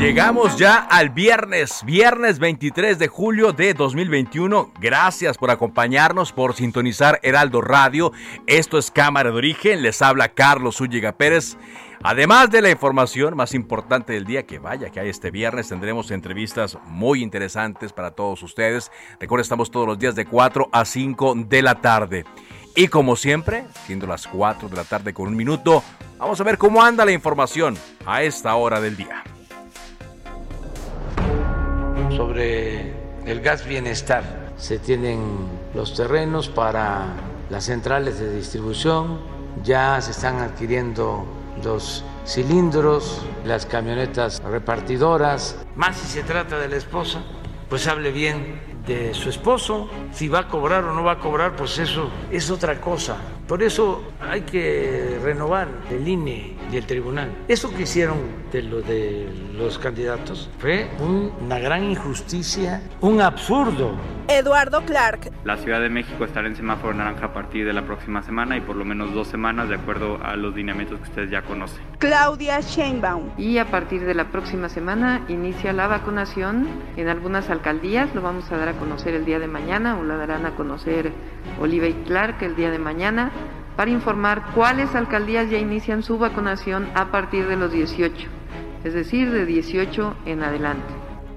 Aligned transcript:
Llegamos 0.00 0.56
ya 0.56 0.78
al 0.78 1.10
viernes, 1.10 1.84
viernes 1.84 2.38
23 2.38 2.98
de 2.98 3.06
julio 3.06 3.52
de 3.52 3.74
2021. 3.74 4.72
Gracias 4.80 5.36
por 5.36 5.50
acompañarnos, 5.50 6.32
por 6.32 6.54
sintonizar 6.54 7.20
Heraldo 7.22 7.60
Radio. 7.60 8.10
Esto 8.46 8.78
es 8.78 8.90
Cámara 8.90 9.30
de 9.30 9.36
Origen. 9.36 9.82
Les 9.82 10.00
habla 10.00 10.30
Carlos 10.30 10.78
Zúñiga 10.78 11.12
Pérez. 11.12 11.58
Además 12.02 12.50
de 12.50 12.62
la 12.62 12.70
información 12.70 13.36
más 13.36 13.52
importante 13.52 14.14
del 14.14 14.24
día, 14.24 14.46
que 14.46 14.58
vaya 14.58 14.88
que 14.88 15.00
hay 15.00 15.10
este 15.10 15.30
viernes, 15.30 15.68
tendremos 15.68 16.10
entrevistas 16.10 16.78
muy 16.86 17.22
interesantes 17.22 17.92
para 17.92 18.12
todos 18.12 18.42
ustedes. 18.42 18.90
Recuerden, 19.20 19.42
estamos 19.42 19.70
todos 19.70 19.86
los 19.86 19.98
días 19.98 20.14
de 20.14 20.24
4 20.24 20.70
a 20.72 20.86
5 20.86 21.34
de 21.46 21.60
la 21.60 21.74
tarde. 21.74 22.24
Y 22.74 22.88
como 22.88 23.16
siempre, 23.16 23.66
siendo 23.86 24.06
las 24.06 24.26
4 24.26 24.70
de 24.70 24.76
la 24.76 24.84
tarde 24.84 25.12
con 25.12 25.28
un 25.28 25.36
minuto, 25.36 25.84
vamos 26.16 26.40
a 26.40 26.44
ver 26.44 26.56
cómo 26.56 26.82
anda 26.82 27.04
la 27.04 27.12
información 27.12 27.76
a 28.06 28.22
esta 28.22 28.54
hora 28.54 28.80
del 28.80 28.96
día 28.96 29.22
sobre 32.16 32.92
el 33.26 33.40
gas 33.40 33.66
bienestar. 33.66 34.50
Se 34.56 34.78
tienen 34.78 35.20
los 35.74 35.94
terrenos 35.94 36.48
para 36.48 37.06
las 37.48 37.64
centrales 37.64 38.18
de 38.18 38.34
distribución, 38.34 39.18
ya 39.62 40.00
se 40.00 40.12
están 40.12 40.38
adquiriendo 40.38 41.24
los 41.64 42.04
cilindros, 42.26 43.22
las 43.44 43.66
camionetas 43.66 44.42
repartidoras. 44.42 45.58
Más 45.76 45.96
si 45.96 46.06
se 46.06 46.22
trata 46.22 46.58
de 46.58 46.68
la 46.68 46.76
esposa, 46.76 47.22
pues 47.68 47.86
hable 47.86 48.10
bien 48.12 48.60
de 48.86 49.14
su 49.14 49.28
esposo, 49.28 49.88
si 50.12 50.28
va 50.28 50.40
a 50.40 50.48
cobrar 50.48 50.84
o 50.84 50.94
no 50.94 51.04
va 51.04 51.12
a 51.12 51.18
cobrar, 51.18 51.54
pues 51.56 51.78
eso 51.78 52.10
es 52.30 52.50
otra 52.50 52.80
cosa. 52.80 53.16
Por 53.46 53.62
eso 53.62 54.02
hay 54.20 54.42
que 54.42 55.18
renovar 55.22 55.68
el 55.90 56.06
INE 56.06 56.59
y 56.72 56.76
el 56.76 56.86
tribunal. 56.86 57.30
Eso 57.48 57.72
que 57.74 57.82
hicieron 57.82 58.18
de 58.52 58.62
lo 58.62 58.82
de 58.82 59.28
los 59.54 59.78
candidatos 59.78 60.50
fue 60.58 60.88
una 61.40 61.58
gran 61.58 61.84
injusticia, 61.84 62.82
un 63.00 63.20
absurdo. 63.20 63.92
Eduardo 64.28 64.82
Clark. 64.84 65.32
La 65.44 65.56
Ciudad 65.56 65.80
de 65.80 65.88
México 65.88 66.24
estará 66.24 66.46
en 66.46 66.54
semáforo 66.54 66.94
naranja 66.94 67.26
a 67.26 67.32
partir 67.32 67.66
de 67.66 67.72
la 67.72 67.82
próxima 67.82 68.22
semana 68.22 68.56
y 68.56 68.60
por 68.60 68.76
lo 68.76 68.84
menos 68.84 69.12
dos 69.12 69.26
semanas 69.26 69.68
de 69.68 69.74
acuerdo 69.74 70.18
a 70.22 70.36
los 70.36 70.54
lineamientos 70.54 70.98
que 71.00 71.08
ustedes 71.08 71.30
ya 71.30 71.42
conocen. 71.42 71.80
Claudia 71.98 72.60
Sheinbaum. 72.60 73.30
Y 73.36 73.58
a 73.58 73.64
partir 73.70 74.04
de 74.04 74.14
la 74.14 74.30
próxima 74.30 74.68
semana 74.68 75.24
inicia 75.28 75.72
la 75.72 75.88
vacunación 75.88 76.68
en 76.96 77.08
algunas 77.08 77.50
alcaldías. 77.50 78.14
Lo 78.14 78.22
vamos 78.22 78.50
a 78.52 78.56
dar 78.56 78.68
a 78.68 78.74
conocer 78.74 79.14
el 79.14 79.24
día 79.24 79.40
de 79.40 79.48
mañana 79.48 79.98
o 79.98 80.04
la 80.04 80.16
darán 80.16 80.46
a 80.46 80.54
conocer 80.54 81.12
Oliva 81.60 81.88
y 81.88 81.94
Clark 82.04 82.42
el 82.42 82.54
día 82.54 82.70
de 82.70 82.78
mañana 82.78 83.32
para 83.80 83.92
informar 83.92 84.52
cuáles 84.54 84.94
alcaldías 84.94 85.48
ya 85.48 85.56
inician 85.56 86.02
su 86.02 86.18
vacunación 86.18 86.90
a 86.94 87.10
partir 87.10 87.48
de 87.48 87.56
los 87.56 87.72
18, 87.72 88.28
es 88.84 88.92
decir, 88.92 89.32
de 89.32 89.46
18 89.46 90.16
en 90.26 90.42
adelante. 90.42 90.84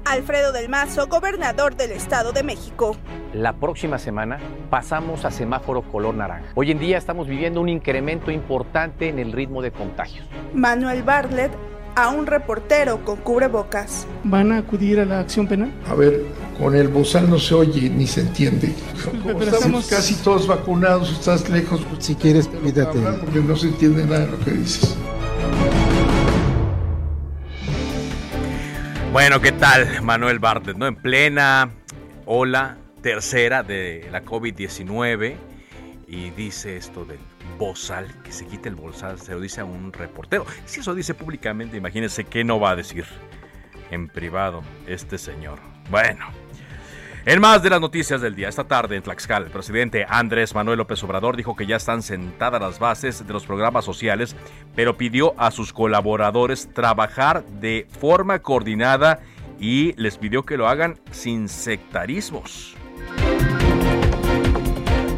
Alfredo 0.03 0.51
del 0.51 0.67
Mazo, 0.67 1.07
gobernador 1.07 1.77
del 1.77 1.93
Estado 1.93 2.33
de 2.33 2.43
México. 2.43 2.97
La 3.33 3.53
próxima 3.53 3.97
semana 3.97 4.39
pasamos 4.69 5.23
a 5.23 5.31
semáforo 5.31 5.83
color 5.83 6.15
naranja. 6.15 6.49
Hoy 6.55 6.71
en 6.71 6.79
día 6.79 6.97
estamos 6.97 7.29
viviendo 7.29 7.61
un 7.61 7.69
incremento 7.69 8.29
importante 8.29 9.07
en 9.07 9.19
el 9.19 9.31
ritmo 9.31 9.61
de 9.61 9.71
contagios. 9.71 10.27
Manuel 10.53 11.01
Bartlett, 11.01 11.53
a 11.95 12.09
un 12.09 12.25
reportero 12.25 13.03
con 13.03 13.17
cubrebocas. 13.17 14.07
¿Van 14.23 14.51
a 14.51 14.57
acudir 14.57 14.99
a 14.99 15.05
la 15.05 15.19
acción 15.19 15.47
penal? 15.47 15.71
A 15.87 15.95
ver, 15.95 16.25
con 16.57 16.75
el 16.75 16.87
bozal 16.87 17.29
no 17.29 17.39
se 17.39 17.53
oye 17.53 17.89
ni 17.89 18.07
se 18.07 18.21
entiende. 18.21 18.73
Como 19.03 19.41
estamos, 19.41 19.53
estamos, 19.53 19.87
casi 19.87 20.15
todos 20.15 20.47
vacunados, 20.47 21.11
estás 21.11 21.49
lejos. 21.49 21.81
Si 21.99 22.15
quieres, 22.15 22.47
pídate. 22.47 22.99
Porque 23.19 23.39
no 23.39 23.55
se 23.55 23.67
entiende 23.67 24.05
nada 24.05 24.25
de 24.25 24.31
lo 24.31 24.39
que 24.39 24.51
dices. 24.51 24.95
Bueno, 29.11 29.39
¿qué 29.41 29.51
tal, 29.51 30.01
Manuel 30.01 30.39
Bartlett? 30.39 30.75
¿no? 30.75 30.87
En 30.87 30.95
plena 30.95 31.69
ola 32.25 32.77
tercera 33.03 33.61
de 33.61 34.07
la 34.11 34.23
COVID-19 34.23 35.35
y 36.07 36.29
dice 36.31 36.77
esto 36.77 37.05
del 37.05 37.19
bozal, 37.57 38.07
que 38.23 38.31
se 38.31 38.45
quite 38.45 38.69
el 38.69 38.75
bozal, 38.75 39.19
se 39.19 39.33
lo 39.33 39.39
dice 39.39 39.61
a 39.61 39.65
un 39.65 39.93
reportero. 39.93 40.45
Si 40.65 40.79
eso 40.79 40.93
dice 40.93 41.13
públicamente, 41.13 41.77
imagínense 41.77 42.23
qué 42.25 42.43
no 42.43 42.59
va 42.59 42.71
a 42.71 42.75
decir 42.75 43.05
en 43.91 44.07
privado 44.07 44.63
este 44.87 45.17
señor. 45.17 45.59
Bueno, 45.89 46.27
en 47.25 47.39
más 47.39 47.63
de 47.63 47.69
las 47.69 47.79
noticias 47.79 48.19
del 48.19 48.35
día, 48.35 48.49
esta 48.49 48.65
tarde 48.65 48.97
en 48.97 49.01
Tlaxcala, 49.01 49.45
el 49.45 49.51
presidente 49.51 50.05
Andrés 50.09 50.53
Manuel 50.53 50.77
López 50.79 51.01
Obrador 51.05 51.37
dijo 51.37 51.55
que 51.55 51.65
ya 51.65 51.77
están 51.77 52.01
sentadas 52.01 52.59
las 52.59 52.79
bases 52.79 53.25
de 53.25 53.31
los 53.31 53.45
programas 53.45 53.85
sociales, 53.85 54.35
pero 54.75 54.97
pidió 54.97 55.33
a 55.37 55.49
sus 55.49 55.71
colaboradores 55.71 56.67
trabajar 56.73 57.45
de 57.45 57.87
forma 57.99 58.39
coordinada 58.39 59.21
y 59.57 59.93
les 59.93 60.17
pidió 60.17 60.43
que 60.43 60.57
lo 60.57 60.67
hagan 60.67 60.99
sin 61.11 61.47
sectarismos. 61.47 62.75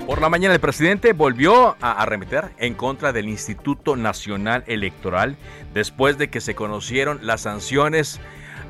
Por 0.05 0.21
la 0.21 0.29
mañana 0.29 0.53
el 0.53 0.59
presidente 0.59 1.13
volvió 1.13 1.75
a 1.81 1.93
arremeter 1.93 2.51
en 2.59 2.75
contra 2.75 3.11
del 3.11 3.27
Instituto 3.27 3.95
Nacional 3.95 4.63
Electoral 4.67 5.35
después 5.73 6.19
de 6.19 6.29
que 6.29 6.41
se 6.41 6.53
conocieron 6.53 7.19
las 7.23 7.41
sanciones 7.41 8.21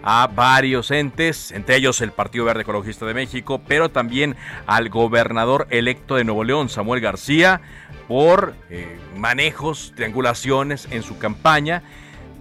a 0.02 0.30
varios 0.34 0.92
entes, 0.92 1.52
entre 1.52 1.76
ellos 1.76 2.00
el 2.00 2.14
Partido 2.14 2.46
Verde 2.46 2.62
Ecologista 2.62 3.06
de 3.06 3.14
México, 3.14 3.60
pero 3.68 3.90
también 3.90 4.38
al 4.66 4.88
gobernador 4.88 5.68
electo 5.72 6.16
de 6.16 6.24
Nuevo 6.24 6.46
León, 6.46 6.70
Samuel 6.70 7.02
García, 7.02 7.60
por 8.08 8.54
eh, 8.70 8.98
manejos, 9.18 9.92
triangulaciones 9.94 10.88
en 10.92 11.04
su 11.04 11.18
campaña. 11.18 11.84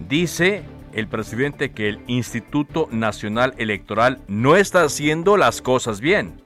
Dice 0.07 0.63
el 0.93 1.07
presidente 1.09 1.71
que 1.71 1.89
el 1.89 1.99
Instituto 2.07 2.87
Nacional 2.91 3.55
Electoral 3.57 4.21
no 4.29 4.55
está 4.55 4.83
haciendo 4.83 5.35
las 5.35 5.61
cosas 5.61 5.99
bien. 5.99 6.45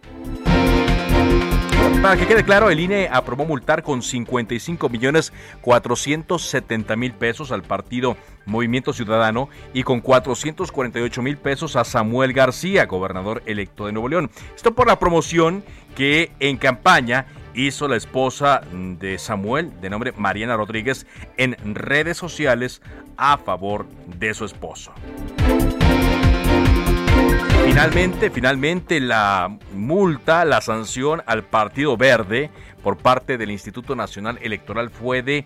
Para 2.02 2.16
que 2.16 2.28
quede 2.28 2.46
claro, 2.46 2.70
el 2.70 2.80
INE 2.80 3.10
aprobó 3.12 3.46
multar 3.46 3.84
con 3.84 4.02
55 4.02 4.88
millones 4.88 5.34
470 5.62 6.96
mil 6.96 7.14
pesos 7.14 7.52
al 7.52 7.64
partido 7.64 8.16
Movimiento 8.46 8.94
Ciudadano 8.94 9.50
y 9.74 9.84
con 9.84 10.00
448 10.00 11.22
mil 11.22 11.38
pesos 11.38 11.76
a 11.76 11.84
Samuel 11.84 12.31
García, 12.34 12.86
gobernador 12.86 13.44
electo 13.46 13.86
de 13.86 13.92
Nuevo 13.92 14.08
León. 14.08 14.31
Esto 14.56 14.74
por 14.74 14.88
la 14.88 14.98
promoción 14.98 15.63
que 15.96 16.31
en 16.40 16.58
campaña 16.58 17.25
hizo 17.54 17.88
la 17.88 17.98
esposa 17.98 18.62
de 18.72 19.18
Samuel, 19.18 19.80
de 19.81 19.90
nombre 19.90 20.13
Mariana 20.16 20.56
Rodríguez, 20.56 21.06
en 21.38 21.58
redes 21.75 22.18
sociales 22.18 22.81
a 23.18 23.38
favor 23.38 23.88
de 24.08 24.34
su 24.34 24.46
esposo. 24.46 24.94
Finalmente, 27.66 28.30
finalmente 28.30 29.00
la 29.00 29.58
multa, 29.74 30.46
la 30.46 30.62
sanción 30.62 31.22
al 31.26 31.44
Partido 31.44 31.98
Verde 31.98 32.50
por 32.84 32.98
parte 32.98 33.38
del 33.38 33.52
Instituto 33.52 33.96
Nacional 33.96 34.40
Electoral 34.42 34.90
fue 34.90 35.22
de 35.22 35.46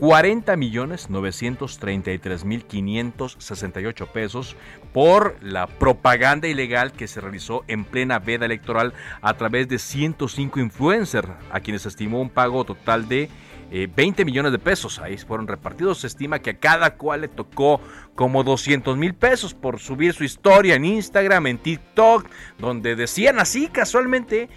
40 0.00 0.56
millones 0.56 1.10
933 1.10 2.46
mil 2.46 2.64
568 2.64 4.06
pesos 4.06 4.56
por 4.94 5.36
la 5.42 5.66
propaganda 5.66 6.48
ilegal 6.48 6.92
que 6.92 7.06
se 7.06 7.20
realizó 7.20 7.64
en 7.68 7.84
plena 7.84 8.18
veda 8.18 8.46
electoral 8.46 8.94
a 9.20 9.34
través 9.34 9.68
de 9.68 9.78
105 9.78 10.58
influencers, 10.58 11.28
a 11.50 11.60
quienes 11.60 11.84
estimó 11.84 12.22
un 12.22 12.30
pago 12.30 12.64
total 12.64 13.08
de 13.08 13.28
20 13.70 14.24
millones 14.24 14.52
de 14.52 14.58
pesos. 14.58 14.98
Ahí 14.98 15.16
fueron 15.16 15.46
repartidos. 15.46 16.00
Se 16.00 16.06
estima 16.08 16.40
que 16.40 16.50
a 16.50 16.58
cada 16.58 16.96
cual 16.96 17.22
le 17.22 17.28
tocó 17.28 17.80
como 18.14 18.42
200 18.42 18.96
mil 18.96 19.14
pesos 19.14 19.54
por 19.54 19.78
subir 19.78 20.12
su 20.12 20.24
historia 20.24 20.74
en 20.74 20.84
Instagram, 20.84 21.46
en 21.46 21.58
TikTok, 21.58 22.26
donde 22.58 22.96
decían 22.96 23.38
así 23.38 23.68
casualmente 23.68 24.48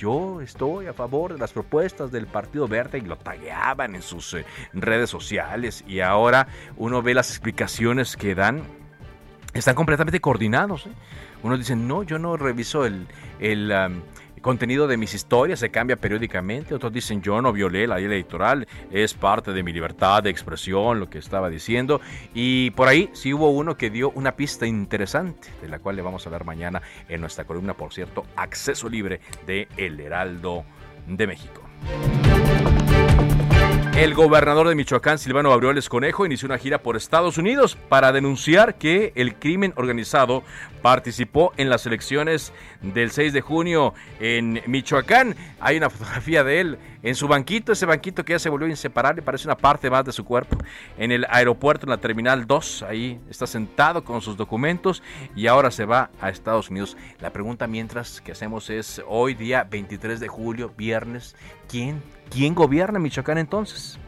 yo 0.00 0.40
estoy 0.40 0.86
a 0.86 0.94
favor 0.94 1.34
de 1.34 1.38
las 1.38 1.52
propuestas 1.52 2.10
del 2.10 2.26
Partido 2.26 2.66
Verde 2.66 2.96
y 2.96 3.00
lo 3.02 3.16
tagueaban 3.16 3.94
en 3.94 4.00
sus 4.00 4.32
eh, 4.32 4.46
redes 4.72 5.10
sociales 5.10 5.84
y 5.86 6.00
ahora 6.00 6.48
uno 6.78 7.02
ve 7.02 7.12
las 7.12 7.28
explicaciones 7.28 8.16
que 8.16 8.34
dan, 8.34 8.62
están 9.52 9.74
completamente 9.74 10.18
coordinados. 10.18 10.86
¿eh? 10.86 10.90
Unos 11.42 11.58
dicen, 11.58 11.86
no, 11.86 12.02
yo 12.02 12.18
no 12.18 12.38
reviso 12.38 12.86
el, 12.86 13.06
contenido 14.40 14.86
de 14.86 14.96
mis 14.96 15.14
historias 15.14 15.60
se 15.60 15.70
cambia 15.70 15.96
periódicamente. 15.96 16.74
Otros 16.74 16.92
dicen 16.92 17.22
yo 17.22 17.40
no 17.42 17.52
violé 17.52 17.86
la 17.86 17.96
ley 17.96 18.06
electoral, 18.06 18.66
es 18.90 19.14
parte 19.14 19.52
de 19.52 19.62
mi 19.62 19.72
libertad 19.72 20.22
de 20.22 20.30
expresión, 20.30 21.00
lo 21.00 21.10
que 21.10 21.18
estaba 21.18 21.50
diciendo. 21.50 22.00
Y 22.34 22.70
por 22.70 22.88
ahí 22.88 23.10
sí 23.12 23.32
hubo 23.32 23.50
uno 23.50 23.76
que 23.76 23.90
dio 23.90 24.10
una 24.10 24.36
pista 24.36 24.66
interesante, 24.66 25.48
de 25.60 25.68
la 25.68 25.78
cual 25.78 25.96
le 25.96 26.02
vamos 26.02 26.24
a 26.24 26.28
hablar 26.28 26.44
mañana 26.44 26.82
en 27.08 27.20
nuestra 27.20 27.44
columna, 27.44 27.74
por 27.74 27.92
cierto, 27.92 28.24
acceso 28.36 28.88
libre 28.88 29.20
de 29.46 29.68
El 29.76 30.00
Heraldo 30.00 30.64
de 31.06 31.26
México. 31.26 31.62
El 33.94 34.14
gobernador 34.14 34.68
de 34.68 34.74
Michoacán, 34.74 35.18
Silvano 35.18 35.52
Aureoles 35.52 35.88
Conejo, 35.88 36.24
inició 36.24 36.46
una 36.46 36.56
gira 36.58 36.82
por 36.82 36.96
Estados 36.96 37.36
Unidos 37.36 37.76
para 37.88 38.12
denunciar 38.12 38.76
que 38.76 39.12
el 39.14 39.34
crimen 39.34 39.74
organizado 39.76 40.42
participó 40.80 41.52
en 41.58 41.68
las 41.68 41.84
elecciones 41.84 42.52
del 42.80 43.10
6 43.10 43.32
de 43.32 43.40
junio 43.42 43.92
en 44.20 44.62
Michoacán. 44.66 45.36
Hay 45.60 45.76
una 45.76 45.90
fotografía 45.90 46.44
de 46.44 46.60
él 46.60 46.78
en 47.02 47.14
su 47.14 47.28
banquito, 47.28 47.72
ese 47.72 47.84
banquito 47.84 48.24
que 48.24 48.32
ya 48.32 48.38
se 48.38 48.48
volvió 48.48 48.68
inseparable, 48.68 49.22
parece 49.22 49.48
una 49.48 49.56
parte 49.56 49.90
más 49.90 50.04
de 50.04 50.12
su 50.12 50.24
cuerpo. 50.24 50.56
En 50.96 51.12
el 51.12 51.26
aeropuerto, 51.28 51.84
en 51.84 51.90
la 51.90 51.98
Terminal 51.98 52.46
2, 52.46 52.84
ahí 52.84 53.20
está 53.28 53.46
sentado 53.46 54.04
con 54.04 54.22
sus 54.22 54.36
documentos 54.36 55.02
y 55.34 55.46
ahora 55.46 55.70
se 55.70 55.84
va 55.84 56.10
a 56.20 56.30
Estados 56.30 56.70
Unidos. 56.70 56.96
La 57.20 57.32
pregunta 57.32 57.66
mientras 57.66 58.20
que 58.20 58.32
hacemos 58.32 58.70
es, 58.70 59.02
hoy 59.06 59.34
día 59.34 59.66
23 59.68 60.20
de 60.20 60.28
julio, 60.28 60.72
viernes, 60.76 61.36
¿quién 61.68 62.02
¿Quién 62.30 62.54
gobierna 62.54 62.98
Michoacán 62.98 63.38
entonces? 63.38 63.98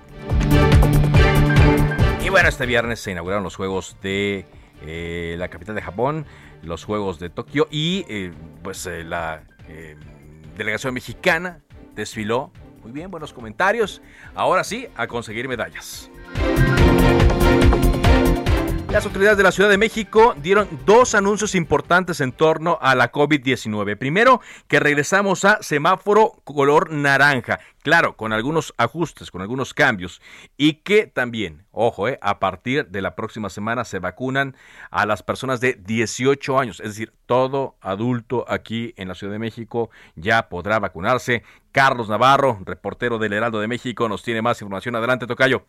Y 2.24 2.28
bueno, 2.28 2.48
este 2.48 2.66
viernes 2.66 3.00
se 3.00 3.10
inauguraron 3.10 3.42
los 3.42 3.56
Juegos 3.56 3.96
de 4.00 4.46
eh, 4.82 5.34
la 5.38 5.48
capital 5.48 5.74
de 5.74 5.82
Japón, 5.82 6.24
los 6.62 6.84
Juegos 6.84 7.18
de 7.18 7.30
Tokio 7.30 7.66
y 7.70 8.04
eh, 8.08 8.32
pues 8.62 8.86
eh, 8.86 9.02
la 9.04 9.42
delegación 10.56 10.94
mexicana 10.94 11.60
desfiló. 11.94 12.52
Muy 12.82 12.92
bien, 12.92 13.10
buenos 13.10 13.32
comentarios. 13.32 14.02
Ahora 14.34 14.64
sí, 14.64 14.86
a 14.96 15.06
conseguir 15.06 15.48
medallas. 15.48 16.10
Las 18.92 19.06
autoridades 19.06 19.38
de 19.38 19.42
la 19.42 19.52
Ciudad 19.52 19.70
de 19.70 19.78
México 19.78 20.34
dieron 20.36 20.68
dos 20.84 21.14
anuncios 21.14 21.54
importantes 21.54 22.20
en 22.20 22.30
torno 22.30 22.76
a 22.82 22.94
la 22.94 23.10
COVID-19. 23.10 23.96
Primero, 23.96 24.42
que 24.68 24.80
regresamos 24.80 25.46
a 25.46 25.62
semáforo 25.62 26.32
color 26.44 26.90
naranja, 26.90 27.58
claro, 27.82 28.18
con 28.18 28.34
algunos 28.34 28.74
ajustes, 28.76 29.30
con 29.30 29.40
algunos 29.40 29.72
cambios, 29.72 30.20
y 30.58 30.74
que 30.74 31.06
también, 31.06 31.64
ojo, 31.70 32.06
eh, 32.06 32.18
a 32.20 32.38
partir 32.38 32.88
de 32.88 33.00
la 33.00 33.14
próxima 33.14 33.48
semana 33.48 33.86
se 33.86 33.98
vacunan 33.98 34.56
a 34.90 35.06
las 35.06 35.22
personas 35.22 35.62
de 35.62 35.72
18 35.72 36.58
años, 36.58 36.78
es 36.80 36.90
decir, 36.90 37.14
todo 37.24 37.76
adulto 37.80 38.44
aquí 38.46 38.92
en 38.98 39.08
la 39.08 39.14
Ciudad 39.14 39.32
de 39.32 39.38
México 39.38 39.88
ya 40.16 40.50
podrá 40.50 40.78
vacunarse. 40.78 41.44
Carlos 41.72 42.10
Navarro, 42.10 42.58
reportero 42.62 43.16
del 43.16 43.32
Heraldo 43.32 43.58
de 43.58 43.68
México, 43.68 44.06
nos 44.10 44.22
tiene 44.22 44.42
más 44.42 44.60
información. 44.60 44.94
Adelante, 44.96 45.26
Tocayo. 45.26 45.64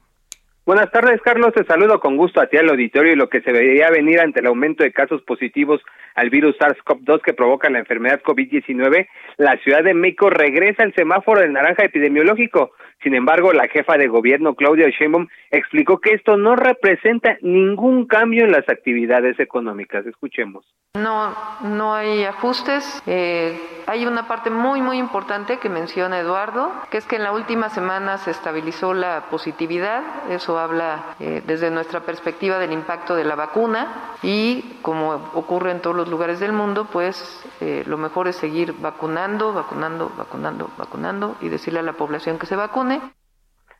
Buenas 0.65 0.91
tardes, 0.91 1.21
Carlos. 1.21 1.53
Te 1.53 1.65
saludo 1.65 1.99
con 1.99 2.15
gusto 2.15 2.39
a 2.39 2.47
ti 2.47 2.55
al 2.55 2.69
auditorio 2.69 3.11
y 3.11 3.17
lo 3.17 3.27
que 3.27 3.41
se 3.41 3.51
veía 3.51 3.89
venir 3.89 4.21
ante 4.21 4.39
el 4.39 4.45
aumento 4.45 4.81
de 4.81 4.93
casos 4.93 5.21
positivos 5.23 5.81
al 6.15 6.29
virus 6.29 6.55
SARS-CoV-2 6.57 7.21
que 7.21 7.33
provoca 7.33 7.69
la 7.69 7.79
enfermedad 7.79 8.21
COVID-19, 8.21 9.07
la 9.37 9.57
Ciudad 9.57 9.83
de 9.83 9.93
México 9.93 10.29
regresa 10.29 10.83
al 10.83 10.93
semáforo 10.95 11.41
de 11.41 11.49
naranja 11.49 11.83
epidemiológico. 11.83 12.71
Sin 13.03 13.15
embargo, 13.15 13.51
la 13.51 13.67
jefa 13.67 13.97
de 13.97 14.07
gobierno, 14.07 14.55
Claudia 14.55 14.87
Sheinbaum, 14.89 15.27
explicó 15.51 15.99
que 15.99 16.13
esto 16.13 16.37
no 16.37 16.55
representa 16.55 17.37
ningún 17.41 18.07
cambio 18.07 18.45
en 18.45 18.51
las 18.53 18.67
actividades 18.69 19.37
económicas. 19.39 20.05
Escuchemos. 20.05 20.65
No, 20.95 21.35
no 21.63 21.93
hay 21.95 22.23
ajustes. 22.23 23.01
Eh, 23.07 23.59
hay 23.87 24.05
una 24.05 24.27
parte 24.27 24.49
muy, 24.49 24.79
muy 24.79 24.99
importante 24.99 25.57
que 25.57 25.67
menciona 25.67 26.19
Eduardo, 26.19 26.71
que 26.91 26.97
es 26.97 27.05
que 27.05 27.15
en 27.15 27.23
la 27.23 27.31
última 27.31 27.69
semana 27.69 28.17
se 28.19 28.31
estabilizó 28.31 28.93
la 28.93 29.25
positividad. 29.29 30.03
Eso 30.29 30.57
habla 30.57 31.15
eh, 31.19 31.41
desde 31.45 31.71
nuestra 31.71 32.01
perspectiva 32.01 32.59
del 32.59 32.71
impacto 32.71 33.15
de 33.15 33.25
la 33.25 33.35
vacuna 33.35 34.13
y 34.21 34.77
como 34.81 35.13
ocurre 35.33 35.71
en 35.71 35.81
todos 35.81 35.95
los 35.95 36.09
lugares 36.09 36.39
del 36.39 36.53
mundo, 36.53 36.87
pues 36.91 37.43
eh, 37.59 37.83
lo 37.87 37.97
mejor 37.97 38.27
es 38.27 38.35
seguir 38.35 38.73
vacunando, 38.79 39.51
vacunando, 39.51 40.11
vacunando, 40.15 40.69
vacunando 40.77 41.35
y 41.41 41.49
decirle 41.49 41.79
a 41.79 41.83
la 41.83 41.93
población 41.93 42.37
que 42.37 42.45
se 42.45 42.55
vacune 42.55 42.92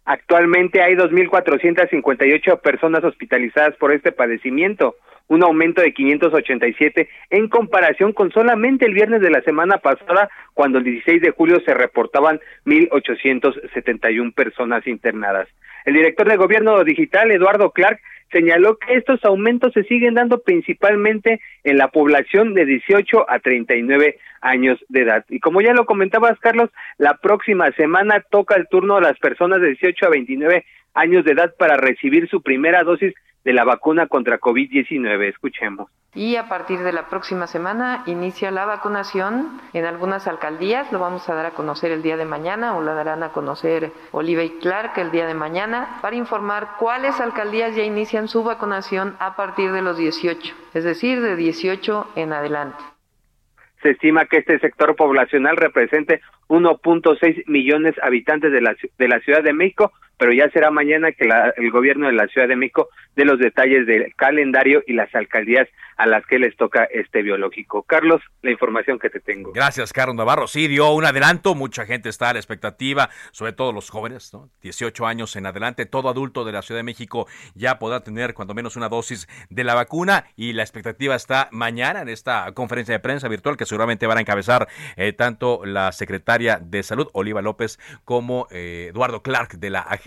Actualmente 0.06 0.82
hay 0.82 0.96
2.458 0.96 2.60
personas 2.60 3.04
hospitalizadas 3.04 3.76
por 3.78 3.94
este 3.94 4.12
padecimiento, 4.12 4.96
un 5.28 5.44
aumento 5.44 5.82
de 5.82 5.94
587 5.94 7.10
en 7.30 7.48
comparación 7.48 8.12
con 8.12 8.30
solamente 8.32 8.86
el 8.86 8.94
viernes 8.94 9.22
de 9.22 9.30
la 9.30 9.42
semana 9.42 9.78
pasada, 9.78 10.30
cuando 10.54 10.80
el 10.80 10.84
16 10.84 11.22
de 11.22 11.32
julio 11.32 11.62
se 11.66 11.74
reportaban 11.74 12.42
1.871 12.66 14.34
personas 14.34 14.86
internadas. 14.88 15.48
El 15.86 15.94
director 15.94 16.28
de 16.28 16.38
Gobierno 16.38 16.84
Digital, 16.84 17.32
Eduardo 17.32 17.72
Clark, 17.72 18.00
señaló 18.34 18.78
que 18.78 18.96
estos 18.96 19.24
aumentos 19.24 19.72
se 19.74 19.84
siguen 19.84 20.16
dando 20.16 20.42
principalmente 20.42 21.40
en 21.64 21.78
la 21.78 21.88
población 21.88 22.54
de 22.54 22.66
18 22.66 23.30
a 23.30 23.40
39 23.40 24.18
años 24.42 24.84
de 24.90 25.04
edad. 25.04 25.26
Y 25.30 25.40
como 25.40 25.62
ya 25.62 25.74
lo 25.74 25.86
comentabas, 25.86 26.38
Carlos, 26.40 26.70
la 26.98 27.18
próxima 27.18 27.72
semana 27.72 28.26
toca 28.30 28.56
el 28.56 28.68
turno 28.68 28.98
a 28.98 29.02
las 29.02 29.18
personas 29.20 29.62
de 29.62 29.68
18 29.68 30.06
a 30.06 30.10
29 30.10 30.66
años 30.96 31.24
de 31.24 31.32
edad 31.32 31.54
para 31.58 31.78
recibir 31.78 32.28
su 32.28 32.42
primera 32.42 32.84
dosis 32.84 33.14
de 33.44 33.54
la 33.54 33.64
vacuna 33.64 34.08
contra 34.08 34.40
COVID-19. 34.40 35.30
Escuchemos. 35.30 35.90
Y 36.16 36.36
a 36.36 36.48
partir 36.48 36.80
de 36.80 36.94
la 36.94 37.08
próxima 37.08 37.48
semana 37.48 38.04
inicia 38.06 38.52
la 38.52 38.66
vacunación 38.66 39.60
en 39.74 39.86
algunas 39.86 40.28
alcaldías. 40.28 40.92
Lo 40.92 41.00
vamos 41.00 41.28
a 41.28 41.34
dar 41.34 41.48
a 41.48 41.52
conocer 41.52 41.92
el 41.92 42.04
día 42.04 42.18
de 42.18 42.26
mañana 42.26 42.78
o 42.78 42.84
la 42.84 42.94
darán 42.94 43.24
a 43.24 43.30
conocer 43.30 43.92
Oliva 44.12 44.44
y 44.44 44.52
Clark 44.60 44.98
el 44.98 45.12
día 45.12 45.26
de 45.26 45.34
mañana 45.34 45.98
para 46.02 46.16
informar 46.16 46.76
cuáles 46.78 47.20
alcaldías 47.20 47.76
ya 47.76 47.84
inician 47.84 48.28
su 48.28 48.44
vacunación 48.44 49.16
a 49.20 49.36
partir 49.36 49.72
de 49.72 49.82
los 49.82 49.98
18, 49.98 50.56
es 50.76 50.84
decir, 50.84 51.20
de 51.20 51.36
18 51.36 52.12
en 52.16 52.34
adelante. 52.34 52.84
Se 53.82 53.90
estima 53.90 54.26
que 54.26 54.38
este 54.38 54.60
sector 54.60 54.96
poblacional 54.96 55.58
represente 55.58 56.22
1.6 56.48 57.44
millones 57.48 57.96
de 57.96 58.02
habitantes 58.04 58.52
de 58.52 58.62
la, 58.62 58.76
de 58.98 59.08
la 59.08 59.20
Ciudad 59.22 59.44
de 59.44 59.52
México, 59.52 59.92
pero 60.18 60.32
ya 60.32 60.50
será 60.52 60.72
mañana 60.72 61.12
que 61.12 61.28
el 61.58 61.72
gobierno 61.72 62.08
de 62.08 62.14
la 62.14 62.28
Ciudad 62.28 62.48
de 62.48 62.56
México 62.56 62.90
dé 63.16 63.26
los 63.26 63.40
detalles 63.40 63.86
del 63.86 64.14
calendario 64.16 64.84
y 64.88 64.94
las 64.94 65.14
alcaldías 65.14 65.68
a 65.98 66.08
las 66.08 66.26
que 66.26 66.40
les 66.40 66.56
toca 66.58 66.86
este 66.86 67.22
biológico. 67.22 67.84
Carlos, 67.84 68.22
la 68.42 68.52
información 68.52 68.98
que 68.98 69.10
te 69.10 69.20
tengo. 69.20 69.52
Gracias, 69.52 69.94
Carlos 69.94 70.16
Navarro. 70.16 70.48
Sí, 70.48 70.68
dio 70.68 70.92
un 70.92 71.06
adelanto, 71.06 71.54
mucha 71.54 71.86
gente 71.86 72.10
está 72.10 72.30
a 72.30 72.34
la 72.34 72.40
expectativa, 72.40 73.10
sobre 73.32 73.54
todo 73.54 73.72
los 73.72 73.90
jóvenes, 73.90 74.34
¿no? 74.34 74.50
18 74.62 75.06
años 75.06 75.36
en 75.36 75.46
adelante, 75.46 75.86
todo 75.86 76.10
adulto 76.10 76.46
de 76.46 76.52
la 76.52 76.62
Ciudad 76.62 76.80
de 76.80 76.84
México 76.84 77.28
ya 77.54 77.78
podrá 77.78 78.00
tener 78.00 78.34
cuando 78.34 78.54
menos 78.54 78.76
una 78.76 78.90
dosis 78.90 79.28
de 79.50 79.64
la 79.64 79.76
vacuna 79.76 80.26
y 80.36 80.54
la 80.54 80.64
expectativa 80.64 81.16
está 81.16 81.50
mañana 81.52 82.02
en 82.02 82.10
esta 82.10 82.52
conferencia 82.54 82.94
de 82.94 83.00
prensa 83.00 83.28
virtual 83.28 83.58
que 83.58 83.66
seguramente 83.66 84.08
van 84.08 84.18
a 84.18 84.22
encabezar 84.22 84.68
eh, 84.96 85.14
tanto 85.14 85.62
la 85.66 85.92
secretaria 85.92 86.60
de 86.60 86.82
Salud, 86.82 87.08
Oliva 87.14 87.42
López, 87.42 87.80
como 88.04 88.48
eh, 88.50 88.88
Eduardo 88.90 89.22
Clark 89.22 89.58
de 89.58 89.70
la 89.70 89.82
Agencia 89.82 90.03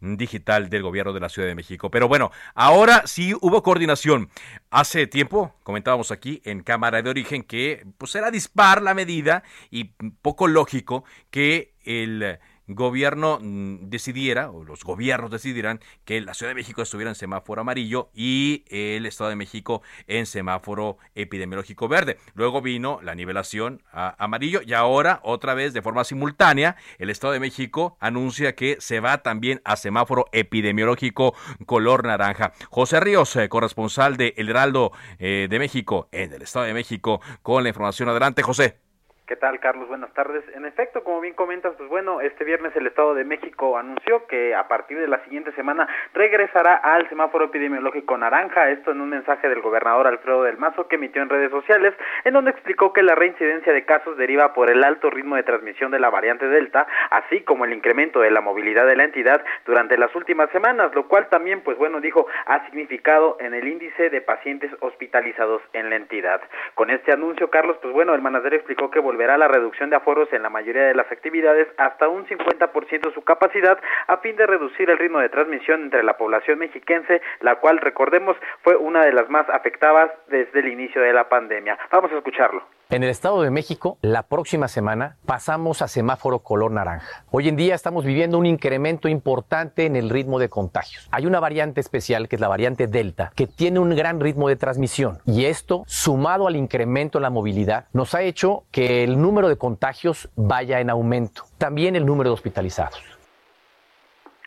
Digital 0.00 0.70
del 0.70 0.82
Gobierno 0.82 1.12
de 1.12 1.20
la 1.20 1.28
Ciudad 1.28 1.48
de 1.48 1.54
México. 1.54 1.90
Pero 1.90 2.08
bueno, 2.08 2.30
ahora 2.54 3.06
sí 3.06 3.34
hubo 3.40 3.62
coordinación. 3.62 4.30
Hace 4.70 5.06
tiempo 5.06 5.54
comentábamos 5.62 6.10
aquí 6.10 6.40
en 6.44 6.62
Cámara 6.62 7.02
de 7.02 7.10
Origen 7.10 7.42
que 7.42 7.86
pues 7.98 8.14
era 8.14 8.30
dispar 8.30 8.82
la 8.82 8.94
medida 8.94 9.42
y 9.70 9.84
poco 10.22 10.46
lógico 10.46 11.04
que 11.30 11.74
el 11.84 12.38
gobierno 12.68 13.38
mm, 13.40 13.88
decidiera, 13.88 14.50
o 14.50 14.64
los 14.64 14.84
gobiernos 14.84 15.30
decidieran, 15.30 15.80
que 16.04 16.20
la 16.20 16.34
Ciudad 16.34 16.50
de 16.50 16.54
México 16.54 16.82
estuviera 16.82 17.10
en 17.10 17.14
semáforo 17.14 17.62
amarillo 17.62 18.10
y 18.14 18.64
el 18.68 19.06
Estado 19.06 19.30
de 19.30 19.36
México 19.36 19.82
en 20.06 20.26
semáforo 20.26 20.98
epidemiológico 21.14 21.88
verde. 21.88 22.18
Luego 22.34 22.62
vino 22.62 23.00
la 23.02 23.14
nivelación 23.14 23.82
a 23.92 24.14
amarillo 24.22 24.60
y 24.64 24.74
ahora, 24.74 25.20
otra 25.22 25.54
vez, 25.54 25.72
de 25.72 25.82
forma 25.82 26.04
simultánea, 26.04 26.76
el 26.98 27.10
Estado 27.10 27.32
de 27.32 27.40
México 27.40 27.96
anuncia 28.00 28.54
que 28.54 28.76
se 28.80 29.00
va 29.00 29.22
también 29.22 29.60
a 29.64 29.76
semáforo 29.76 30.26
epidemiológico 30.32 31.34
color 31.66 32.04
naranja. 32.04 32.52
José 32.70 33.00
Ríos, 33.00 33.34
eh, 33.36 33.48
corresponsal 33.48 34.16
de 34.16 34.34
El 34.36 34.48
Heraldo 34.48 34.92
eh, 35.18 35.48
de 35.50 35.58
México 35.58 36.08
en 36.12 36.32
el 36.32 36.42
Estado 36.42 36.66
de 36.66 36.74
México, 36.74 37.20
con 37.42 37.62
la 37.62 37.70
información. 37.70 38.08
Adelante, 38.08 38.42
José. 38.42 38.87
¿Qué 39.28 39.36
tal, 39.36 39.60
Carlos? 39.60 39.88
Buenas 39.88 40.10
tardes. 40.14 40.42
En 40.54 40.64
efecto, 40.64 41.04
como 41.04 41.20
bien 41.20 41.34
comentas, 41.34 41.74
pues 41.76 41.86
bueno, 41.90 42.22
este 42.22 42.44
viernes 42.44 42.74
el 42.74 42.86
Estado 42.86 43.12
de 43.12 43.24
México 43.24 43.76
anunció 43.76 44.26
que 44.26 44.54
a 44.54 44.68
partir 44.68 44.98
de 44.98 45.06
la 45.06 45.22
siguiente 45.24 45.52
semana 45.52 45.86
regresará 46.14 46.76
al 46.76 47.06
semáforo 47.10 47.44
epidemiológico 47.44 48.16
naranja, 48.16 48.70
esto 48.70 48.92
en 48.92 49.02
un 49.02 49.10
mensaje 49.10 49.50
del 49.50 49.60
gobernador 49.60 50.06
Alfredo 50.06 50.44
del 50.44 50.56
Mazo 50.56 50.88
que 50.88 50.96
emitió 50.96 51.20
en 51.20 51.28
redes 51.28 51.50
sociales, 51.50 51.92
en 52.24 52.32
donde 52.32 52.52
explicó 52.52 52.94
que 52.94 53.02
la 53.02 53.14
reincidencia 53.16 53.74
de 53.74 53.84
casos 53.84 54.16
deriva 54.16 54.54
por 54.54 54.70
el 54.70 54.82
alto 54.82 55.10
ritmo 55.10 55.36
de 55.36 55.42
transmisión 55.42 55.90
de 55.90 56.00
la 56.00 56.08
variante 56.08 56.48
Delta, 56.48 56.86
así 57.10 57.42
como 57.42 57.66
el 57.66 57.74
incremento 57.74 58.20
de 58.20 58.30
la 58.30 58.40
movilidad 58.40 58.86
de 58.86 58.96
la 58.96 59.04
entidad 59.04 59.44
durante 59.66 59.98
las 59.98 60.14
últimas 60.14 60.48
semanas, 60.52 60.94
lo 60.94 61.06
cual 61.06 61.28
también, 61.28 61.60
pues 61.60 61.76
bueno, 61.76 62.00
dijo, 62.00 62.26
ha 62.46 62.64
significado 62.64 63.36
en 63.40 63.52
el 63.52 63.68
índice 63.68 64.08
de 64.08 64.22
pacientes 64.22 64.70
hospitalizados 64.80 65.60
en 65.74 65.90
la 65.90 65.96
entidad. 65.96 66.40
Con 66.74 66.88
este 66.88 67.12
anuncio, 67.12 67.50
Carlos, 67.50 67.76
pues 67.82 67.92
bueno, 67.92 68.14
el 68.14 68.22
mandatario 68.22 68.56
explicó 68.56 68.90
que 68.90 69.00
volverá 69.18 69.36
la 69.36 69.48
reducción 69.48 69.90
de 69.90 69.96
aforos 69.96 70.32
en 70.32 70.44
la 70.44 70.48
mayoría 70.48 70.84
de 70.84 70.94
las 70.94 71.10
actividades 71.10 71.66
hasta 71.76 72.06
un 72.06 72.24
50% 72.24 73.08
de 73.08 73.12
su 73.12 73.24
capacidad 73.24 73.76
a 74.06 74.18
fin 74.18 74.36
de 74.36 74.46
reducir 74.46 74.88
el 74.90 74.96
ritmo 74.96 75.18
de 75.18 75.28
transmisión 75.28 75.82
entre 75.82 76.04
la 76.04 76.16
población 76.16 76.60
mexiquense, 76.60 77.20
la 77.40 77.56
cual, 77.56 77.78
recordemos, 77.78 78.36
fue 78.62 78.76
una 78.76 79.04
de 79.04 79.12
las 79.12 79.28
más 79.28 79.48
afectadas 79.48 80.12
desde 80.28 80.60
el 80.60 80.68
inicio 80.68 81.02
de 81.02 81.12
la 81.12 81.28
pandemia. 81.28 81.76
Vamos 81.90 82.12
a 82.12 82.18
escucharlo. 82.18 82.62
En 82.90 83.02
el 83.02 83.10
Estado 83.10 83.42
de 83.42 83.50
México, 83.50 83.98
la 84.00 84.22
próxima 84.22 84.66
semana 84.66 85.18
pasamos 85.26 85.82
a 85.82 85.88
semáforo 85.88 86.38
color 86.38 86.70
naranja. 86.70 87.22
Hoy 87.30 87.46
en 87.46 87.56
día 87.56 87.74
estamos 87.74 88.02
viviendo 88.02 88.38
un 88.38 88.46
incremento 88.46 89.08
importante 89.08 89.84
en 89.84 89.94
el 89.94 90.08
ritmo 90.08 90.38
de 90.38 90.48
contagios. 90.48 91.06
Hay 91.10 91.26
una 91.26 91.38
variante 91.38 91.82
especial, 91.82 92.28
que 92.28 92.36
es 92.36 92.40
la 92.40 92.48
variante 92.48 92.86
Delta, 92.86 93.30
que 93.34 93.46
tiene 93.46 93.78
un 93.78 93.94
gran 93.94 94.20
ritmo 94.20 94.48
de 94.48 94.56
transmisión. 94.56 95.18
Y 95.26 95.44
esto, 95.44 95.84
sumado 95.86 96.46
al 96.46 96.56
incremento 96.56 97.18
en 97.18 97.24
la 97.24 97.30
movilidad, 97.30 97.88
nos 97.92 98.14
ha 98.14 98.22
hecho 98.22 98.64
que 98.70 99.04
el 99.04 99.20
número 99.20 99.50
de 99.50 99.56
contagios 99.56 100.30
vaya 100.34 100.80
en 100.80 100.88
aumento. 100.88 101.44
También 101.58 101.94
el 101.94 102.06
número 102.06 102.30
de 102.30 102.34
hospitalizados. 102.34 103.17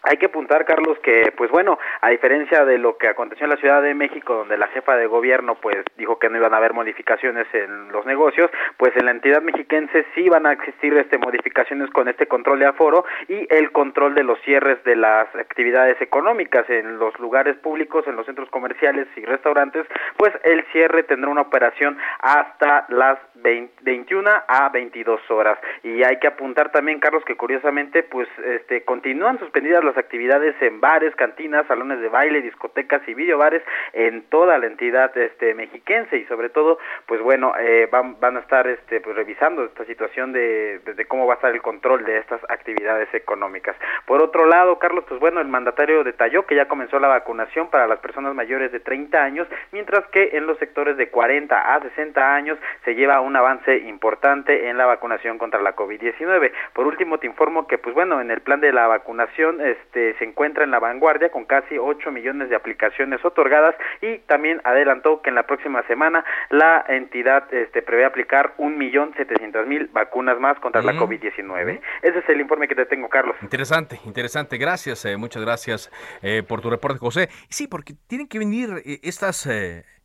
Hay 0.03 0.17
que 0.17 0.25
apuntar, 0.25 0.65
Carlos, 0.65 0.98
que, 1.03 1.31
pues 1.38 1.51
bueno, 1.51 1.77
a 2.01 2.10
diferencia 2.10 2.65
de 2.65 2.79
lo 2.79 2.98
que 2.98 3.08
aconteció 3.08 3.46
en 3.46 3.51
la 3.51 3.58
Ciudad 3.58 3.84
de 3.84 3.93
México, 3.93 4.34
donde 4.34 4.58
la 4.58 4.67
jefa 4.70 4.96
de 4.96 5.05
gobierno, 5.05 5.55
pues, 5.55 5.77
dijo 5.96 6.17
que 6.17 6.27
no 6.29 6.38
iban 6.38 6.53
a 6.53 6.58
haber 6.58 6.74
modificaciones 6.74 7.46
en 7.53 7.91
los 7.91 8.05
negocios, 8.08 8.50
pues 8.77 8.96
en 8.96 9.05
la 9.05 9.12
entidad 9.12 9.43
mexiquense 9.43 10.05
sí 10.15 10.27
van 10.27 10.48
a 10.48 10.53
existir 10.53 10.93
este 10.98 11.20
modificaciones 11.20 11.89
con 11.91 12.08
este 12.08 12.27
control 12.27 12.60
de 12.60 12.65
aforo 12.65 13.05
y 13.27 13.48
el 13.53 13.72
control 13.72 14.15
de 14.15 14.24
los 14.24 14.39
cierres 14.41 14.84
de 14.84 14.96
las 14.96 15.34
actividades 15.36 16.01
económicas 16.01 16.67
en 16.70 16.98
los 16.98 17.17
lugares 17.20 17.55
públicos, 17.58 18.08
en 18.08 18.15
los 18.15 18.25
centros 18.25 18.50
comerciales 18.50 19.08
y 19.15 19.25
restaurantes, 19.25 19.86
pues 20.17 20.34
el 20.43 20.63
cierre 20.72 21.03
tendrá 21.03 21.29
una 21.29 21.41
operación 21.41 21.98
hasta 22.20 22.86
las 22.89 23.20
21 23.36 24.29
a 24.48 24.70
22 24.70 25.20
horas. 25.29 25.60
Y 25.84 26.03
hay 26.03 26.17
que 26.17 26.27
apuntar 26.27 26.72
también, 26.72 27.00
Carlos, 27.00 27.24
que 27.25 27.36
curiosamente, 27.36 28.03
pues, 28.03 28.27
este, 28.46 28.84
continúan 28.84 29.39
suspendidas 29.39 29.84
las 29.84 29.90
actividades 29.98 30.55
en 30.62 30.79
bares, 30.81 31.15
cantinas, 31.15 31.67
salones 31.67 32.00
de 32.01 32.10
baile, 32.10 32.41
discotecas 32.41 33.01
y 33.07 33.13
videobares 33.13 33.62
en 33.93 34.24
toda 34.24 34.57
la 34.57 34.67
entidad 34.67 35.15
este 35.17 35.53
mexiquense 35.53 36.17
y 36.17 36.25
sobre 36.25 36.50
todo, 36.50 36.79
pues 37.05 37.21
bueno, 37.21 37.53
eh, 37.60 37.88
van, 37.91 38.19
van 38.19 38.38
a 38.38 38.41
estar 38.41 38.67
este 38.67 39.01
pues 39.01 39.15
revisando 39.15 39.63
esta 39.63 39.86
situación 39.86 40.31
de, 40.31 40.79
de, 40.79 41.05
cómo 41.05 41.25
va 41.25 41.33
a 41.33 41.36
estar 41.36 41.51
el 41.53 41.62
control 41.62 42.05
de 42.05 42.17
estas 42.17 42.41
actividades 42.50 43.13
económicas. 43.13 43.75
Por 44.05 44.21
otro 44.21 44.45
lado, 44.45 44.79
Carlos, 44.79 45.05
pues 45.07 45.19
bueno, 45.19 45.41
el 45.41 45.48
mandatario 45.48 46.03
detalló 46.03 46.45
que 46.45 46.55
ya 46.55 46.67
comenzó 46.67 47.00
la 47.00 47.07
vacunación 47.07 47.69
para 47.69 47.88
las 47.88 48.00
personas 48.00 48.36
mayores 48.36 48.71
de 48.71 48.79
30 48.79 49.21
años, 49.21 49.48
mientras 49.71 50.05
que 50.07 50.31
en 50.33 50.48
los 50.48 50.57
sectores 50.57 50.98
de 50.98 51.10
40 51.10 51.75
a 51.75 51.81
60 51.81 52.36
años 52.36 52.57
se 52.86 52.95
lleva 52.95 53.21
un 53.21 53.36
avance 53.36 53.77
importante 53.77 54.69
en 54.69 54.77
la 54.77 54.86
vacunación 54.86 55.38
contra 55.38 55.62
la 55.62 55.75
COVID-19. 55.75 56.51
Por 56.74 56.88
último, 56.88 57.17
te 57.17 57.27
informo 57.27 57.67
que 57.67 57.77
pues 57.77 57.95
bueno, 57.95 58.21
en 58.21 58.31
el 58.31 58.41
plan 58.41 58.62
de 58.62 58.71
la 58.71 58.88
vacunación 58.88 59.62
es 59.62 59.77
este, 59.83 60.17
se 60.17 60.25
encuentra 60.25 60.63
en 60.63 60.71
la 60.71 60.79
vanguardia 60.79 61.29
con 61.29 61.45
casi 61.45 61.77
8 61.77 62.11
millones 62.11 62.50
de 62.50 62.55
aplicaciones 62.55 63.23
otorgadas 63.23 63.75
y 64.01 64.19
también 64.19 64.61
adelantó 64.63 65.21
que 65.21 65.29
en 65.29 65.35
la 65.35 65.43
próxima 65.43 65.83
semana 65.88 66.23
la 66.50 66.83
entidad 66.88 67.51
este, 67.53 67.81
prevé 67.81 68.05
aplicar 68.05 68.53
un 68.57 68.77
millón 68.77 69.13
setecientos 69.15 69.67
mil 69.67 69.88
vacunas 69.88 70.39
más 70.39 70.59
contra 70.59 70.81
la 70.81 70.93
COVID-19. 70.93 71.79
Ese 72.01 72.19
es 72.19 72.29
el 72.29 72.41
informe 72.41 72.67
que 72.67 72.75
te 72.75 72.85
tengo, 72.85 73.09
Carlos. 73.09 73.35
Interesante, 73.41 74.00
interesante. 74.05 74.57
Gracias, 74.57 75.05
eh, 75.05 75.17
muchas 75.17 75.43
gracias 75.43 75.91
eh, 76.21 76.43
por 76.47 76.61
tu 76.61 76.69
reporte, 76.69 77.00
José. 77.00 77.29
Sí, 77.50 77.67
porque 77.67 77.93
tienen 78.07 78.27
que 78.27 78.39
venir 78.39 78.81
eh, 78.85 79.00
estas 79.03 79.47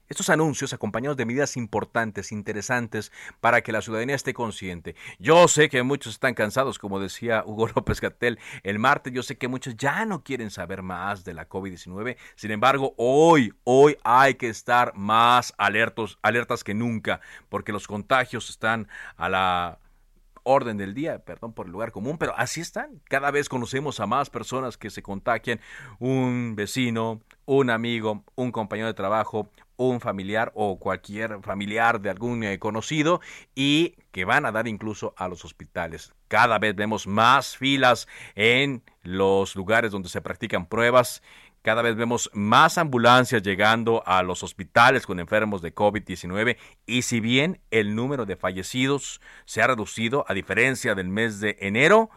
estos 0.09 0.31
anuncios 0.31 0.73
acompañados 0.73 1.17
de 1.17 1.27
medidas 1.27 1.57
importantes, 1.57 2.33
interesantes, 2.33 3.13
para 3.41 3.63
que 3.63 3.73
la 3.73 3.83
ciudadanía 3.83 4.15
esté 4.15 4.35
consciente. 4.35 4.95
Yo 5.19 5.49
sé 5.49 5.69
que 5.69 5.83
muchos 5.83 6.15
están 6.15 6.35
cansados, 6.35 6.79
como 6.79 7.01
decía 7.01 7.43
Hugo 7.47 7.69
López 7.69 8.01
Gatel 8.01 8.39
el 8.63 8.79
martes, 8.79 9.13
yo 9.13 9.23
sé 9.23 9.37
que 9.37 9.49
muchos 9.49 9.77
ya 9.77 10.05
no 10.05 10.23
quieren 10.23 10.51
saber 10.51 10.83
más 10.83 11.25
de 11.25 11.35
la 11.35 11.49
COVID-19. 11.49 12.17
Sin 12.35 12.51
embargo, 12.51 12.95
hoy, 12.97 13.55
hoy 13.65 13.97
hay 14.05 14.35
que 14.35 14.49
estar 14.49 14.95
más 14.95 15.55
alertos, 15.59 16.19
alertas 16.23 16.65
que 16.65 16.75
nunca, 16.75 17.21
porque 17.49 17.73
los 17.73 17.87
contagios 17.87 18.51
están 18.51 18.89
a 19.17 19.29
la 19.29 19.79
orden 20.47 20.77
del 20.77 20.95
día, 20.95 21.19
perdón 21.25 21.53
por 21.53 21.67
el 21.67 21.73
lugar 21.73 21.91
común, 21.91 22.19
pero 22.19 22.33
así 22.37 22.61
están. 22.61 23.01
Cada 23.05 23.31
vez 23.31 23.49
conocemos 23.49 23.99
a 23.99 24.07
más 24.07 24.31
personas 24.31 24.77
que 24.77 24.91
se 24.91 25.03
contagian, 25.03 25.61
un 25.99 26.55
vecino, 26.55 27.21
un 27.47 27.71
amigo, 27.71 28.25
un 28.35 28.53
compañero 28.53 28.89
de 28.89 28.95
trabajo, 28.95 29.51
un 29.77 30.01
familiar 30.01 30.53
o 30.55 30.79
cualquier 30.79 31.41
familiar 31.43 32.01
de 32.01 32.11
algún 32.11 32.43
eh, 32.45 32.59
conocido 32.59 33.21
y 33.55 33.95
que 34.11 34.25
van 34.25 34.47
a 34.47 34.53
dar 34.53 34.69
incluso 34.69 35.15
a 35.17 35.29
los 35.29 35.45
hospitales. 35.45 36.13
Cada 36.29 36.59
vez 36.59 36.75
vemos 36.75 37.07
más 37.07 37.57
filas 37.57 38.09
en 38.35 38.83
los 39.03 39.55
lugares 39.55 39.93
donde 39.93 40.09
se 40.09 40.21
practican 40.21 40.67
pruebas. 40.67 41.23
Cada 41.63 41.83
vez 41.83 41.97
vemos 41.97 42.31
más 42.33 42.79
ambulancias 42.79 43.43
llegando 43.43 44.03
a 44.07 44.23
los 44.23 44.43
hospitales 44.43 45.05
con 45.05 45.19
enfermos 45.19 45.63
de 45.63 45.75
COVID-19 45.75 46.57
y 46.87 47.03
si 47.03 47.21
bien 47.21 47.61
el 47.71 47.95
número 47.95 48.25
de 48.25 48.37
fallecidos 48.37 49.21
se 49.47 49.63
ha 49.63 49.67
reducido 49.67 50.25
a 50.29 50.35
diferencia 50.35 50.95
del 50.95 51.09
mes 51.09 51.41
de 51.41 51.57
enero, 51.61 52.11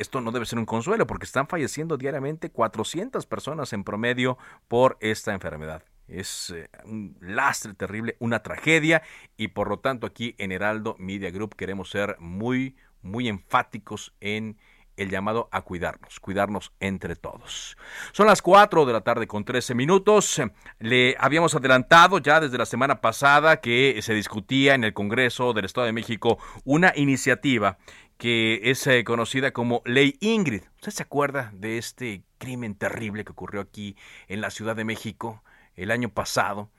esto 0.00 0.20
no 0.20 0.32
debe 0.32 0.46
ser 0.46 0.58
un 0.58 0.64
consuelo 0.64 1.06
porque 1.06 1.26
están 1.26 1.46
falleciendo 1.46 1.98
diariamente 1.98 2.50
400 2.50 3.26
personas 3.26 3.72
en 3.74 3.84
promedio 3.84 4.38
por 4.66 4.96
esta 5.00 5.32
enfermedad. 5.32 5.84
Es 6.08 6.50
eh, 6.50 6.70
un 6.84 7.16
lastre 7.20 7.74
terrible, 7.74 8.16
una 8.18 8.42
tragedia 8.42 9.02
y 9.36 9.48
por 9.48 9.68
lo 9.68 9.78
tanto 9.78 10.06
aquí 10.06 10.34
en 10.38 10.52
Heraldo 10.52 10.96
Media 10.98 11.30
Group 11.30 11.54
queremos 11.54 11.90
ser 11.90 12.16
muy, 12.18 12.76
muy 13.02 13.28
enfáticos 13.28 14.14
en 14.20 14.56
el 14.96 15.10
llamado 15.10 15.48
a 15.52 15.62
cuidarnos, 15.62 16.18
cuidarnos 16.20 16.72
entre 16.80 17.16
todos. 17.16 17.76
Son 18.12 18.26
las 18.26 18.42
4 18.42 18.84
de 18.86 18.92
la 18.92 19.00
tarde 19.00 19.26
con 19.26 19.44
13 19.44 19.74
minutos. 19.74 20.42
Le 20.78 21.14
habíamos 21.18 21.54
adelantado 21.54 22.18
ya 22.18 22.40
desde 22.40 22.58
la 22.58 22.66
semana 22.66 23.00
pasada 23.00 23.60
que 23.60 23.98
se 24.02 24.14
discutía 24.14 24.74
en 24.74 24.84
el 24.84 24.92
Congreso 24.92 25.52
del 25.52 25.64
Estado 25.64 25.86
de 25.86 25.92
México 25.92 26.38
una 26.64 26.92
iniciativa 26.96 27.78
que 28.20 28.60
es 28.70 28.86
eh, 28.86 29.02
conocida 29.02 29.50
como 29.50 29.82
Ley 29.84 30.16
Ingrid. 30.20 30.62
¿Usted 30.76 30.92
se 30.92 31.02
acuerda 31.02 31.50
de 31.54 31.78
este 31.78 32.22
crimen 32.38 32.76
terrible 32.76 33.24
que 33.24 33.32
ocurrió 33.32 33.60
aquí 33.60 33.96
en 34.28 34.40
la 34.40 34.50
Ciudad 34.50 34.76
de 34.76 34.84
México? 34.84 35.42
el 35.76 35.90
año 35.90 36.10
pasado, 36.10 36.70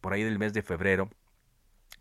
por 0.00 0.12
ahí 0.12 0.22
del 0.22 0.38
mes 0.38 0.52
de 0.52 0.62
febrero, 0.62 1.10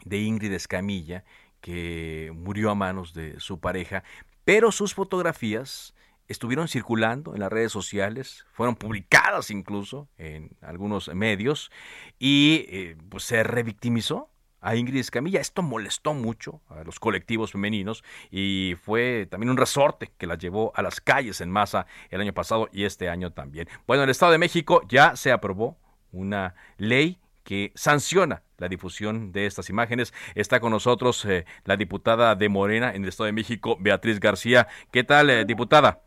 de 0.06 0.20
Ingrid 0.20 0.54
Escamilla, 0.54 1.24
que 1.60 2.32
murió 2.36 2.70
a 2.70 2.76
manos 2.76 3.14
de 3.14 3.40
su 3.40 3.60
pareja, 3.60 4.04
pero 4.46 4.72
sus 4.72 4.94
fotografías 4.94 5.96
estuvieron 6.28 6.68
circulando 6.68 7.34
en 7.34 7.40
las 7.40 7.52
redes 7.52 7.72
sociales, 7.72 8.46
fueron 8.54 8.76
publicadas 8.76 9.50
incluso 9.50 10.08
en 10.18 10.52
algunos 10.62 11.14
medios 11.14 11.72
y 12.20 12.66
eh, 12.70 12.98
pues 13.10 13.24
se 13.24 13.44
revictimizó 13.44 14.30
a 14.62 14.76
Ingrid 14.76 15.00
Escamilla. 15.00 15.40
Esto 15.40 15.62
molestó 15.62 16.14
mucho 16.14 16.62
a 16.70 16.84
los 16.84 17.00
colectivos 17.00 17.52
femeninos 17.52 18.04
y 18.32 18.76
fue 18.82 19.28
también 19.30 19.50
un 19.50 19.58
resorte 19.58 20.12
que 20.18 20.28
la 20.28 20.36
llevó 20.36 20.72
a 20.76 20.82
las 20.82 21.02
calles 21.02 21.42
en 21.42 21.50
masa 21.50 21.86
el 22.10 22.22
año 22.22 22.34
pasado 22.34 22.70
y 22.72 22.86
este 22.86 23.10
año 23.10 23.32
también. 23.32 23.68
Bueno, 23.88 24.04
el 24.04 24.10
Estado 24.10 24.32
de 24.32 24.38
México 24.38 24.82
ya 24.88 25.16
se 25.16 25.32
aprobó 25.32 25.78
una 26.12 26.56
ley 26.78 27.20
que 27.44 27.72
sanciona 27.76 28.44
la 28.58 28.68
difusión 28.68 29.32
de 29.32 29.46
estas 29.46 29.70
imágenes. 29.70 30.14
Está 30.36 30.60
con 30.60 30.72
nosotros 30.72 31.26
eh, 31.26 31.46
la 31.66 31.78
diputada 31.78 32.36
de 32.36 32.50
Morena 32.50 32.94
en 32.94 33.04
el 33.04 33.10
Estado 33.10 33.26
de 33.26 33.34
México, 33.34 33.78
Beatriz 33.80 34.20
García. 34.20 34.68
¿Qué 34.92 35.04
tal, 35.04 35.30
eh, 35.30 35.46
diputada? 35.46 36.02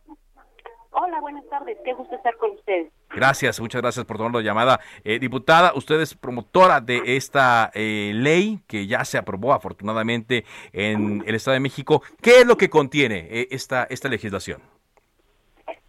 Hola, 0.91 1.21
buenas 1.21 1.45
tardes. 1.49 1.79
Qué 1.85 1.95
gusto 1.95 2.15
estar 2.15 2.37
con 2.37 2.51
ustedes. 2.53 2.93
Gracias, 3.15 3.61
muchas 3.61 3.83
gracias 3.83 4.05
por 4.07 4.17
tomar 4.17 4.33
la 4.33 4.41
llamada. 4.41 4.81
Eh, 5.05 5.19
diputada, 5.19 5.73
usted 5.75 6.01
es 6.01 6.15
promotora 6.15 6.81
de 6.81 7.17
esta 7.17 7.71
ley 7.75 8.61
que 8.67 8.87
ya 8.87 9.05
se 9.05 9.19
aprobó 9.19 9.53
afortunadamente 9.53 10.45
en 10.73 11.23
el 11.27 11.35
Estado 11.35 11.55
de 11.55 11.61
México. 11.61 12.03
¿Qué 12.21 12.41
es 12.41 12.47
lo 12.47 12.57
que 12.57 12.71
contiene 12.71 13.47
esta, 13.51 13.85
esta 13.85 14.09
legislación? 14.09 14.61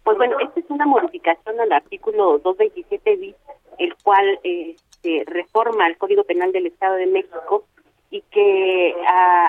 Pues 0.02 0.18
bueno, 0.18 0.36
esta 0.38 0.60
es 0.60 0.66
una 0.68 0.86
modificación 0.86 1.58
al 1.60 1.72
artículo 1.72 2.38
227 2.38 3.16
bis 3.16 3.34
el 3.78 3.94
cual 4.02 4.38
eh, 4.44 4.76
reforma 5.26 5.86
el 5.86 5.96
Código 5.96 6.24
Penal 6.24 6.52
del 6.52 6.66
Estado 6.66 6.94
de 6.94 7.06
México 7.06 7.64
y 8.10 8.22
que 8.30 8.94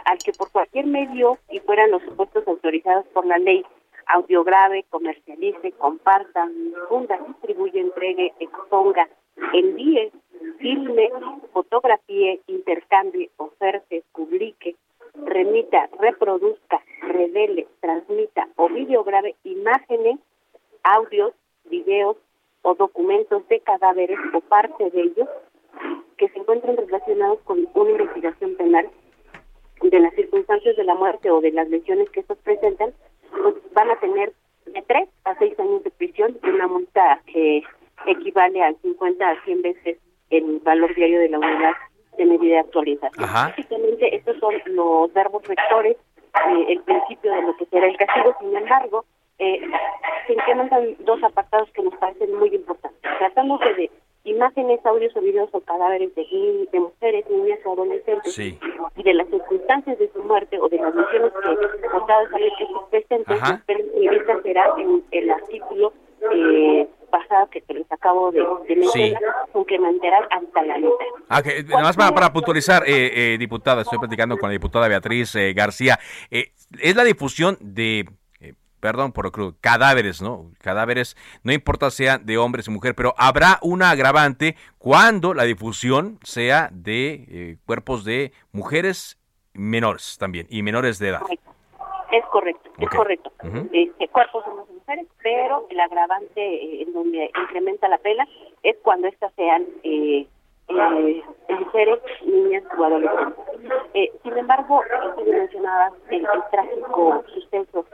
al 0.06 0.18
que 0.18 0.32
por 0.34 0.52
cualquier 0.52 0.88
medio 0.88 1.38
y 1.50 1.60
fueran 1.60 1.92
los 1.92 2.02
supuestos 2.04 2.48
autorizados 2.48 3.06
por 3.14 3.26
la 3.26 3.38
ley 3.38 3.64
audiograve, 4.08 4.86
comercialice, 4.90 5.72
comparta, 5.74 6.48
difunda, 6.48 7.18
distribuya, 7.28 7.82
entregue, 7.82 8.34
exponga, 8.40 9.08
envíe, 9.54 10.12
filme, 10.60 11.10
fotografíe, 11.54 12.42
intercambie, 12.48 13.30
oferte, 13.38 14.04
publique, 14.14 14.76
remita, 15.26 15.90
reproduzca, 16.00 16.82
revele, 17.02 17.68
transmita 17.80 18.48
o 18.56 18.70
videograve 18.70 19.36
imágenes, 19.44 20.20
audios, 20.84 21.34
videos 21.66 22.18
o 22.62 22.76
documentos 22.76 23.48
de 23.48 23.60
cadáveres 23.60 24.18
o 24.34 24.42
parte 24.42 24.90
de 24.90 25.02
ellos 25.02 25.30
que 26.18 26.30
se 26.30 26.40
encuentren 26.40 26.78
relacionados 26.78 27.40
con 27.42 27.68
una 27.74 27.92
investigación 27.92 28.56
penal 28.56 28.90
de 29.82 30.00
las 30.00 30.14
circunstancias 30.16 30.76
de 30.76 30.84
la 30.84 30.96
muerte 30.96 31.30
o 31.30 31.42
de 31.42 31.52
las 31.52 31.70
lesiones 31.70 32.10
que 32.10 32.22
estos 32.22 32.38
presentan, 32.40 32.94
van 33.74 33.92
a 33.92 33.96
tener 33.98 34.34
de 34.66 34.82
3 34.82 35.10
a 35.26 35.36
6 35.36 35.60
años 35.60 35.84
de 35.84 35.92
prisión 35.92 36.38
y 36.44 36.50
una 36.50 36.68
multa 36.68 37.22
que 37.26 37.64
equivale 38.08 38.64
a 38.64 38.74
50 38.74 39.30
a 39.30 39.44
100 39.44 39.62
veces 39.62 39.98
el 40.30 40.60
valor 40.60 40.94
diario 40.96 41.20
de 41.20 41.30
la 41.30 41.40
unidad 41.40 41.74
de 42.18 42.26
medida 42.26 42.56
de 42.56 42.60
actualización. 42.60 43.32
Básicamente 43.32 44.16
estos 44.16 44.38
son 44.40 44.54
los 44.68 45.14
verbos 45.14 45.46
rectores, 45.48 45.98
eh, 45.98 46.66
el 46.70 46.80
principio 46.82 47.32
de 47.32 47.42
lo 47.42 47.56
que 47.58 47.66
será 47.66 47.88
el 47.88 47.98
castigo, 47.98 48.36
sin 48.40 48.56
embargo, 48.56 49.06
eh, 49.38 49.62
se 50.28 50.34
incrementan 50.34 50.96
dos 51.00 51.22
apartados 51.24 51.70
que 51.72 51.84
nos 51.84 51.96
parecen 51.96 52.34
muy 52.36 52.50
importantes. 52.50 53.02
Tratándose 53.20 53.74
de 53.74 53.92
imágenes, 54.26 54.86
audios 54.86 55.16
o 55.16 55.22
videos 55.22 55.50
o 55.54 55.62
cadáveres 55.62 56.14
de, 56.16 56.68
de 56.72 56.80
mujeres, 56.80 57.26
niñas 57.30 57.60
o 57.66 57.74
adolescentes 57.74 58.38
y 58.38 59.04
de 59.04 59.14
las 59.14 59.28
circunstancias 59.30 59.98
de 60.00 60.12
su 60.12 60.24
muerte 60.24 60.60
o 60.60 60.68
de 60.68 60.78
las 60.78 60.94
lesiones 60.94 61.32
que 61.34 61.90
por 61.90 62.06
cada 62.06 62.28
que 62.30 62.66
se 62.66 62.90
presenten, 62.90 63.38
y 63.96 64.08
esta 64.08 64.42
será 64.42 64.74
en 64.78 65.04
el 65.12 65.30
artículo 65.30 65.94
eh, 66.32 66.88
pasado 67.10 67.50
que 67.50 67.64
les 67.74 67.92
acabo 67.92 68.32
de, 68.32 68.40
de 68.68 68.76
mencionar, 68.76 69.22
sí. 69.54 69.78
mantener 69.80 70.24
hasta 70.30 70.64
la 70.64 70.78
mitad. 70.78 70.90
Ah, 71.30 71.42
nada 71.68 71.84
más 71.84 71.96
para, 71.96 72.34
puntualizar, 72.34 72.84
eh, 72.88 73.34
eh, 73.34 73.38
diputada, 73.38 73.82
estoy 73.82 74.00
platicando 74.00 74.38
con 74.38 74.50
la 74.50 74.54
diputada 74.54 74.88
Beatriz 74.88 75.36
eh, 75.36 75.54
García, 75.54 76.00
es 76.30 76.96
la 76.96 77.04
difusión 77.04 77.58
de 77.62 78.06
perdón 78.86 79.12
por 79.14 79.26
lo 79.26 79.32
crudo, 79.32 79.56
cadáveres, 79.62 80.22
¿no? 80.22 80.52
Cadáveres, 80.60 81.18
no 81.44 81.52
importa 81.52 81.90
sea 81.90 82.20
de 82.20 82.38
hombres 82.38 82.68
o 82.68 82.72
mujeres, 82.72 82.96
pero 82.96 83.16
habrá 83.18 83.58
una 83.64 83.90
agravante 83.90 84.56
cuando 84.78 85.34
la 85.34 85.44
difusión 85.44 86.20
sea 86.22 86.70
de 86.72 87.58
cuerpos 87.66 88.06
de 88.06 88.32
mujeres 88.52 89.18
menores 89.56 90.18
también 90.20 90.46
y 90.52 90.62
menores 90.62 91.00
de 91.00 91.10
edad. 91.10 91.22
Es 92.12 92.26
correcto, 92.28 92.70
es 92.78 92.90
correcto. 92.90 93.32
este, 93.74 94.08
cuerpos 94.10 94.46
de 94.46 94.74
mujeres, 94.74 95.08
pero 95.24 95.66
el 95.70 95.80
agravante 95.80 96.42
eh, 96.42 96.84
en 96.84 96.94
donde 96.94 97.32
incrementa 97.42 97.88
la 97.90 97.98
pena 97.98 98.28
es 98.64 98.78
cuando 98.84 99.08
éstas 99.08 99.34
sean 99.36 99.66
eh, 99.84 100.28
eh, 100.68 101.24
mujeres, 101.60 102.00
niñas 102.26 102.64
o 102.78 102.84
adolescentes. 102.84 103.46
Eh, 103.94 104.12
sin 104.24 104.38
embargo, 104.38 104.82
usted 105.18 105.32
mencionaba 105.32 105.92
el, 106.10 106.22
el 106.22 106.44
trágico 106.52 107.24
suceso 107.34 107.86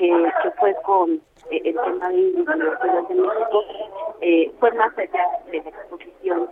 que, 0.00 0.32
que 0.42 0.50
fue 0.52 0.74
con 0.82 1.20
eh, 1.50 1.60
el 1.62 1.74
tema 1.74 2.08
de 2.08 2.32
los 2.56 3.08
de 3.08 3.14
México, 3.14 3.64
eh, 4.22 4.50
fue 4.58 4.72
más 4.72 4.96
allá 4.96 5.26
de 5.50 5.62
la 5.62 5.68
exposición 5.68 6.48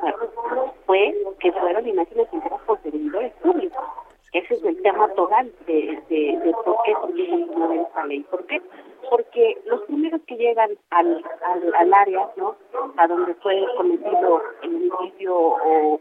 cuerpo. 0.00 0.74
Fue 0.86 1.14
que 1.40 1.52
fueron 1.52 1.86
imágenes 1.86 2.26
enteras 2.32 2.60
por 2.66 2.80
servidores 2.82 3.32
públicos 3.42 3.84
ese 4.34 4.54
es 4.54 4.64
el 4.64 4.82
tema 4.82 5.08
total 5.14 5.50
de, 5.64 6.02
de, 6.08 6.52
por 6.64 6.82
qué 7.14 7.24
se 7.24 7.46
promueve 7.46 7.82
esta 7.82 8.04
ley. 8.04 8.20
¿Por 8.28 8.44
qué? 8.46 8.60
Porque 9.08 9.56
los 9.66 9.82
primeros 9.82 10.20
que 10.26 10.34
llegan 10.34 10.70
al, 10.90 11.24
al, 11.78 11.94
área, 11.94 12.28
¿no? 12.36 12.56
A 12.96 13.06
donde 13.06 13.32
fue 13.34 13.64
cometido 13.76 14.42
el 14.62 14.90
homicidio 14.90 15.36
o... 15.36 16.00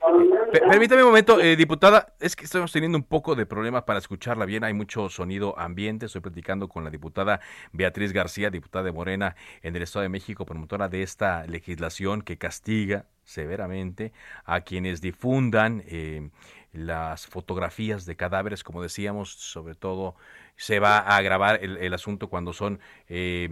Permítame 0.51 1.03
un 1.03 1.09
momento, 1.09 1.39
eh, 1.39 1.55
diputada, 1.55 2.07
es 2.19 2.35
que 2.35 2.45
estamos 2.45 2.71
teniendo 2.71 2.97
un 2.97 3.03
poco 3.03 3.35
de 3.35 3.45
problemas 3.45 3.83
para 3.83 3.99
escucharla 3.99 4.45
bien, 4.45 4.63
hay 4.63 4.73
mucho 4.73 5.09
sonido 5.09 5.53
ambiente, 5.59 6.07
estoy 6.07 6.21
platicando 6.21 6.67
con 6.67 6.83
la 6.83 6.89
diputada 6.89 7.39
Beatriz 7.71 8.13
García, 8.13 8.49
diputada 8.49 8.85
de 8.85 8.93
Morena 8.93 9.35
en 9.61 9.75
el 9.75 9.83
Estado 9.83 10.03
de 10.03 10.09
México, 10.09 10.43
promotora 10.43 10.89
de 10.89 11.03
esta 11.03 11.45
legislación 11.45 12.23
que 12.23 12.39
castiga 12.39 13.05
severamente 13.25 14.11
a 14.43 14.61
quienes 14.61 15.01
difundan 15.01 15.83
eh, 15.87 16.29
las 16.73 17.27
fotografías 17.27 18.05
de 18.05 18.15
cadáveres, 18.15 18.63
como 18.63 18.81
decíamos, 18.81 19.31
sobre 19.31 19.75
todo 19.75 20.15
se 20.55 20.79
va 20.79 20.97
a 20.97 21.17
agravar 21.17 21.59
el, 21.63 21.93
asunto 21.93 22.29
cuando 22.29 22.53
son 22.53 22.79
eh, 23.07 23.47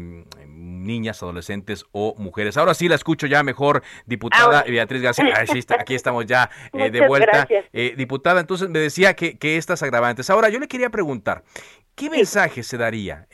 niñas, 0.48 1.22
adolescentes 1.24 1.86
o 1.92 2.16
mujeres. 2.18 2.58
Ahora 2.58 2.74
sí 2.74 2.88
la 2.88 2.96
escucho 2.96 3.28
ya 3.28 3.44
mejor, 3.44 3.84
diputada 4.06 4.64
Beatriz 4.64 5.02
García. 5.02 5.34
aquí 5.80 5.96
estamos 5.96 6.26
ya 6.26 6.50
eh, 6.74 6.92
de 6.92 7.08
vuelta. 7.08 7.48
Eh, 7.74 7.96
diputada, 7.98 8.40
entonces 8.40 8.70
me 8.70 8.80
decía 8.80 9.16
que, 9.16 9.38
que 9.38 9.58
estas 9.58 9.82
agravantes. 9.84 10.30
Ahora 10.30 10.50
yo 10.50 10.60
le 10.60 10.68
quería 10.68 10.90
preguntar, 10.90 11.44
¿qué 11.96 12.10
mensaje 12.10 12.64
se 12.64 12.78
daría 12.78 13.28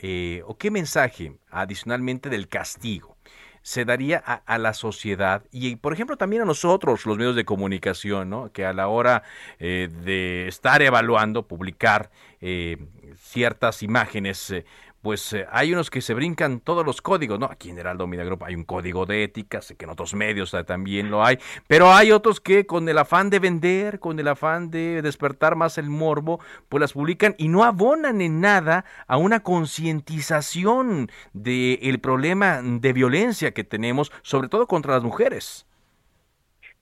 o 0.46 0.56
qué 0.56 0.70
mensaje 0.70 1.38
adicionalmente 1.50 2.30
del 2.30 2.48
castigo? 2.48 3.17
Se 3.62 3.84
daría 3.84 4.18
a, 4.18 4.58
la 4.58 4.72
sociedad 4.72 5.42
y, 5.52 5.76
por 5.76 5.92
ejemplo, 5.92 6.16
también 6.16 6.42
a 6.42 6.44
nosotros, 6.44 7.04
los 7.06 7.18
medios 7.18 7.36
de 7.36 7.44
comunicación, 7.44 8.30
¿no? 8.30 8.52
que 8.52 8.64
a 8.64 8.72
la 8.72 8.88
hora 8.88 9.22
eh, 9.58 9.88
de 10.04 10.48
estar 10.48 10.82
evaluando, 10.82 11.46
publicar 11.46 12.10
eh, 12.40 12.78
ciertas 13.16 13.82
imágenes, 13.82 14.50
eh, 14.50 14.64
pues 15.02 15.32
eh, 15.32 15.46
hay 15.50 15.72
unos 15.72 15.90
que 15.90 16.00
se 16.00 16.14
brincan 16.14 16.60
todos 16.60 16.84
los 16.84 17.00
códigos, 17.00 17.38
¿no? 17.38 17.46
Aquí 17.46 17.70
en 17.70 17.78
Heraldo 17.78 18.06
Media 18.06 18.24
Group 18.24 18.44
hay 18.44 18.54
un 18.54 18.64
código 18.64 19.06
de 19.06 19.24
ética, 19.24 19.60
sé 19.60 19.76
que 19.76 19.84
en 19.84 19.90
otros 19.90 20.14
medios 20.14 20.56
también 20.66 21.10
lo 21.10 21.24
hay, 21.24 21.38
pero 21.66 21.92
hay 21.92 22.12
otros 22.12 22.40
que 22.40 22.66
con 22.66 22.88
el 22.88 22.98
afán 22.98 23.30
de 23.30 23.38
vender, 23.38 24.00
con 24.00 24.18
el 24.18 24.28
afán 24.28 24.70
de 24.70 25.02
despertar 25.02 25.56
más 25.56 25.78
el 25.78 25.88
morbo, 25.88 26.40
pues 26.68 26.80
las 26.80 26.92
publican 26.92 27.34
y 27.38 27.48
no 27.48 27.64
abonan 27.64 28.20
en 28.20 28.40
nada 28.40 28.84
a 29.06 29.16
una 29.16 29.40
concientización 29.40 31.10
del 31.32 32.00
problema 32.00 32.60
de 32.62 32.92
violencia 32.92 33.52
que 33.52 33.64
tenemos, 33.64 34.12
sobre 34.22 34.48
todo 34.48 34.66
contra 34.66 34.94
las 34.94 35.02
mujeres. 35.02 35.66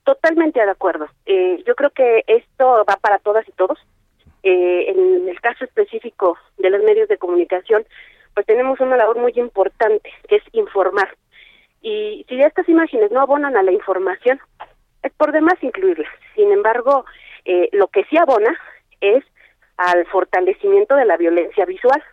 Totalmente 0.03 0.63
de 0.63 0.71
acuerdo. 0.71 1.07
Eh, 1.25 1.61
yo 1.67 1.75
creo 1.75 1.89
que 1.89 2.23
esto 2.27 2.85
va 2.89 2.95
para 2.95 3.19
todas 3.19 3.45
y 3.47 3.51
todos. 3.51 3.77
Eh, 4.43 4.85
en 4.89 5.27
el 5.27 5.41
caso 5.41 5.65
específico 5.65 6.37
de 6.57 6.69
los 6.69 6.83
medios 6.83 7.09
de 7.09 7.17
comunicación, 7.17 7.85
pues 8.33 8.45
tenemos 8.45 8.79
una 8.79 8.97
labor 8.97 9.17
muy 9.17 9.33
importante, 9.35 10.11
que 10.27 10.37
es 10.37 10.43
informar. 10.51 11.15
Y 11.81 12.25
si 12.29 12.41
estas 12.41 12.67
imágenes 12.69 13.11
no 13.11 13.21
abonan 13.21 13.57
a 13.57 13.63
la 13.63 13.71
información, 13.71 14.39
es 15.03 15.11
por 15.13 15.31
demás 15.31 15.55
incluirlas. 15.61 16.11
Sin 16.35 16.51
embargo, 16.51 17.05
eh, 17.45 17.69
lo 17.71 17.87
que 17.87 18.03
sí 18.05 18.17
abona 18.17 18.55
es 19.01 19.23
al 19.77 20.05
fortalecimiento 20.07 20.95
de 20.95 21.05
la 21.05 21.17
violencia 21.17 21.65
visual, 21.65 22.03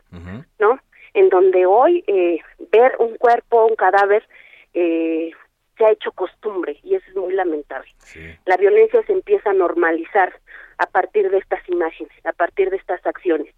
¿no? 0.58 0.78
En 1.14 1.28
donde 1.28 1.66
hoy 1.66 2.04
eh, 2.06 2.38
ver 2.72 2.94
un 2.98 3.16
cuerpo, 3.16 3.66
un 3.66 3.76
cadáver, 3.76 4.26
eh, 4.74 5.30
se 5.76 5.84
ha 5.84 5.90
hecho 5.90 6.12
costumbre 6.12 6.78
y 6.82 6.94
eso 6.94 7.04
es 7.08 7.16
muy 7.16 7.34
lamentable. 7.34 7.90
La 8.46 8.56
violencia 8.56 9.02
se 9.06 9.12
empieza 9.12 9.50
a 9.50 9.54
normalizar 9.54 10.32
a 10.78 10.86
partir 10.86 11.30
de 11.30 11.38
estas 11.38 11.66
imágenes, 11.68 12.12
a 12.24 12.32
partir 12.32 12.70
de 12.70 12.76
estas 12.76 13.04
acciones. 13.06 13.54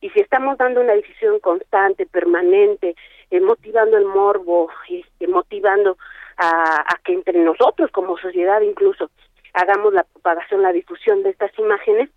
Y 0.00 0.10
si 0.10 0.20
estamos 0.20 0.56
dando 0.56 0.80
una 0.80 0.94
decisión 0.94 1.40
constante, 1.40 2.06
permanente, 2.06 2.94
eh, 3.30 3.40
motivando 3.40 3.98
el 3.98 4.06
morbo, 4.06 4.70
este, 4.88 5.28
motivando 5.28 5.98
a, 6.36 6.80
a, 6.80 7.00
que 7.04 7.12
entre 7.12 7.38
nosotros 7.38 7.90
como 7.90 8.16
sociedad 8.16 8.62
incluso 8.62 9.10
hagamos 9.52 9.92
la 9.92 10.04
propagación, 10.04 10.62
la 10.62 10.72
difusión 10.72 11.22
de 11.22 11.30
estas 11.30 11.56
imágenes, 11.58 12.08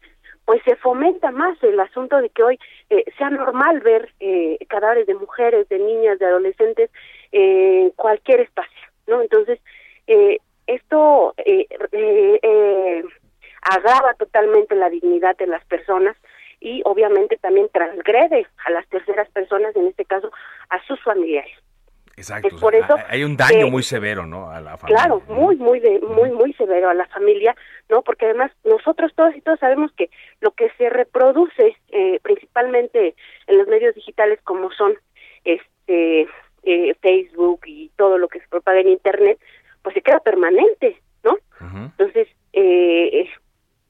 pues 0.46 0.62
se 0.64 0.76
fomenta 0.76 1.32
más 1.32 1.62
el 1.64 1.80
asunto 1.80 2.18
de 2.18 2.30
que 2.30 2.44
hoy 2.44 2.60
eh, 2.90 3.06
sea 3.18 3.30
normal 3.30 3.80
ver 3.80 4.14
eh, 4.20 4.58
cadáveres 4.68 5.08
de 5.08 5.16
mujeres, 5.16 5.68
de 5.70 5.80
niñas, 5.80 6.20
de 6.20 6.26
adolescentes 6.26 6.90
en 7.32 7.92
cualquier 7.92 8.42
espacio, 8.42 8.88
¿no? 9.08 9.22
Entonces, 9.22 9.60
eh, 10.08 10.38
esto 10.68 11.34
eh, 11.38 11.68
eh, 11.92 13.04
agrava 13.62 14.14
totalmente 14.16 14.76
la 14.76 14.90
dignidad 14.90 15.36
de 15.38 15.48
las 15.48 15.64
personas 15.66 16.16
y 16.60 16.82
obviamente 16.86 17.38
también 17.38 17.68
transgrede 17.72 18.48
a 18.66 18.72
las 18.72 18.88
terceras 18.88 19.30
personas, 19.32 19.76
en 19.76 19.88
este 19.88 20.06
caso 20.06 20.32
a 20.70 20.82
sus 20.86 21.02
familiares. 21.04 21.54
Exacto. 22.16 22.56
por 22.60 22.76
eso 22.76 22.96
hay 23.08 23.24
un 23.24 23.36
daño 23.36 23.70
muy 23.70 23.82
severo, 23.82 24.28
¿no? 24.28 24.52
A 24.52 24.62
la 24.62 24.78
familia. 24.78 25.04
Claro, 25.04 25.22
muy, 25.28 25.56
muy, 25.56 25.80
de, 25.80 26.00
muy, 26.00 26.32
muy 26.32 26.54
severo 26.54 26.90
a 26.90 26.94
la 26.94 27.08
familia, 27.08 27.56
¿no? 27.90 28.04
Porque 28.04 28.26
además 28.26 28.52
nosotros 28.64 29.12
todos 29.16 29.36
y 29.36 29.42
todos 29.42 29.60
sabemos 29.60 29.92
que 29.94 30.12
lo 30.40 30.52
que 30.52 30.70
se 30.78 30.90
reproduce 30.90 31.76
eh, 31.90 32.20
principalmente 32.22 33.16
en 33.48 33.58
los 33.58 33.68
medios 33.68 33.96
digitales 33.96 34.40
como 34.44 34.72
son 34.72 34.94
este 35.44 36.28
eh, 36.64 36.96
Facebook 37.02 37.62
y 37.66 37.90
todo 37.96 38.18
lo 38.18 38.28
que 38.28 38.40
se 38.40 38.48
propaga 38.48 38.80
en 38.80 38.90
Internet, 38.90 39.40
pues 39.82 39.94
se 39.94 40.02
queda 40.02 40.20
permanente, 40.20 41.00
¿no? 41.24 41.38
Entonces, 41.62 42.28
eh, 42.54 43.30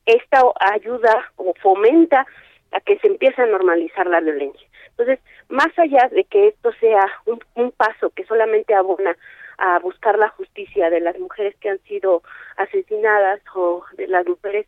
esta 0.06 0.42
ayuda 0.60 1.32
o 1.38 1.54
fomenta 1.62 2.26
a 2.72 2.80
que 2.82 2.98
se 3.00 3.08
empiece 3.08 3.42
a 3.42 3.46
normalizar 3.46 4.08
la 4.08 4.20
violencia. 4.20 4.68
Entonces, 4.90 5.20
más 5.50 5.68
allá 5.78 6.10
de 6.10 6.24
que 6.26 6.50
esto 6.50 6.72
sea 6.80 7.06
un, 7.26 7.40
un 7.56 7.72
paso 7.72 8.10
que 8.12 8.26
solamente 8.26 8.74
abona 8.74 9.16
a 9.58 9.80
buscar 9.80 10.18
la 10.18 10.30
justicia 10.30 10.90
de 10.90 11.00
las 11.00 11.18
mujeres 11.20 11.56
que 11.60 11.70
han 11.70 11.80
sido 11.84 12.24
asesinadas 12.58 13.42
o 13.56 13.84
de 13.98 14.08
las 14.08 14.26
mujeres 14.28 14.68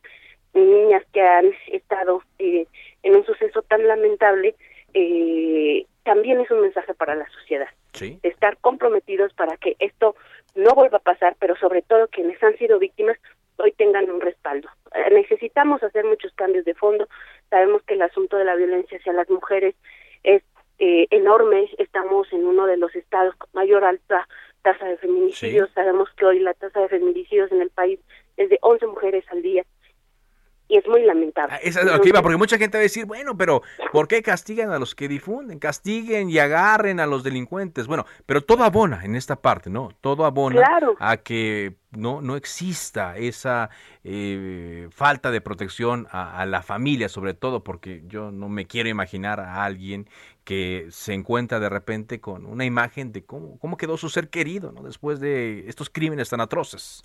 y 0.53 0.59
niñas 0.59 1.03
que 1.11 1.21
han 1.21 1.51
estado 1.71 2.21
eh, 2.39 2.65
en 3.03 3.15
un 3.15 3.25
suceso 3.25 3.61
tan 3.63 3.85
lamentable, 3.87 4.55
eh, 4.93 5.85
también 6.03 6.39
es 6.39 6.49
un 6.49 6.61
mensaje 6.61 6.93
para 6.93 7.15
la 7.15 7.27
sociedad. 7.29 7.67
Sí. 7.95 8.19
Estar 8.23 8.57
comprometidos 8.57 9.33
para 9.33 9.57
que 9.57 9.75
esto 9.79 10.15
no 10.55 10.73
vuelva 10.73 10.97
a 10.97 11.01
pasar, 11.01 11.35
pero 11.39 11.55
sobre 11.55 11.81
todo 11.81 12.07
quienes 12.07 12.41
han 12.43 12.57
sido 12.57 12.79
víctimas 12.79 13.17
hoy 13.57 13.71
tengan 13.71 14.09
un 14.09 14.21
respaldo. 14.21 14.69
Eh, 14.93 15.13
necesitamos 15.13 15.81
hacer 15.83 16.05
muchos 16.05 16.33
cambios 16.33 16.65
de 16.65 16.73
fondo. 16.73 17.07
Sabemos 17.49 17.83
que 17.83 17.93
el 17.93 18.01
asunto 18.01 18.37
de 18.37 18.45
la 18.45 18.55
violencia 18.55 18.97
hacia 18.97 19.13
las 19.13 19.29
mujeres 19.29 19.75
es 20.23 20.43
eh, 20.79 21.07
enorme. 21.09 21.69
Estamos 21.77 22.31
en 22.33 22.45
uno 22.45 22.65
de 22.65 22.77
los 22.77 22.95
estados 22.95 23.35
con 23.35 23.49
mayor 23.53 23.83
alta 23.83 24.27
tasa 24.61 24.85
de 24.87 24.97
feminicidios. 24.97 25.69
Sabemos 25.73 26.09
que 26.17 26.25
hoy 26.25 26.39
la 26.39 26.53
tasa 26.53 26.81
de 26.81 26.89
feminicidios 26.89 27.51
en 27.51 27.61
el 27.61 27.69
país 27.69 27.99
es 28.37 28.49
de 28.49 28.57
11 28.61 28.87
mujeres 28.87 29.23
al 29.31 29.41
día 29.41 29.63
y 30.67 30.77
es 30.77 30.87
muy 30.87 31.03
lamentable. 31.03 31.53
Ah, 31.53 31.59
Esa 31.61 31.81
es 31.81 31.85
lo 31.85 32.01
que 32.01 32.09
iba, 32.09 32.21
porque 32.21 32.37
mucha 32.37 32.57
gente 32.57 32.77
va 32.77 32.79
a 32.79 32.83
decir, 32.83 33.05
bueno, 33.05 33.37
pero 33.37 33.61
¿por 33.91 34.07
qué 34.07 34.21
castigan 34.23 34.71
a 34.71 34.79
los 34.79 34.95
que 34.95 35.07
difunden? 35.07 35.59
Castiguen 35.59 36.29
y 36.29 36.39
agarren 36.39 36.99
a 36.99 37.05
los 37.05 37.23
delincuentes. 37.23 37.85
Bueno, 37.87 38.05
pero 38.25 38.41
todo 38.43 38.63
abona 38.63 39.05
en 39.05 39.15
esta 39.15 39.35
parte, 39.35 39.69
¿no? 39.69 39.91
Todo 40.01 40.25
abona 40.25 40.55
Claro. 40.57 40.95
a 40.99 41.17
que 41.17 41.75
no, 41.91 42.21
no 42.21 42.35
exista 42.35 43.15
esa 43.17 43.69
eh, 44.03 44.87
falta 44.91 45.31
de 45.31 45.41
protección 45.41 46.07
a, 46.11 46.39
a 46.41 46.45
la 46.45 46.61
familia, 46.63 47.09
sobre 47.09 47.33
todo, 47.33 47.63
porque 47.63 48.03
yo 48.07 48.31
no 48.31 48.49
me 48.49 48.65
quiero 48.65 48.89
imaginar 48.89 49.39
a 49.39 49.63
alguien 49.65 50.09
que 50.43 50.87
se 50.91 51.13
encuentra 51.13 51.59
de 51.59 51.69
repente 51.69 52.19
con 52.19 52.45
una 52.45 52.65
imagen 52.65 53.11
de 53.11 53.23
cómo, 53.23 53.57
cómo 53.59 53.77
quedó 53.77 53.97
su 53.97 54.09
ser 54.09 54.29
querido, 54.29 54.71
¿no? 54.71 54.83
Después 54.83 55.19
de 55.19 55.65
estos 55.67 55.89
crímenes 55.89 56.29
tan 56.29 56.41
atroces. 56.41 57.03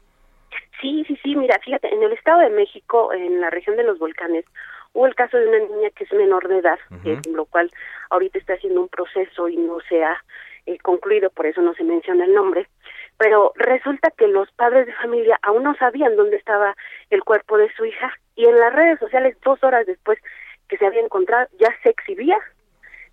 Sí, 0.81 1.05
sí, 1.07 1.19
sí, 1.23 1.37
mira, 1.37 1.59
fíjate, 1.63 1.93
en 1.93 2.03
el 2.03 2.13
Estado 2.13 2.41
de 2.41 2.51
México, 2.51 3.13
en 3.13 3.41
la 3.41 3.51
región 3.51 3.77
de 3.77 3.83
los 3.85 3.99
volcanes, 3.99 4.45
hubo 4.93 5.07
el 5.07 5.15
caso 5.15 5.37
de 5.37 5.47
una 5.47 5.59
niña 5.59 5.91
que 5.91 6.05
es 6.05 6.13
menor 6.13 6.49
de 6.49 6.59
edad, 6.59 6.79
Ujú. 6.91 7.11
eh, 7.11 7.21
lo 7.31 7.45
cual 7.45 7.71
ahorita 8.11 8.39
está 8.39 8.55
haciendo 8.55 8.81
un 8.81 8.89
proceso 8.89 9.49
y 9.49 9.57
no 9.57 9.79
se 9.89 10.03
ha 10.03 10.23
eh, 10.67 10.79
concluido, 10.79 11.31
por 11.31 11.47
eso 11.47 11.63
no 11.63 11.75
se 11.75 11.85
menciona 11.85 12.25
el 12.25 12.35
nombre, 12.35 12.67
pero 13.19 13.53
resulta 13.57 14.11
que 14.11 14.27
los 14.27 14.51
padres 14.53 14.87
de 14.87 14.95
familia 14.95 15.39
aún 15.43 15.63
no 15.65 15.75
sabían 15.75 16.17
dónde 16.17 16.37
estaba 16.37 16.77
el 17.11 17.23
cuerpo 17.23 17.59
de 17.59 17.73
su 17.75 17.85
hija 17.85 18.13
y 18.35 18.47
en 18.47 18.59
las 18.59 18.73
redes 18.73 18.99
sociales, 18.99 19.37
dos 19.45 19.63
horas 19.63 19.87
después 19.87 20.19
que 20.69 20.79
se 20.79 20.87
había 20.87 21.01
encontrado, 21.01 21.47
ya 21.59 21.69
se 21.83 21.91
exhibía 21.91 22.39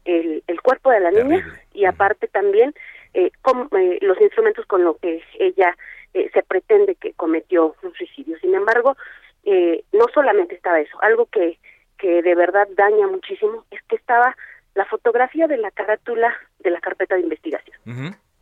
el, 0.06 0.44
el 0.48 0.62
cuerpo 0.62 0.92
de 0.92 1.00
la 1.02 1.12
niña 1.12 1.46
y 1.74 1.86
aparte 1.86 2.28
también 2.28 2.74
eh, 3.14 3.32
con, 3.42 3.68
eh, 3.78 3.98
los 4.02 4.20
instrumentos 4.22 4.66
con 4.66 4.84
los 4.84 4.98
que 5.00 5.22
ella 5.40 5.76
eh, 6.14 6.30
se 6.34 6.44
pretende 6.44 6.96
que 6.96 7.14
cometió 7.14 7.76
un 7.84 7.94
suicidio. 7.94 8.38
Sin 8.40 8.54
embargo, 8.56 8.96
eh, 9.44 9.84
no 9.94 10.06
solamente 10.14 10.56
estaba 10.56 10.80
eso, 10.80 11.02
algo 11.02 11.26
que, 11.28 11.58
que 11.98 12.22
de 12.22 12.36
verdad 12.36 12.68
daña 12.76 13.08
muchísimo 13.08 13.66
es 13.72 13.82
que 13.84 13.96
estaba 13.96 14.36
la 14.76 14.86
fotografía 14.86 15.48
de 15.48 15.58
la 15.58 15.72
carátula 15.72 16.34
de 16.60 16.70
la 16.72 16.80
carpeta 16.80 17.16
de 17.16 17.22
investigación. 17.22 17.78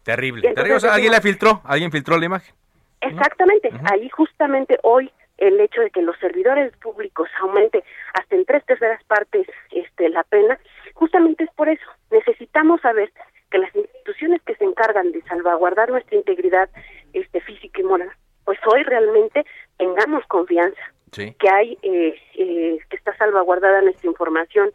Terrible, 0.03 0.47
entonces 0.47 0.55
terrible. 0.55 0.75
O 0.75 0.79
sea, 0.79 0.93
alguien 0.93 1.11
la 1.11 1.21
filtró, 1.21 1.61
alguien 1.63 1.91
filtró 1.91 2.17
la 2.17 2.25
imagen. 2.25 2.55
Exactamente, 3.01 3.71
ahí 3.91 4.09
justamente 4.09 4.79
hoy 4.83 5.11
el 5.37 5.59
hecho 5.59 5.81
de 5.81 5.89
que 5.91 6.01
los 6.01 6.17
servidores 6.19 6.75
públicos 6.77 7.29
aumente 7.39 7.83
hasta 8.13 8.35
en 8.35 8.45
tres 8.45 8.65
terceras 8.65 9.03
partes 9.03 9.47
este 9.71 10.09
la 10.09 10.23
pena, 10.23 10.57
justamente 10.93 11.43
es 11.43 11.51
por 11.51 11.69
eso. 11.69 11.85
Necesitamos 12.11 12.81
saber 12.81 13.11
que 13.51 13.59
las 13.59 13.75
instituciones 13.75 14.41
que 14.43 14.55
se 14.55 14.63
encargan 14.63 15.11
de 15.11 15.21
salvaguardar 15.23 15.89
nuestra 15.89 16.17
integridad 16.17 16.69
este 17.13 17.41
física 17.41 17.81
y 17.81 17.83
moral, 17.83 18.11
pues 18.43 18.59
hoy 18.71 18.83
realmente 18.83 19.45
tengamos 19.77 20.25
confianza 20.27 20.81
Sí. 21.11 21.33
que 21.39 21.49
hay 21.49 21.77
eh, 21.81 22.19
eh, 22.33 22.77
que 22.89 22.97
está 22.97 23.15
salvaguardada 23.15 23.81
nuestra 23.81 24.09
información, 24.09 24.71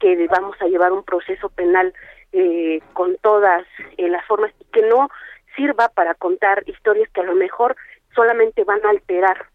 que 0.00 0.26
vamos 0.28 0.56
a 0.60 0.66
llevar 0.66 0.92
un 0.92 1.04
proceso 1.04 1.48
penal 1.50 1.94
eh, 2.32 2.80
con 2.94 3.16
todas 3.18 3.64
eh, 3.96 4.08
las 4.08 4.24
formas 4.26 4.50
y 4.58 4.64
que 4.72 4.82
no 4.82 5.08
sirva 5.54 5.88
para 5.90 6.14
contar 6.14 6.64
historias 6.66 7.08
que 7.10 7.20
a 7.20 7.24
lo 7.24 7.36
mejor 7.36 7.76
solamente 8.12 8.64
van 8.64 8.84
a 8.84 8.90
alterar 8.90 9.46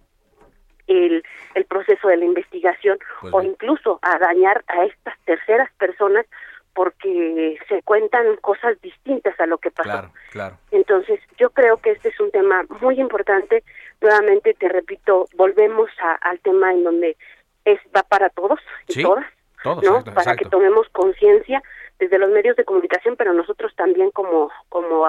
el, 0.87 1.23
el 1.55 1.65
proceso 1.65 2.07
de 2.07 2.17
la 2.17 2.25
investigación 2.25 2.97
Pues 3.19 3.33
o 3.33 3.41
incluso 3.41 3.99
a 4.01 4.17
dañar 4.17 4.63
a 4.67 4.85
estas 4.85 5.19
terceras 5.25 5.69
personas 5.73 6.25
porque 6.73 7.57
se 7.67 7.81
cuentan 7.83 8.35
cosas 8.37 8.79
distintas 8.81 9.37
a 9.39 9.45
lo 9.45 9.57
que 9.57 9.71
pasó. 9.71 9.89
Claro, 9.89 10.11
claro. 10.31 10.57
Entonces, 10.71 11.19
yo 11.37 11.49
creo 11.49 11.77
que 11.77 11.91
este 11.91 12.09
es 12.09 12.19
un 12.19 12.31
tema 12.31 12.63
muy 12.81 12.99
importante. 12.99 13.63
Nuevamente, 14.01 14.53
te 14.53 14.69
repito, 14.69 15.27
volvemos 15.35 15.89
a- 16.01 16.15
al 16.29 16.39
tema 16.39 16.71
en 16.71 16.83
donde 16.83 17.17
es 17.65 17.79
va 17.95 18.03
para 18.03 18.29
todos 18.29 18.59
y 18.87 18.93
Sí, 18.93 19.03
todas, 19.03 19.25
todos, 19.63 19.83
¿no? 19.83 19.89
exacto, 19.89 20.11
para 20.13 20.21
exacto. 20.31 20.43
que 20.43 20.49
tomemos 20.49 20.87
conciencia 20.89 21.61
desde 21.99 22.17
los 22.17 22.29
medios 22.29 22.55
de 22.55 22.63
comunicación, 22.63 23.17
pero 23.17 23.33
nosotros 23.33 23.75
también 23.75 24.11
como 24.11 24.49
como 24.69 25.05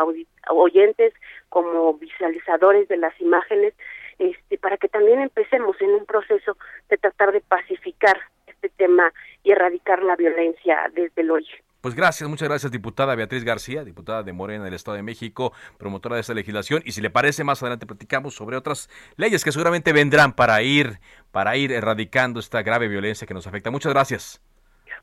oyentes, 0.49 1.14
como 1.49 1.94
visualizadores 1.94 2.88
de 2.88 2.96
las 2.96 3.18
imágenes, 3.20 3.75
este, 4.18 4.59
para 4.59 4.77
que 4.77 4.88
también 4.88 5.20
empecemos 5.20 5.81
en 5.81 5.90
un 5.90 6.05
proceso 6.05 6.57
de 6.88 6.99
tratar 6.99 7.33
de 7.33 7.40
pacificar 7.40 8.20
este 8.61 8.68
tema 8.77 9.12
y 9.42 9.53
erradicar 9.53 10.03
la 10.03 10.16
violencia 10.16 10.77
desde 10.94 11.23
el 11.23 11.31
origen. 11.31 11.61
Pues 11.81 11.94
gracias, 11.94 12.29
muchas 12.29 12.46
gracias, 12.46 12.70
diputada 12.70 13.14
Beatriz 13.14 13.42
García, 13.42 13.85
diputada 13.85 14.23
de 14.23 14.35
Morena 14.35 14.64
del 14.64 14.75
Estado 14.75 14.99
de 14.99 15.03
México, 15.03 15.55
promotora 15.79 16.16
de 16.16 16.20
esta 16.20 16.35
legislación. 16.35 16.83
Y 16.85 16.92
si 16.92 17.01
le 17.01 17.09
parece, 17.09 17.42
más 17.42 17.62
adelante 17.62 17.87
platicamos 17.87 18.35
sobre 18.35 18.59
otras 18.59 18.90
leyes 19.16 19.42
que 19.42 19.51
seguramente 19.51 19.94
vendrán 19.94 20.35
para 20.35 20.61
ir, 20.61 20.99
para 21.33 21.57
ir 21.57 21.73
erradicando 21.73 22.38
esta 22.38 22.62
grave 22.62 22.88
violencia 22.88 23.27
que 23.27 23.33
nos 23.33 23.46
afecta. 23.46 23.70
Muchas 23.70 23.94
gracias. 23.94 24.42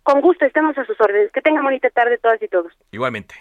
Con 0.03 0.21
gusto, 0.21 0.45
estamos 0.45 0.77
a 0.77 0.85
sus 0.85 1.01
órdenes. 1.01 1.31
Que 1.31 1.41
tengan 1.41 1.63
bonita 1.63 1.89
tarde 1.89 2.19
todas 2.19 2.39
y 2.43 2.47
todos. 2.47 2.71
Igualmente. 2.91 3.33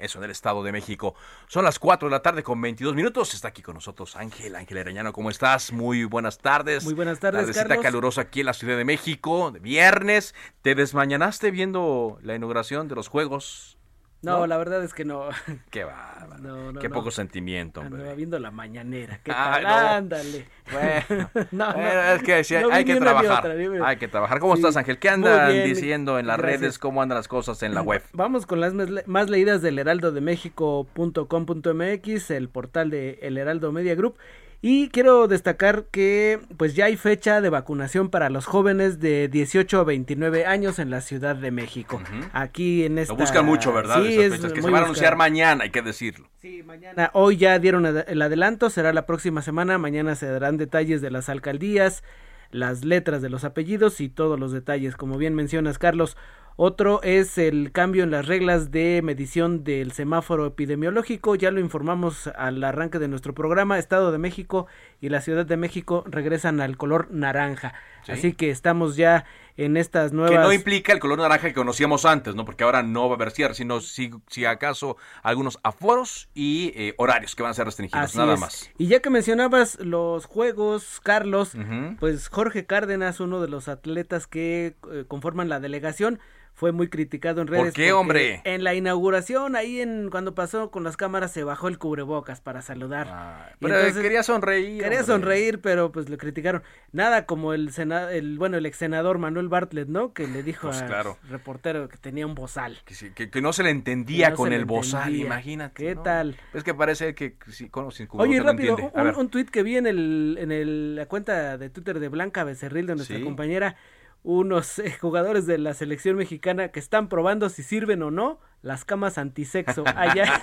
Eso 0.00 0.18
en 0.18 0.24
el 0.24 0.30
Estado 0.30 0.62
de 0.62 0.72
México. 0.72 1.14
Son 1.46 1.64
las 1.64 1.78
4 1.78 2.08
de 2.08 2.10
la 2.10 2.22
tarde 2.22 2.42
con 2.42 2.60
22 2.60 2.94
minutos. 2.94 3.34
Está 3.34 3.48
aquí 3.48 3.62
con 3.62 3.74
nosotros 3.74 4.16
Ángel, 4.16 4.56
Ángel 4.56 4.78
Arañano. 4.78 5.12
¿Cómo 5.12 5.30
estás? 5.30 5.72
Muy 5.72 6.04
buenas 6.04 6.38
tardes. 6.38 6.84
Muy 6.84 6.94
buenas 6.94 7.20
tardes, 7.20 7.40
Tardecita 7.42 7.68
Carlos. 7.68 7.82
calurosa 7.84 8.20
aquí 8.22 8.40
en 8.40 8.46
la 8.46 8.54
Ciudad 8.54 8.76
de 8.76 8.84
México. 8.84 9.50
de 9.50 9.60
Viernes. 9.60 10.34
¿Te 10.62 10.74
desmañanaste 10.74 11.50
viendo 11.50 12.18
la 12.22 12.34
inauguración 12.34 12.88
de 12.88 12.94
los 12.94 13.08
Juegos? 13.08 13.76
No, 14.22 14.46
la 14.46 14.58
verdad 14.58 14.82
es 14.84 14.92
que 14.92 15.04
no. 15.04 15.28
Qué 15.70 15.84
bárbaro. 15.84 16.42
No, 16.42 16.72
no, 16.72 16.80
Qué 16.80 16.90
poco 16.90 17.10
sentimiento, 17.10 17.80
hombre. 17.80 18.00
Andaba 18.00 18.14
viendo 18.16 18.38
la 18.38 18.50
mañanera. 18.50 19.18
¿Qué 19.24 19.32
Ah, 19.34 19.58
tal? 19.62 19.86
Ándale. 19.86 20.46
Bueno, 20.70 21.28
No, 21.50 21.66
no. 21.66 21.72
Bueno, 21.74 22.00
es 22.12 22.22
que 22.22 22.44
sí, 22.44 22.54
hay, 22.54 22.84
que 22.84 22.94
trabajar. 22.96 23.44
otra, 23.50 23.88
hay 23.88 23.96
que 23.96 24.06
trabajar. 24.06 24.38
¿Cómo 24.38 24.54
Sí, 24.54 24.60
estás, 24.62 24.76
Ángel? 24.76 25.00
¿Qué 25.00 25.08
andan 25.08 25.52
diciendo 25.64 26.20
en 26.20 26.28
las 26.28 26.38
gracias. 26.38 26.60
redes? 26.60 26.78
¿Cómo 26.78 27.02
andan 27.02 27.16
las 27.16 27.26
cosas 27.26 27.60
en 27.64 27.74
la 27.74 27.82
web? 27.82 28.02
Vamos 28.12 28.46
con 28.46 28.60
las 28.60 28.72
más 29.06 29.28
leídas 29.30 29.62
del 29.62 29.80
heraldodemexico.com.mx, 29.80 32.30
el 32.30 32.48
portal 32.48 32.90
de 32.90 33.18
El 33.22 33.38
Heraldo 33.38 33.72
Media 33.72 33.94
Group. 33.94 34.16
Y 34.62 34.90
quiero 34.90 35.26
destacar 35.26 35.84
que 35.90 36.38
pues 36.58 36.74
ya 36.74 36.84
hay 36.84 36.96
fecha 36.98 37.40
de 37.40 37.48
vacunación 37.48 38.10
para 38.10 38.28
los 38.28 38.44
jóvenes 38.44 39.00
de 39.00 39.28
18 39.28 39.80
a 39.80 39.84
29 39.84 40.44
años 40.44 40.78
en 40.78 40.90
la 40.90 41.00
Ciudad 41.00 41.34
de 41.34 41.50
México. 41.50 42.02
Aquí 42.34 42.84
en 42.84 42.98
esta 42.98 43.14
Lo 43.14 43.18
buscan 43.18 43.46
mucho, 43.46 43.72
¿verdad? 43.72 44.02
Sí, 44.02 44.08
Esas 44.12 44.24
es 44.24 44.32
fechas 44.36 44.52
que 44.52 44.60
se 44.60 44.70
van 44.70 44.82
a 44.82 44.84
anunciar 44.84 45.16
mañana, 45.16 45.64
hay 45.64 45.70
que 45.70 45.80
decirlo. 45.80 46.28
Mañana- 46.66 47.10
Hoy 47.14 47.38
ya 47.38 47.58
dieron 47.58 47.86
el 47.86 48.22
adelanto, 48.22 48.68
será 48.68 48.92
la 48.92 49.06
próxima 49.06 49.40
semana. 49.40 49.78
Mañana 49.78 50.14
se 50.14 50.26
darán 50.26 50.58
detalles 50.58 51.00
de 51.00 51.10
las 51.10 51.30
alcaldías, 51.30 52.04
las 52.50 52.84
letras 52.84 53.22
de 53.22 53.30
los 53.30 53.44
apellidos 53.44 54.00
y 54.02 54.10
todos 54.10 54.38
los 54.38 54.52
detalles, 54.52 54.94
como 54.94 55.16
bien 55.16 55.34
mencionas, 55.34 55.78
Carlos. 55.78 56.18
Otro 56.56 57.00
es 57.02 57.38
el 57.38 57.72
cambio 57.72 58.04
en 58.04 58.10
las 58.10 58.26
reglas 58.26 58.70
de 58.70 59.00
medición 59.02 59.64
del 59.64 59.92
semáforo 59.92 60.46
epidemiológico. 60.46 61.34
Ya 61.34 61.50
lo 61.50 61.60
informamos 61.60 62.26
al 62.26 62.62
arranque 62.62 62.98
de 62.98 63.08
nuestro 63.08 63.34
programa. 63.34 63.78
Estado 63.78 64.12
de 64.12 64.18
México 64.18 64.66
y 65.00 65.08
la 65.08 65.22
Ciudad 65.22 65.46
de 65.46 65.56
México 65.56 66.04
regresan 66.06 66.60
al 66.60 66.76
color 66.76 67.08
naranja. 67.10 67.72
Sí. 68.04 68.12
Así 68.12 68.32
que 68.34 68.50
estamos 68.50 68.96
ya 68.96 69.24
en 69.56 69.76
estas 69.76 70.12
nuevas. 70.12 70.32
Que 70.32 70.38
no 70.38 70.52
implica 70.52 70.92
el 70.92 71.00
color 71.00 71.18
naranja 71.18 71.48
que 71.48 71.54
conocíamos 71.54 72.04
antes, 72.04 72.34
¿no? 72.34 72.44
Porque 72.44 72.64
ahora 72.64 72.82
no 72.82 73.08
va 73.08 73.14
a 73.14 73.16
haber 73.16 73.30
cierre, 73.30 73.54
sino 73.54 73.80
si, 73.80 74.10
si 74.28 74.44
acaso 74.44 74.96
algunos 75.22 75.58
aforos 75.62 76.28
y 76.34 76.72
eh, 76.76 76.94
horarios 76.98 77.34
que 77.34 77.42
van 77.42 77.50
a 77.50 77.54
ser 77.54 77.66
restringidos, 77.66 78.04
Así 78.04 78.18
nada 78.18 78.34
es. 78.34 78.40
más. 78.40 78.70
Y 78.78 78.86
ya 78.86 79.00
que 79.00 79.10
mencionabas 79.10 79.78
los 79.80 80.26
juegos, 80.26 81.00
Carlos, 81.02 81.52
pues 81.98 82.28
Jorge 82.28 82.66
Cárdenas, 82.66 83.20
uno 83.20 83.40
de 83.40 83.48
los 83.48 83.68
atletas 83.68 84.26
que 84.26 84.76
eh, 84.92 85.04
conforman 85.08 85.48
la 85.48 85.60
delegación, 85.60 86.20
fue 86.60 86.72
muy 86.72 86.88
criticado 86.88 87.40
en 87.40 87.46
redes. 87.46 87.64
¿Por 87.64 87.72
qué, 87.72 87.90
hombre? 87.94 88.42
En 88.44 88.64
la 88.64 88.74
inauguración, 88.74 89.56
ahí 89.56 89.80
en 89.80 90.10
cuando 90.10 90.34
pasó 90.34 90.70
con 90.70 90.84
las 90.84 90.98
cámaras, 90.98 91.32
se 91.32 91.42
bajó 91.42 91.68
el 91.68 91.78
cubrebocas 91.78 92.42
para 92.42 92.60
saludar. 92.60 93.08
Ah, 93.10 93.52
pero 93.58 93.78
quería 93.94 94.22
sonreír. 94.22 94.82
Quería 94.82 95.02
sonreír, 95.02 95.62
pero 95.62 95.90
pues 95.90 96.10
lo 96.10 96.18
criticaron. 96.18 96.62
Nada 96.92 97.24
como 97.24 97.54
el 97.54 97.72
senador, 97.72 98.12
el 98.12 98.36
bueno, 98.36 98.58
el 98.58 98.66
ex 98.66 98.76
senador 98.76 99.16
Manuel 99.16 99.48
Bartlett, 99.48 99.88
¿no? 99.88 100.12
Que 100.12 100.26
le 100.26 100.42
dijo 100.42 100.68
pues, 100.68 100.82
al 100.82 101.16
reportero 101.30 101.88
que 101.88 101.96
tenía 101.96 102.26
un 102.26 102.34
bozal. 102.34 102.76
Que, 103.14 103.30
que, 103.30 103.40
no 103.40 103.54
se 103.54 103.62
le 103.62 103.70
entendía 103.70 104.34
con 104.34 104.52
el 104.52 104.66
bozal, 104.66 105.16
imagínate. 105.16 105.82
¿Qué 105.82 105.96
tal? 105.96 106.36
Es 106.52 106.62
que 106.62 106.74
parece 106.74 107.14
que 107.14 107.36
sí, 107.48 107.70
con, 107.70 107.90
sin 107.90 108.06
Oye, 108.10 108.38
rápido, 108.38 108.76
un, 108.76 109.16
un, 109.16 109.30
tuit 109.30 109.48
que 109.48 109.62
vi 109.62 109.78
en 109.78 109.86
el 109.86 110.36
en 110.38 110.52
el, 110.52 110.96
la 110.96 111.06
cuenta 111.06 111.56
de 111.56 111.70
Twitter 111.70 111.98
de 112.00 112.08
Blanca 112.08 112.44
Becerril, 112.44 112.86
de 112.86 112.96
nuestra 112.96 113.18
compañera 113.22 113.76
unos 114.22 114.78
eh, 114.78 114.92
jugadores 115.00 115.46
de 115.46 115.58
la 115.58 115.74
selección 115.74 116.16
mexicana 116.16 116.68
que 116.68 116.80
están 116.80 117.08
probando 117.08 117.48
si 117.48 117.62
sirven 117.62 118.02
o 118.02 118.10
no 118.10 118.38
las 118.62 118.84
camas 118.84 119.18
antisexo 119.18 119.84
allá. 119.96 120.40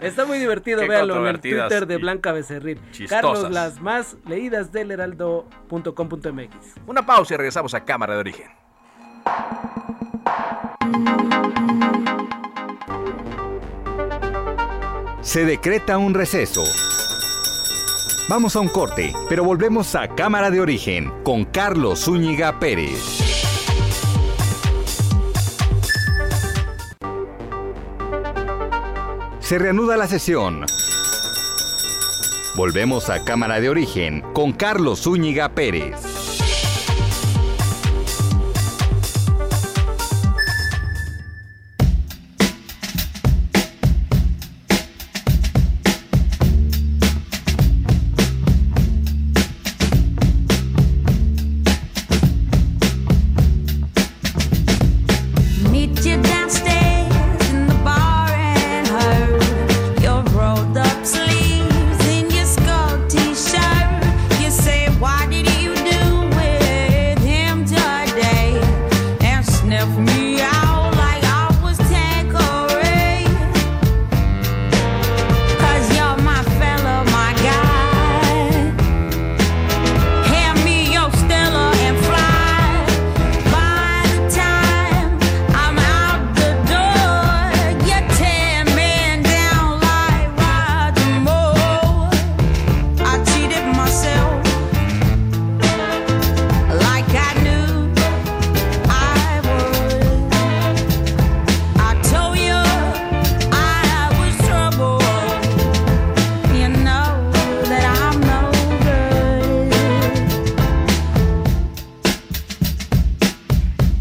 Está 0.00 0.24
muy 0.24 0.38
divertido, 0.38 0.86
véanlo 0.86 1.20
en 1.20 1.26
el 1.26 1.40
Twitter 1.40 1.86
de 1.86 1.96
Blanca 1.98 2.32
Becerril. 2.32 2.80
Carlos, 3.08 3.50
las 3.50 3.80
más 3.80 4.16
leídas 4.26 4.72
del 4.72 4.90
heraldo.com.mx. 4.90 6.74
Una 6.86 7.06
pausa 7.06 7.34
y 7.34 7.36
regresamos 7.36 7.74
a 7.74 7.84
Cámara 7.84 8.14
de 8.14 8.20
Origen. 8.20 8.50
Se 15.20 15.44
decreta 15.44 15.98
un 15.98 16.14
receso. 16.14 16.62
Vamos 18.28 18.56
a 18.56 18.60
un 18.60 18.68
corte, 18.68 19.12
pero 19.28 19.44
volvemos 19.44 19.94
a 19.94 20.08
Cámara 20.08 20.50
de 20.50 20.60
Origen 20.60 21.12
con 21.22 21.44
Carlos 21.44 22.00
Zúñiga 22.06 22.58
Pérez. 22.58 23.00
Se 29.38 29.58
reanuda 29.60 29.96
la 29.96 30.08
sesión. 30.08 30.66
Volvemos 32.56 33.10
a 33.10 33.24
Cámara 33.24 33.60
de 33.60 33.68
Origen 33.68 34.22
con 34.32 34.52
Carlos 34.52 35.02
Zúñiga 35.02 35.50
Pérez. 35.50 36.05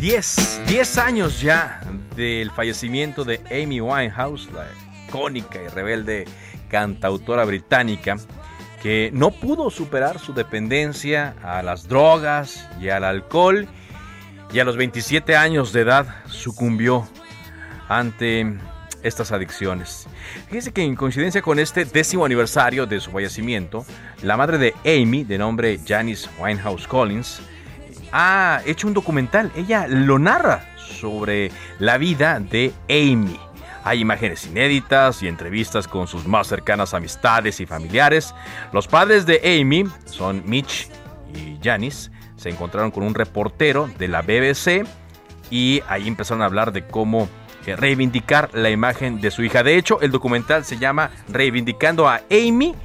10 0.06 0.98
años 1.00 1.42
ya 1.42 1.82
del 2.16 2.52
fallecimiento 2.52 3.24
de 3.24 3.42
Amy 3.50 3.82
Winehouse, 3.82 4.52
la 4.54 4.68
icónica 5.08 5.60
y 5.60 5.68
rebelde 5.68 6.26
cantautora 6.70 7.44
británica, 7.44 8.16
que 8.84 9.10
no 9.12 9.32
pudo 9.32 9.72
superar 9.72 10.20
su 10.20 10.36
dependencia 10.36 11.34
a 11.42 11.64
las 11.64 11.88
drogas 11.88 12.70
y 12.80 12.90
al 12.90 13.04
alcohol 13.04 13.68
y 14.54 14.60
a 14.60 14.64
los 14.64 14.78
27 14.78 15.36
años 15.36 15.74
de 15.74 15.82
edad 15.82 16.06
sucumbió 16.28 17.10
ante 17.90 18.60
estas 19.02 19.32
adicciones. 19.32 20.06
Fíjense 20.50 20.72
que 20.72 20.84
en 20.84 20.96
coincidencia 20.96 21.42
con 21.42 21.58
este 21.58 21.84
décimo 21.84 22.26
aniversario 22.26 22.86
de 22.86 23.00
su 23.00 23.10
fallecimiento, 23.10 23.84
la 24.22 24.38
madre 24.38 24.60
de 24.60 24.76
Amy, 24.86 25.24
de 25.24 25.40
nombre 25.40 25.80
Janice 25.84 26.30
Winehouse 26.40 26.88
Collins, 26.88 27.42
ha 28.18 28.62
hecho 28.66 28.88
un 28.88 28.94
documental. 28.94 29.52
Ella 29.56 29.88
lo 29.90 30.18
narra 30.18 30.66
sobre 30.78 31.52
la 31.80 31.98
vida 31.98 32.40
de 32.40 32.72
Amy. 32.90 33.38
Hay 33.84 34.00
imágenes 34.00 34.48
inéditas 34.48 35.22
y 35.22 35.28
entrevistas 35.28 35.86
con 35.86 36.08
sus 36.08 36.26
más 36.26 36.48
cercanas 36.48 36.94
amistades 36.94 37.60
y 37.60 37.66
familiares. 37.66 38.34
Los 38.72 38.88
padres 38.88 39.26
de 39.26 39.60
Amy 39.62 39.84
son 40.06 40.44
Mitch 40.46 40.90
y 41.36 41.60
Janice. 41.62 42.10
Se 42.38 42.50
encontraron 42.50 42.90
con 42.90 43.04
un 43.04 43.14
reportero 43.14 43.90
de 44.00 44.08
la 44.08 44.22
BBC 44.22 44.88
y 45.52 45.84
ahí 45.88 46.08
empezaron 46.08 46.42
a 46.42 46.46
hablar 46.46 46.72
de 46.72 46.88
cómo 46.88 47.28
eh, 47.66 47.76
reivindicar 47.76 48.50
la 48.54 48.70
imagen 48.70 49.20
de 49.20 49.30
su 49.30 49.44
hija. 49.44 49.62
De 49.62 49.78
hecho, 49.78 50.00
el 50.00 50.12
documental 50.12 50.64
se 50.64 50.78
llama 50.78 51.12
Reivindicando 51.28 52.08
a 52.08 52.22
Amy 52.32 52.76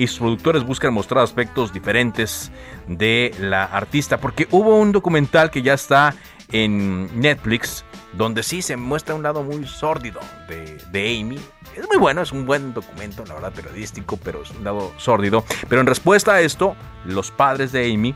y 0.00 0.06
sus 0.06 0.18
productores 0.18 0.64
buscan 0.64 0.94
mostrar 0.94 1.22
aspectos 1.22 1.74
diferentes 1.74 2.50
de 2.88 3.34
la 3.38 3.64
artista, 3.64 4.18
porque 4.18 4.48
hubo 4.50 4.78
un 4.78 4.92
documental 4.92 5.50
que 5.50 5.60
ya 5.60 5.74
está 5.74 6.14
en 6.52 7.20
Netflix, 7.20 7.84
donde 8.14 8.42
sí 8.42 8.62
se 8.62 8.78
muestra 8.78 9.14
un 9.14 9.22
lado 9.22 9.42
muy 9.42 9.66
sórdido 9.66 10.18
de, 10.48 11.20
Amy. 11.20 11.38
Es 11.76 11.86
muy 11.86 11.98
bueno, 11.98 12.22
es 12.22 12.32
un 12.32 12.46
buen 12.46 12.72
documento, 12.72 13.26
la 13.26 13.34
verdad, 13.34 13.52
periodístico, 13.52 14.16
pero 14.16 14.42
es 14.42 14.50
un 14.52 14.64
lado 14.64 14.90
sórdido. 14.96 15.44
Pero 15.68 15.82
en 15.82 15.86
respuesta 15.86 16.32
a 16.32 16.40
esto, 16.40 16.76
los 17.04 17.30
padres 17.30 17.70
de 17.70 17.92
Amy 17.92 18.14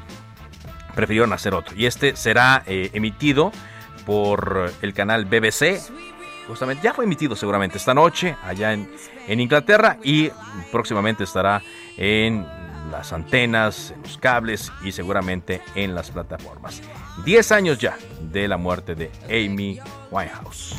prefirieron 0.94 1.34
hacer 1.34 1.52
otro. 1.52 1.76
Y 1.76 1.84
este 1.84 2.16
será 2.16 2.62
eh, 2.66 2.88
emitido 2.94 3.52
por 4.06 4.72
el 4.80 4.94
canal 4.94 5.26
BBC 5.26 5.82
justamente 6.46 6.82
ya 6.84 6.94
fue 6.94 7.04
emitido 7.04 7.36
seguramente 7.36 7.78
esta 7.78 7.94
noche 7.94 8.36
allá 8.44 8.72
en, 8.72 8.90
en 9.26 9.40
Inglaterra 9.40 9.98
y 10.02 10.30
próximamente 10.70 11.24
estará 11.24 11.62
en 11.96 12.46
las 12.90 13.12
antenas, 13.12 13.92
en 13.94 14.02
los 14.02 14.18
cables 14.18 14.72
y 14.82 14.92
seguramente 14.92 15.60
en 15.74 15.94
las 15.94 16.10
plataformas. 16.10 16.82
10 17.24 17.52
años 17.52 17.78
ya 17.78 17.96
de 18.20 18.48
la 18.48 18.56
muerte 18.56 18.94
de 18.94 19.10
Amy 19.28 19.78
Winehouse. 20.10 20.76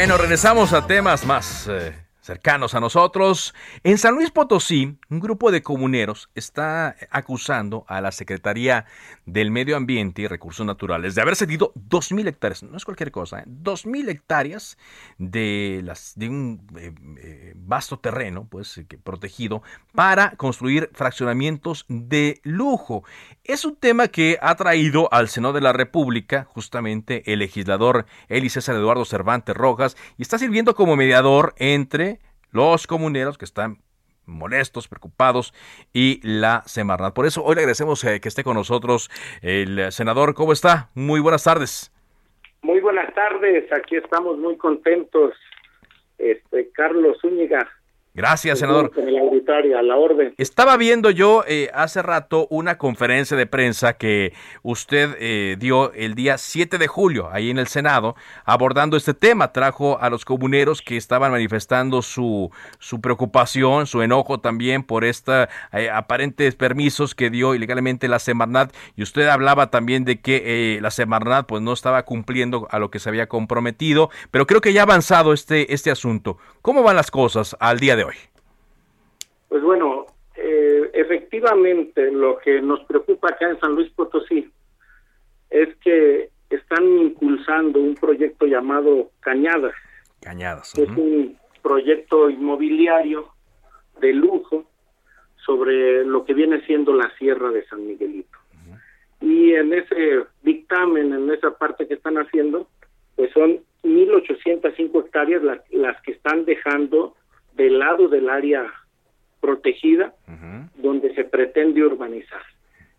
Bueno, 0.00 0.16
regresamos 0.16 0.72
a 0.72 0.86
temas 0.86 1.26
más 1.26 1.66
eh, 1.68 1.94
cercanos 2.30 2.76
a 2.76 2.80
nosotros. 2.80 3.56
En 3.82 3.98
San 3.98 4.14
Luis 4.14 4.30
Potosí, 4.30 4.96
un 5.08 5.18
grupo 5.18 5.50
de 5.50 5.64
comuneros 5.64 6.30
está 6.36 6.94
acusando 7.10 7.84
a 7.88 8.00
la 8.00 8.12
Secretaría 8.12 8.86
del 9.26 9.50
Medio 9.50 9.76
Ambiente 9.76 10.22
y 10.22 10.28
Recursos 10.28 10.64
Naturales 10.64 11.16
de 11.16 11.22
haber 11.22 11.34
cedido 11.34 11.72
2.000 11.74 12.28
hectáreas, 12.28 12.62
no 12.62 12.76
es 12.76 12.84
cualquier 12.84 13.10
cosa, 13.10 13.40
¿eh? 13.40 13.44
2.000 13.48 14.10
hectáreas 14.10 14.78
de, 15.18 15.80
las, 15.82 16.12
de 16.14 16.28
un 16.28 16.68
eh, 16.76 16.92
eh, 17.18 17.52
vasto 17.56 17.98
terreno 17.98 18.46
pues, 18.48 18.80
protegido 19.02 19.64
para 19.92 20.36
construir 20.36 20.88
fraccionamientos 20.92 21.84
de 21.88 22.40
lujo. 22.44 23.02
Es 23.42 23.64
un 23.64 23.74
tema 23.74 24.06
que 24.06 24.38
ha 24.40 24.54
traído 24.54 25.12
al 25.12 25.28
Senado 25.28 25.54
de 25.54 25.62
la 25.62 25.72
República 25.72 26.46
justamente 26.48 27.32
el 27.32 27.40
legislador 27.40 28.06
Eli 28.28 28.50
César 28.50 28.76
Eduardo 28.76 29.04
Cervantes 29.04 29.56
Rojas 29.56 29.96
y 30.16 30.22
está 30.22 30.38
sirviendo 30.38 30.76
como 30.76 30.94
mediador 30.94 31.54
entre 31.56 32.19
los 32.52 32.86
comuneros 32.86 33.38
que 33.38 33.44
están 33.44 33.78
molestos, 34.26 34.88
preocupados 34.88 35.52
y 35.92 36.20
la 36.22 36.62
Semarnat. 36.66 37.14
Por 37.14 37.26
eso 37.26 37.42
hoy 37.44 37.56
le 37.56 37.62
agradecemos 37.62 38.02
eh, 38.04 38.20
que 38.20 38.28
esté 38.28 38.44
con 38.44 38.54
nosotros 38.54 39.10
el 39.42 39.90
senador. 39.92 40.34
¿Cómo 40.34 40.52
está? 40.52 40.90
Muy 40.94 41.20
buenas 41.20 41.44
tardes. 41.44 41.92
Muy 42.62 42.80
buenas 42.80 43.12
tardes, 43.14 43.72
aquí 43.72 43.96
estamos 43.96 44.38
muy 44.38 44.56
contentos. 44.56 45.34
Este 46.18 46.70
Carlos 46.72 47.16
Zúñiga, 47.22 47.66
Gracias, 48.12 48.58
senador. 48.58 48.90
a 48.96 49.82
la 49.82 49.96
orden. 49.96 50.34
Estaba 50.36 50.76
viendo 50.76 51.10
yo 51.10 51.44
eh, 51.46 51.70
hace 51.74 52.02
rato 52.02 52.46
una 52.50 52.78
conferencia 52.78 53.36
de 53.36 53.46
prensa 53.46 53.94
que 53.94 54.32
usted 54.62 55.16
eh, 55.18 55.56
dio 55.58 55.92
el 55.92 56.14
día 56.14 56.38
7 56.38 56.78
de 56.78 56.86
julio 56.86 57.28
ahí 57.32 57.50
en 57.50 57.58
el 57.58 57.66
Senado 57.66 58.16
abordando 58.44 58.96
este 58.96 59.12
tema. 59.12 59.52
Trajo 59.52 59.98
a 60.00 60.08
los 60.08 60.24
comuneros 60.24 60.82
que 60.82 60.96
estaban 60.96 61.32
manifestando 61.32 62.00
su, 62.02 62.50
su 62.78 63.00
preocupación, 63.00 63.86
su 63.86 64.02
enojo 64.02 64.40
también 64.40 64.82
por 64.82 65.04
estos 65.04 65.48
eh, 65.72 65.90
aparentes 65.90 66.54
permisos 66.54 67.14
que 67.14 67.30
dio 67.30 67.54
ilegalmente 67.54 68.08
la 68.08 68.18
Semarnat. 68.18 68.72
Y 68.96 69.02
usted 69.02 69.28
hablaba 69.28 69.70
también 69.70 70.04
de 70.04 70.20
que 70.20 70.78
la 70.80 70.90
Semarnat 70.90 71.46
pues 71.46 71.62
no 71.62 71.72
estaba 71.72 72.04
cumpliendo 72.04 72.66
a 72.70 72.78
lo 72.78 72.90
que 72.90 72.98
se 72.98 73.08
había 73.08 73.28
comprometido. 73.28 74.10
Pero 74.30 74.46
creo 74.46 74.60
que 74.60 74.72
ya 74.72 74.82
ha 74.82 74.84
avanzado 74.84 75.32
este, 75.32 75.74
este 75.74 75.90
asunto. 75.90 76.38
¿Cómo 76.62 76.82
van 76.82 76.96
las 76.96 77.10
cosas 77.10 77.56
al 77.58 77.80
día 77.80 77.96
de 77.96 77.99
hoy? 78.04 78.16
Pues 79.48 79.62
bueno, 79.62 80.06
eh, 80.36 80.90
efectivamente 80.94 82.10
lo 82.10 82.38
que 82.38 82.60
nos 82.62 82.84
preocupa 82.84 83.28
acá 83.28 83.50
en 83.50 83.60
San 83.60 83.74
Luis 83.74 83.90
Potosí 83.90 84.50
es 85.50 85.74
que 85.76 86.30
están 86.48 86.84
impulsando 86.98 87.80
un 87.80 87.94
proyecto 87.94 88.46
llamado 88.46 89.10
Cañadas. 89.20 89.74
Cañadas. 90.20 90.76
Es 90.78 90.88
un 90.88 91.38
proyecto 91.62 92.30
inmobiliario 92.30 93.28
de 94.00 94.12
lujo 94.12 94.64
sobre 95.44 96.04
lo 96.04 96.24
que 96.24 96.34
viene 96.34 96.64
siendo 96.66 96.94
la 96.94 97.10
Sierra 97.16 97.50
de 97.50 97.66
San 97.66 97.86
Miguelito. 97.86 98.38
Y 99.20 99.52
en 99.52 99.74
ese 99.74 100.24
dictamen, 100.42 101.12
en 101.12 101.30
esa 101.30 101.50
parte 101.50 101.86
que 101.86 101.94
están 101.94 102.16
haciendo, 102.16 102.68
pues 103.16 103.30
son 103.32 103.60
1.805 103.82 105.04
hectáreas 105.04 105.42
las, 105.42 105.58
las 105.70 106.00
que 106.02 106.12
están 106.12 106.46
dejando 106.46 107.14
del 107.60 107.78
lado 107.78 108.08
del 108.08 108.30
área 108.30 108.72
protegida 109.38 110.14
donde 110.76 111.14
se 111.14 111.24
pretende 111.24 111.84
urbanizar. 111.84 112.42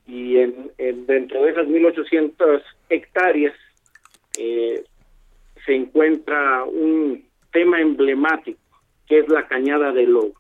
Y 0.06 0.38
en, 0.38 0.72
dentro 1.08 1.44
de 1.44 1.52
esas 1.52 1.66
1.800 1.68 2.62
hectáreas 2.90 3.56
eh, 4.38 4.84
se 5.66 5.76
encuentra 5.76 6.64
un 6.64 7.26
tema 7.52 7.82
emblemático 7.82 8.60
que 9.08 9.20
es 9.20 9.30
la 9.30 9.48
cañada 9.48 9.92
de 9.92 10.06
lobo. 10.06 10.34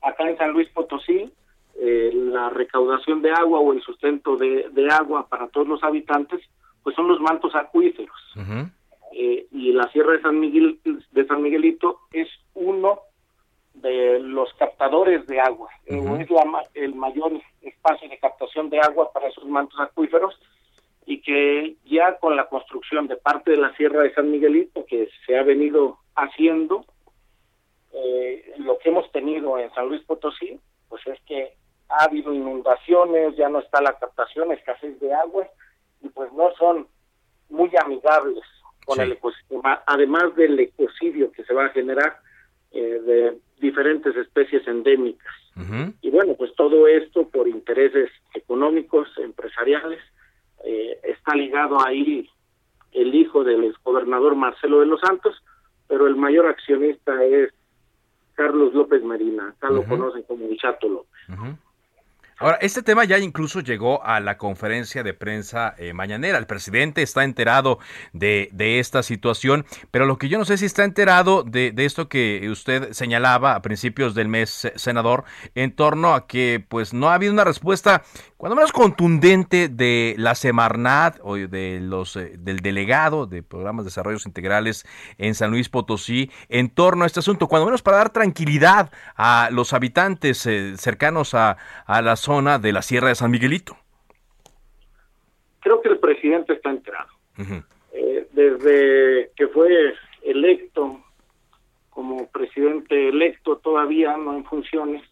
Acá 0.00 0.28
en 0.28 0.38
San 0.38 0.52
Luis 0.52 0.68
Potosí, 0.70 1.30
eh, 1.78 2.10
la 2.14 2.48
recaudación 2.48 3.20
de 3.20 3.30
agua 3.30 3.60
o 3.60 3.74
el 3.74 3.82
sustento 3.82 4.36
de, 4.36 4.88
agua 4.90 5.28
para 5.28 5.48
todos 5.48 5.68
los 5.68 5.84
habitantes, 5.84 6.40
pues 6.82 6.96
son 6.96 7.08
los 7.08 7.20
mantos 7.20 7.54
acuíferos. 7.54 8.18
Eh, 9.12 9.46
y 9.52 9.72
la 9.72 9.90
Sierra 9.92 10.12
de 10.12 10.22
San, 10.22 10.40
Miguel, 10.40 10.78
de 10.84 11.26
San 11.26 11.42
Miguelito 11.42 12.00
es 12.12 12.28
uno 12.54 13.00
de 13.74 14.18
los 14.20 14.52
captadores 14.54 15.26
de 15.26 15.40
agua. 15.40 15.70
Es 15.86 16.04
el 16.74 16.94
mayor 16.94 17.32
espacio 17.62 18.08
de 18.08 18.18
captación 18.18 18.70
de 18.70 18.80
agua 18.80 19.12
para 19.12 19.28
esos 19.28 19.44
mantos 19.46 19.78
acuíferos 19.80 20.38
y 21.06 21.20
que 21.22 21.76
ya 21.84 22.18
con 22.18 22.36
la 22.36 22.48
construcción 22.48 23.08
de 23.08 23.16
parte 23.16 23.52
de 23.52 23.56
la 23.56 23.74
Sierra 23.76 24.02
de 24.02 24.14
San 24.14 24.30
Miguelito 24.30 24.84
que 24.86 25.08
se 25.26 25.38
ha 25.38 25.42
venido 25.42 25.98
haciendo, 26.14 26.84
eh, 27.92 28.54
lo 28.58 28.78
que 28.78 28.90
hemos 28.90 29.10
tenido 29.10 29.58
en 29.58 29.72
San 29.74 29.88
Luis 29.88 30.02
Potosí, 30.04 30.60
pues 30.88 31.04
es 31.06 31.18
que 31.26 31.54
ha 31.88 32.04
habido 32.04 32.32
inundaciones, 32.32 33.36
ya 33.36 33.48
no 33.48 33.60
está 33.60 33.80
la 33.80 33.98
captación, 33.98 34.52
escasez 34.52 35.00
de 35.00 35.12
agua 35.12 35.48
y 36.00 36.08
pues 36.10 36.32
no 36.32 36.52
son 36.56 36.86
muy 37.48 37.70
amigables 37.82 38.44
con 38.86 39.00
el 39.00 39.12
ecosistema, 39.12 39.82
además 39.86 40.34
del 40.36 40.58
ecocidio 40.58 41.30
que 41.32 41.44
se 41.44 41.54
va 41.54 41.66
a 41.66 41.70
generar 41.70 42.18
eh, 42.72 43.00
de 43.04 43.38
diferentes 43.60 44.16
especies 44.16 44.66
endémicas. 44.66 45.34
Y 46.00 46.10
bueno, 46.10 46.34
pues 46.38 46.54
todo 46.54 46.86
esto 46.88 47.28
por 47.28 47.46
intereses 47.46 48.10
económicos, 48.34 49.08
empresariales, 49.18 50.00
eh, 50.64 50.98
está 51.02 51.34
ligado 51.34 51.84
ahí 51.86 52.30
el 52.92 53.14
hijo 53.14 53.44
del 53.44 53.64
exgobernador 53.64 54.34
Marcelo 54.36 54.80
de 54.80 54.86
los 54.86 55.00
Santos, 55.00 55.42
pero 55.86 56.06
el 56.06 56.16
mayor 56.16 56.46
accionista 56.46 57.22
es 57.24 57.52
Carlos 58.34 58.72
López 58.72 59.02
Medina, 59.02 59.48
acá 59.48 59.70
lo 59.70 59.84
conocen 59.84 60.22
como 60.22 60.46
Chato 60.56 60.88
López. 60.88 61.58
Ahora, 62.42 62.56
este 62.62 62.82
tema 62.82 63.04
ya 63.04 63.18
incluso 63.18 63.60
llegó 63.60 64.02
a 64.02 64.18
la 64.18 64.38
conferencia 64.38 65.02
de 65.02 65.12
prensa 65.12 65.74
eh, 65.76 65.92
mañanera. 65.92 66.38
El 66.38 66.46
presidente 66.46 67.02
está 67.02 67.22
enterado 67.22 67.80
de, 68.14 68.48
esta 68.78 69.02
situación, 69.02 69.66
pero 69.90 70.06
lo 70.06 70.16
que 70.16 70.30
yo 70.30 70.38
no 70.38 70.46
sé 70.46 70.56
si 70.56 70.64
está 70.64 70.84
enterado 70.84 71.42
de, 71.42 71.74
esto 71.76 72.08
que 72.08 72.48
usted 72.50 72.94
señalaba 72.94 73.56
a 73.56 73.60
principios 73.60 74.14
del 74.14 74.28
mes, 74.28 74.72
senador, 74.74 75.24
en 75.54 75.76
torno 75.76 76.14
a 76.14 76.26
que 76.26 76.64
pues 76.66 76.94
no 76.94 77.10
ha 77.10 77.14
habido 77.14 77.34
una 77.34 77.44
respuesta 77.44 78.04
cuando 78.38 78.56
menos 78.56 78.72
contundente 78.72 79.68
de 79.68 80.14
la 80.16 80.34
Semarnat 80.34 81.18
o 81.22 81.34
de 81.36 81.78
los 81.82 82.16
eh, 82.16 82.36
del 82.38 82.60
delegado 82.60 83.26
de 83.26 83.42
programas 83.42 83.84
de 83.84 83.90
desarrollos 83.90 84.24
integrales 84.24 84.86
en 85.18 85.34
San 85.34 85.50
Luis 85.50 85.68
Potosí 85.68 86.30
en 86.48 86.70
torno 86.70 87.04
a 87.04 87.06
este 87.06 87.20
asunto, 87.20 87.48
cuando 87.48 87.66
menos 87.66 87.82
para 87.82 87.98
dar 87.98 88.08
tranquilidad 88.08 88.90
a 89.14 89.50
los 89.52 89.74
habitantes 89.74 90.46
eh, 90.46 90.72
cercanos 90.78 91.34
a, 91.34 91.58
a 91.84 92.00
la 92.00 92.16
zona 92.30 92.60
de 92.60 92.72
la 92.72 92.80
Sierra 92.80 93.08
de 93.08 93.16
San 93.16 93.32
Miguelito. 93.32 93.76
Creo 95.58 95.82
que 95.82 95.88
el 95.88 95.98
presidente 95.98 96.52
está 96.52 96.70
enterado. 96.70 97.10
Eh, 97.92 98.28
desde 98.30 99.32
que 99.34 99.48
fue 99.48 99.94
electo 100.22 101.02
como 101.88 102.28
presidente 102.28 103.08
electo 103.08 103.56
todavía 103.56 104.16
no 104.16 104.36
en 104.36 104.44
funciones, 104.44 105.02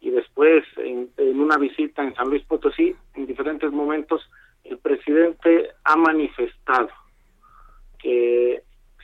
y 0.00 0.10
después 0.10 0.64
en, 0.78 1.08
una 1.38 1.56
visita 1.56 2.02
en 2.02 2.16
San 2.16 2.28
Luis 2.28 2.44
Potosí, 2.46 2.96
en 3.14 3.26
diferentes 3.26 3.70
momentos, 3.70 4.28
el 4.64 4.78
presidente 4.78 5.70
ha 5.84 5.94
manifestado 5.94 6.90
que 8.00 8.62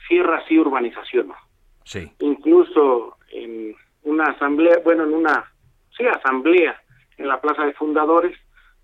cierra 0.09 0.39
así 0.39 0.59
urbanización. 0.59 1.31
Sí. 1.85 2.11
Incluso 2.19 3.15
en 3.31 3.73
una 4.03 4.25
asamblea, 4.31 4.79
bueno, 4.83 5.05
en 5.05 5.13
una 5.13 5.49
sí, 5.95 6.03
asamblea 6.05 6.81
en 7.17 7.27
la 7.27 7.41
Plaza 7.41 7.65
de 7.65 7.73
Fundadores, 7.73 8.37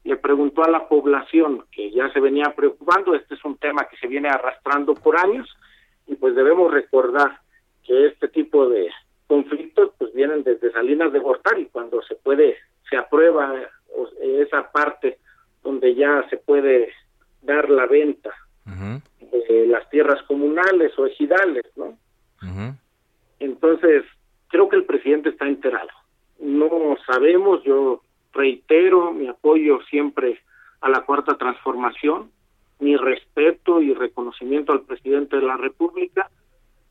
le 0.03 0.17
preguntó 0.17 0.63
a 0.63 0.69
la 0.69 0.87
población 0.87 1.65
que 1.71 1.91
ya 1.91 2.11
se 2.11 2.19
venía 2.19 2.53
preocupando, 2.55 3.15
este 3.15 3.35
es 3.35 3.45
un 3.45 3.57
tema 3.57 3.85
que 3.85 3.97
se 3.97 4.07
viene 4.07 4.29
arrastrando 4.29 4.93
por 4.93 5.17
años, 5.17 5.49
y 6.07 6.15
pues 6.15 6.35
debemos 6.35 6.71
recordar 6.71 7.39
que 7.83 8.07
este 8.07 8.27
tipo 8.27 8.67
de 8.67 8.89
conflictos 9.27 9.91
pues 9.97 10.13
vienen 10.13 10.43
desde 10.43 10.71
Salinas 10.71 11.13
de 11.13 11.19
Gortari, 11.19 11.67
cuando 11.67 12.01
se 12.01 12.15
puede, 12.15 12.57
se 12.89 12.97
aprueba 12.97 13.53
esa 14.21 14.71
parte 14.71 15.19
donde 15.63 15.95
ya 15.95 16.27
se 16.29 16.37
puede 16.37 16.91
dar 17.41 17.69
la 17.69 17.85
venta 17.85 18.33
de 19.49 19.67
las 19.67 19.89
tierras 19.89 20.21
comunales 20.23 20.97
o 20.97 21.05
ejidales, 21.05 21.65
¿no? 21.75 21.97
Entonces, 23.39 24.03
creo 24.47 24.69
que 24.69 24.75
el 24.75 24.85
presidente 24.85 25.29
está 25.29 25.47
enterado. 25.47 25.89
No 26.39 26.97
sabemos, 27.05 27.63
yo 27.63 28.01
reitero 28.33 29.13
mi 29.13 29.27
apoyo 29.27 29.79
siempre 29.89 30.39
a 30.81 30.89
la 30.89 31.01
cuarta 31.01 31.37
transformación, 31.37 32.31
mi 32.79 32.97
respeto 32.97 33.81
y 33.81 33.93
reconocimiento 33.93 34.73
al 34.73 34.81
presidente 34.81 35.37
de 35.37 35.43
la 35.43 35.55
República, 35.55 36.29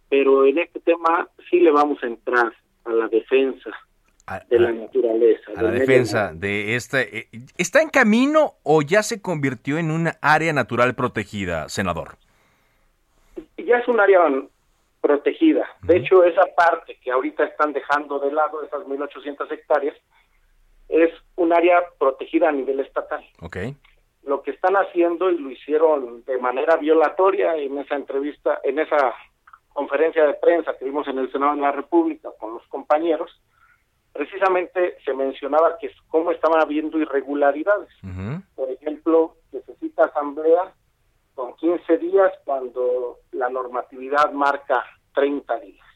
pero 0.09 0.47
en 0.47 0.59
este 0.59 0.81
tema 0.81 1.29
sí 1.51 1.61
le 1.61 1.71
vamos 1.71 2.03
a 2.03 2.07
entrar 2.07 2.53
a 2.85 2.93
la 2.93 3.09
defensa 3.09 3.71
de 4.49 4.59
la 4.59 4.73
naturaleza. 4.73 5.53
A 5.57 5.63
la 5.63 5.71
defensa 5.73 6.33
de 6.33 6.77
esta... 6.77 7.03
Eh, 7.03 7.29
¿Está 7.59 7.83
en 7.83 7.91
camino 7.91 8.55
o 8.63 8.81
ya 8.83 9.03
se 9.03 9.21
convirtió 9.21 9.79
en 9.79 9.91
un 9.91 10.09
área 10.23 10.53
natural 10.53 10.95
protegida, 10.95 11.69
senador? 11.69 12.17
Ya 13.59 13.79
es 13.79 13.89
un 13.89 14.01
área 14.01 14.21
protegida. 15.01 15.67
De 15.83 15.97
hecho, 15.97 16.25
esa 16.25 16.43
parte 16.57 16.97
que 17.03 17.11
ahorita 17.11 17.45
están 17.45 17.73
dejando 17.73 18.19
de 18.21 18.33
lado, 18.33 18.63
esas 18.63 18.83
1.800 18.83 19.51
hectáreas, 19.51 19.97
es 20.93 21.11
un 21.37 21.53
área 21.53 21.83
protegida 21.99 22.51
a 22.51 22.53
nivel 22.53 22.81
estatal. 22.81 23.25
Okay. 23.41 23.75
Lo 24.25 24.43
que 24.43 24.53
están 24.53 24.75
haciendo 24.77 25.31
y 25.31 25.39
lo 25.39 25.51
hicieron 25.51 26.23
de 26.25 26.39
manera 26.39 26.77
violatoria 26.77 27.57
en 27.57 27.79
esa 27.79 27.97
entrevista, 27.97 28.61
en 28.63 28.79
esa 28.79 29.15
conferencia 29.73 30.27
de 30.27 30.35
prensa 30.35 30.77
que 30.79 30.85
vimos 30.85 31.09
en 31.09 31.19
el 31.19 31.33
Senado 31.33 31.55
de 31.55 31.63
la 31.63 31.73
República 31.73 32.29
con 32.39 32.55
los 32.55 32.67
compañeros, 32.69 33.31
precisamente 34.13 34.99
se 35.05 35.15
mencionaba 35.15 35.79
que 35.79 35.91
cómo 36.09 36.31
estaban 36.31 36.61
habiendo 36.61 36.99
irregularidades. 36.99 37.89
Por 38.55 38.71
ejemplo, 38.71 39.37
necesita 39.51 40.05
asamblea 40.05 40.75
con 41.35 41.57
15 41.57 41.99
días 41.99 42.33
cuando 42.45 43.19
la 43.33 43.49
normatividad 43.49 44.31
marca 44.33 44.85
30 45.15 45.61
días. 45.61 45.87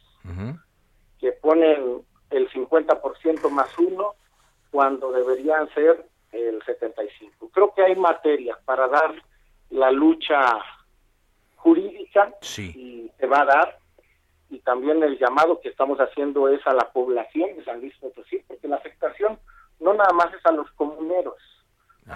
Que 1.21 1.33
ponen 1.33 2.03
el 2.31 2.51
50% 2.51 3.51
más 3.51 3.79
uno 3.79 4.15
cuando 4.71 5.13
deberían 5.13 5.69
ser 5.75 6.05
el 6.33 6.63
75. 6.65 7.51
Creo 7.53 7.73
que 7.75 7.83
hay 7.83 7.97
materia 7.97 8.59
para 8.65 8.89
dar 8.89 9.15
la 9.71 9.91
lucha 9.91 10.41
jurídica 11.57 12.33
Sí. 12.41 12.73
y 12.77 13.11
se 13.19 13.27
va 13.27 13.41
a 13.43 13.45
dar 13.47 13.79
y 14.49 14.59
también 14.61 15.03
el 15.03 15.19
llamado 15.19 15.61
que 15.61 15.69
estamos 15.69 15.99
haciendo 15.99 16.49
es 16.49 16.65
a 16.67 16.73
la 16.73 16.89
población 16.93 17.57
de 17.57 17.65
San 17.65 17.81
Luis 17.81 17.95
Potosí, 17.99 18.41
porque 18.47 18.69
la 18.69 18.77
afectación 18.77 19.39
no 19.81 19.93
nada 19.95 20.13
más 20.13 20.33
es 20.33 20.45
a 20.47 20.53
los 20.53 20.71
comuneros, 20.73 21.35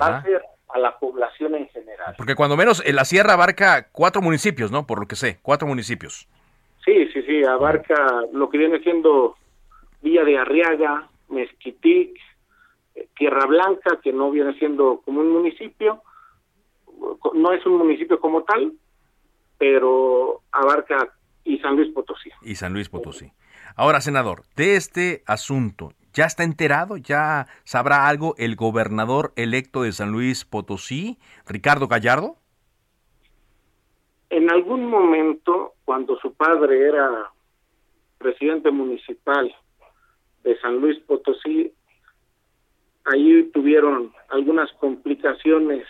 va 0.00 0.18
a 0.18 0.22
ser 0.22 0.42
a 0.68 0.78
la 0.78 0.96
población 0.98 1.56
en 1.56 1.68
general. 1.70 2.14
Porque 2.16 2.36
cuando 2.36 2.56
menos 2.56 2.80
eh, 2.86 2.92
la 2.92 3.04
sierra 3.04 3.32
abarca 3.32 3.88
cuatro 3.90 4.22
municipios, 4.22 4.70
¿no? 4.70 4.86
Por 4.86 5.00
lo 5.00 5.08
que 5.08 5.16
sé, 5.16 5.40
cuatro 5.42 5.66
municipios. 5.66 6.28
Sí, 6.84 7.08
sí, 7.12 7.22
sí, 7.22 7.44
abarca 7.44 8.22
lo 8.32 8.48
que 8.48 8.58
viene 8.58 8.78
siendo 8.78 9.36
Villa 10.00 10.22
de 10.22 10.38
Arriaga, 10.38 11.08
Mezquitic, 11.28 12.16
Tierra 13.16 13.46
Blanca, 13.46 14.00
que 14.02 14.12
no 14.12 14.30
viene 14.30 14.58
siendo 14.58 15.00
como 15.04 15.20
un 15.20 15.32
municipio, 15.32 16.02
no 17.34 17.52
es 17.52 17.64
un 17.66 17.78
municipio 17.78 18.20
como 18.20 18.42
tal, 18.42 18.72
pero 19.58 20.42
abarca 20.52 21.12
y 21.44 21.58
San 21.58 21.76
Luis 21.76 21.92
Potosí. 21.92 22.30
y 22.42 22.54
San 22.54 22.72
Luis 22.72 22.88
Potosí. 22.88 23.32
Ahora, 23.76 24.00
senador, 24.00 24.42
de 24.56 24.76
este 24.76 25.22
asunto, 25.26 25.92
¿ya 26.12 26.24
está 26.24 26.42
enterado? 26.44 26.96
¿Ya 26.96 27.46
sabrá 27.64 28.08
algo 28.08 28.34
el 28.36 28.56
gobernador 28.56 29.32
electo 29.36 29.82
de 29.82 29.92
San 29.92 30.12
Luis 30.12 30.44
Potosí, 30.44 31.18
Ricardo 31.46 31.88
Gallardo? 31.88 32.36
En 34.28 34.50
algún 34.50 34.86
momento, 34.86 35.74
cuando 35.84 36.16
su 36.18 36.34
padre 36.34 36.88
era 36.88 37.30
presidente 38.18 38.70
municipal 38.70 39.54
de 40.44 40.58
San 40.60 40.76
Luis 40.76 40.98
Potosí, 41.00 41.72
ahí 43.12 43.44
tuvieron 43.52 44.12
algunas 44.28 44.70
complicaciones 44.74 45.86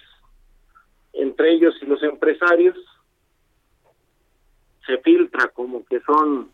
entre 1.13 1.53
ellos 1.55 1.75
y 1.83 1.87
los 1.87 2.03
empresarios. 2.03 2.77
Se 4.87 4.99
filtra 4.99 5.49
como 5.49 5.85
que 5.85 6.01
son 6.01 6.51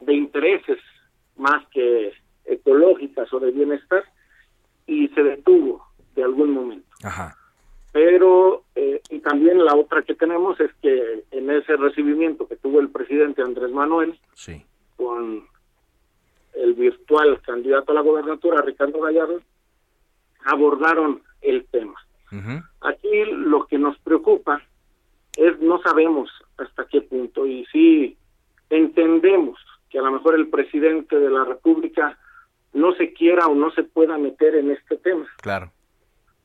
de 0.00 0.14
intereses 0.14 0.78
más 1.36 1.66
que 1.68 2.12
ecológicas 2.44 3.32
o 3.32 3.40
de 3.40 3.50
bienestar 3.50 4.04
y 4.86 5.08
se 5.08 5.22
detuvo 5.22 5.86
de 6.14 6.24
algún 6.24 6.50
momento 6.52 6.88
Ajá. 7.04 7.36
pero 7.92 8.64
eh, 8.74 9.00
y 9.10 9.20
también 9.20 9.64
la 9.64 9.74
otra 9.76 10.02
que 10.02 10.14
tenemos 10.14 10.58
es 10.60 10.70
que 10.82 11.24
en 11.30 11.50
ese 11.50 11.76
recibimiento 11.76 12.48
que 12.48 12.56
tuvo 12.56 12.80
el 12.80 12.90
presidente 12.90 13.42
Andrés 13.42 13.70
Manuel 13.70 14.18
Sí. 14.34 14.64
con 14.96 15.46
el 16.54 16.74
virtual 16.74 17.40
candidato 17.42 17.92
a 17.92 17.94
la 17.94 18.00
gobernatura 18.00 18.62
Ricardo 18.62 19.00
Gallardo 19.00 19.40
abordaron 20.44 21.22
el 21.42 21.64
tema. 21.66 21.94
Aquí 22.82 23.24
lo 23.32 23.66
que 23.66 23.78
nos 23.78 23.98
preocupa 23.98 24.62
es 25.36 25.58
no 25.60 25.80
sabemos 25.82 26.30
hasta 26.58 26.86
qué 26.86 27.00
punto 27.02 27.46
y 27.46 27.66
sí 27.72 28.16
entendemos 28.68 29.58
que 29.88 29.98
a 29.98 30.02
lo 30.02 30.12
mejor 30.12 30.34
el 30.36 30.48
presidente 30.48 31.18
de 31.18 31.28
la 31.30 31.44
República 31.44 32.16
no 32.72 32.94
se 32.94 33.12
quiera 33.12 33.46
o 33.48 33.54
no 33.54 33.72
se 33.72 33.82
pueda 33.82 34.16
meter 34.16 34.54
en 34.54 34.70
este 34.70 34.96
tema 34.98 35.26
Claro. 35.42 35.72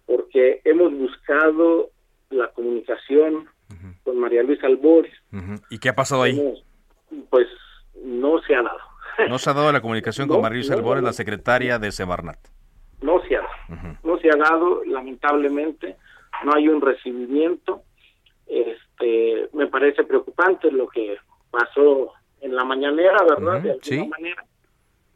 porque 0.07 0.61
hemos 0.63 0.91
buscado 0.93 1.89
la 2.31 2.47
comunicación 2.53 3.47
con 4.03 4.19
María 4.19 4.41
Luisa 4.43 4.65
Albores. 4.67 5.13
¿Y 5.69 5.77
qué 5.79 5.89
ha 5.89 5.95
pasado 5.95 6.23
ahí? 6.23 6.41
pues 7.29 7.47
no 8.03 8.41
se 8.41 8.55
ha 8.55 8.61
dado, 8.63 8.79
No 9.29 9.37
se 9.37 9.49
ha 9.49 9.53
dado 9.53 9.71
la 9.71 9.81
comunicación 9.81 10.27
con 10.27 10.41
María 10.41 10.55
Luisa 10.57 10.73
no, 10.73 10.79
Albores, 10.79 11.03
no. 11.03 11.07
la 11.09 11.13
secretaria 11.13 11.77
de 11.79 11.91
Semarnat. 11.91 12.39
No 13.69 13.77
se 13.77 13.77
ha 13.77 13.83
dado, 13.83 13.99
no 14.03 14.17
se 14.19 14.29
ha 14.29 14.35
dado, 14.35 14.83
lamentablemente, 14.85 15.95
no 16.43 16.53
hay 16.55 16.67
un 16.67 16.81
recibimiento, 16.81 17.83
este, 18.47 19.49
me 19.53 19.67
parece 19.67 20.03
preocupante 20.03 20.71
lo 20.71 20.87
que 20.87 21.17
pasó 21.51 22.13
en 22.41 22.55
la 22.55 22.63
mañanera, 22.63 23.23
¿verdad? 23.23 23.61
De 23.61 23.71
alguna 23.71 23.79
sí. 23.81 24.07
manera, 24.07 24.45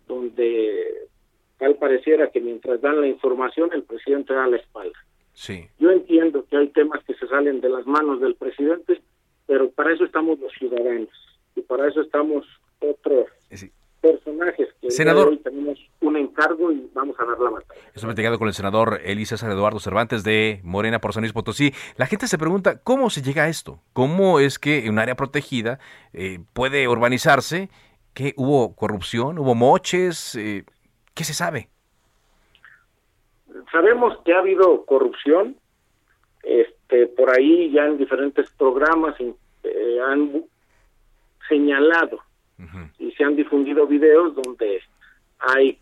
donde 0.07 1.07
tal 1.57 1.75
pareciera 1.75 2.31
que 2.31 2.39
mientras 2.39 2.81
dan 2.81 3.01
la 3.01 3.07
información 3.07 3.69
el 3.73 3.83
presidente 3.83 4.33
da 4.33 4.47
la 4.47 4.57
espalda. 4.57 4.97
Sí. 5.33 5.67
Yo 5.77 5.91
entiendo 5.91 6.45
que 6.45 6.57
hay 6.57 6.69
temas 6.69 7.03
que 7.03 7.13
se 7.15 7.27
salen 7.27 7.61
de 7.61 7.69
las 7.69 7.85
manos 7.85 8.19
del 8.19 8.35
presidente, 8.35 9.01
pero 9.45 9.69
para 9.71 9.93
eso 9.93 10.05
estamos 10.05 10.39
los 10.39 10.51
ciudadanos 10.53 11.09
y 11.55 11.61
para 11.61 11.87
eso 11.87 12.01
estamos 12.01 12.45
otros 12.79 13.27
personajes 14.01 14.69
que 14.81 14.91
Senador. 14.91 15.29
hoy 15.29 15.37
tenemos 15.37 15.77
un 16.01 16.17
encargo 16.17 16.71
y 16.71 16.89
vamos 16.93 17.15
a 17.19 17.25
dar 17.25 17.39
la 17.39 17.49
batalla. 17.49 17.81
Estoy 17.93 18.07
platicando 18.07 18.39
con 18.39 18.47
el 18.47 18.53
senador 18.53 19.01
Eli 19.03 19.25
César 19.25 19.51
Eduardo 19.51 19.79
Cervantes 19.79 20.23
de 20.23 20.61
Morena 20.63 20.99
por 20.99 21.13
San 21.13 21.21
Luis 21.21 21.33
Potosí. 21.33 21.73
La 21.97 22.05
gente 22.05 22.27
se 22.27 22.37
pregunta, 22.37 22.79
¿cómo 22.81 23.09
se 23.09 23.21
llega 23.21 23.43
a 23.43 23.49
esto? 23.49 23.79
¿Cómo 23.93 24.39
es 24.39 24.59
que 24.59 24.85
en 24.85 24.91
un 24.91 24.99
área 24.99 25.15
protegida 25.15 25.79
eh, 26.13 26.39
puede 26.53 26.87
urbanizarse? 26.87 27.69
¿Qué, 28.13 28.33
¿Hubo 28.37 28.75
corrupción? 28.75 29.39
¿Hubo 29.39 29.55
moches? 29.55 30.35
Eh, 30.35 30.63
¿Qué 31.13 31.23
se 31.23 31.33
sabe? 31.33 31.69
Sabemos 33.71 34.17
que 34.23 34.33
ha 34.33 34.39
habido 34.39 34.85
corrupción, 34.85 35.57
este, 36.43 37.07
por 37.07 37.29
ahí 37.29 37.71
ya 37.71 37.85
en 37.85 37.97
diferentes 37.97 38.49
programas 38.51 39.15
eh, 39.63 39.99
han 40.07 40.43
y 42.97 43.11
se 43.11 43.23
han 43.23 43.35
difundido 43.35 43.87
videos 43.87 44.35
donde 44.35 44.81
hay 45.39 45.77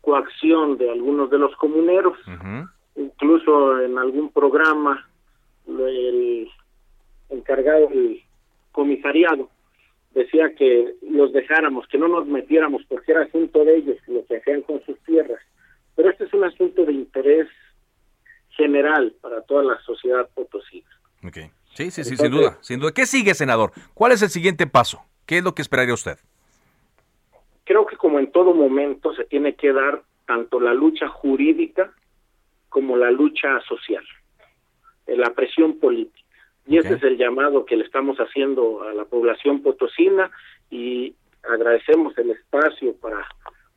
coacción 0.00 0.78
de 0.78 0.90
algunos 0.90 1.30
de 1.30 1.38
los 1.38 1.54
comuneros, 1.56 2.16
incluso 2.96 3.80
en 3.80 3.98
algún 3.98 4.32
programa 4.32 5.08
el 5.68 6.48
encargado 7.30 7.88
del 7.88 8.22
comisariado 8.72 9.50
decía 10.14 10.54
que 10.54 10.94
los 11.08 11.32
dejáramos, 11.32 11.86
que 11.88 11.98
no 11.98 12.08
nos 12.08 12.26
metiéramos 12.26 12.82
porque 12.88 13.12
era 13.12 13.22
asunto 13.22 13.64
de 13.64 13.76
ellos 13.76 13.96
lo 14.06 14.24
que 14.26 14.38
hacían 14.38 14.62
con 14.62 14.82
sus 14.84 14.98
tierras. 15.00 15.40
Pero 15.94 16.10
este 16.10 16.24
es 16.24 16.32
un 16.32 16.44
asunto 16.44 16.84
de 16.84 16.92
interés 16.92 17.48
general 18.50 19.14
para 19.20 19.42
toda 19.42 19.62
la 19.62 19.78
sociedad 19.82 20.28
potosina. 20.34 20.88
Sí, 21.74 21.90
sí, 21.90 22.02
sí, 22.02 22.10
Entonces- 22.12 22.18
sin 22.18 22.30
duda, 22.30 22.58
sin 22.62 22.80
duda. 22.80 22.92
¿Qué 22.92 23.06
sigue, 23.06 23.34
senador? 23.34 23.72
¿Cuál 23.94 24.12
es 24.12 24.22
el 24.22 24.30
siguiente 24.30 24.66
paso? 24.66 25.04
¿Qué 25.28 25.38
es 25.38 25.44
lo 25.44 25.54
que 25.54 25.60
esperaría 25.60 25.92
usted? 25.92 26.18
Creo 27.64 27.84
que 27.84 27.98
como 27.98 28.18
en 28.18 28.32
todo 28.32 28.54
momento 28.54 29.14
se 29.14 29.26
tiene 29.26 29.54
que 29.56 29.74
dar 29.74 30.02
tanto 30.26 30.58
la 30.58 30.72
lucha 30.72 31.06
jurídica 31.06 31.92
como 32.70 32.96
la 32.96 33.10
lucha 33.10 33.60
social, 33.68 34.02
eh, 35.06 35.16
la 35.16 35.34
presión 35.34 35.78
política. 35.78 36.26
Y 36.66 36.78
ese 36.78 36.94
es 36.94 37.02
el 37.02 37.18
llamado 37.18 37.66
que 37.66 37.76
le 37.76 37.84
estamos 37.84 38.16
haciendo 38.18 38.82
a 38.82 38.94
la 38.94 39.04
población 39.04 39.62
potosina 39.62 40.30
y 40.70 41.14
agradecemos 41.42 42.16
el 42.16 42.30
espacio 42.30 42.94
para 42.96 43.26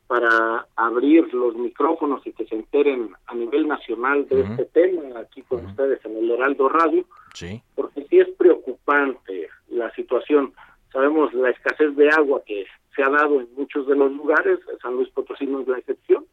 para 0.06 0.66
abrir 0.76 1.32
los 1.32 1.54
micrófonos 1.56 2.26
y 2.26 2.32
que 2.32 2.44
se 2.44 2.54
enteren 2.54 3.12
a 3.28 3.34
nivel 3.34 3.66
nacional 3.66 4.28
de 4.28 4.42
este 4.42 4.66
tema 4.66 5.20
aquí 5.20 5.40
con 5.40 5.64
ustedes 5.64 6.04
en 6.04 6.18
el 6.18 6.30
Heraldo 6.32 6.68
Radio, 6.68 7.06
Sí. 7.32 7.62
porque 7.74 8.04
sí 8.10 8.20
es 8.20 8.28
preocupante 8.36 9.48
la 9.70 9.90
situación. 9.94 10.52
Sabemos 10.92 11.32
la 11.34 11.50
escasez 11.50 11.94
de 11.96 12.10
agua 12.10 12.42
que 12.46 12.66
se 12.94 13.02
ha 13.02 13.08
dado 13.08 13.40
en 13.40 13.48
muchos 13.56 13.86
de 13.86 13.96
los 13.96 14.12
lugares, 14.12 14.58
San 14.82 14.94
Luis 14.94 15.08
Potosí 15.10 15.46
no 15.46 15.60
es 15.60 15.68
la 15.68 15.78
excepción, 15.78 16.26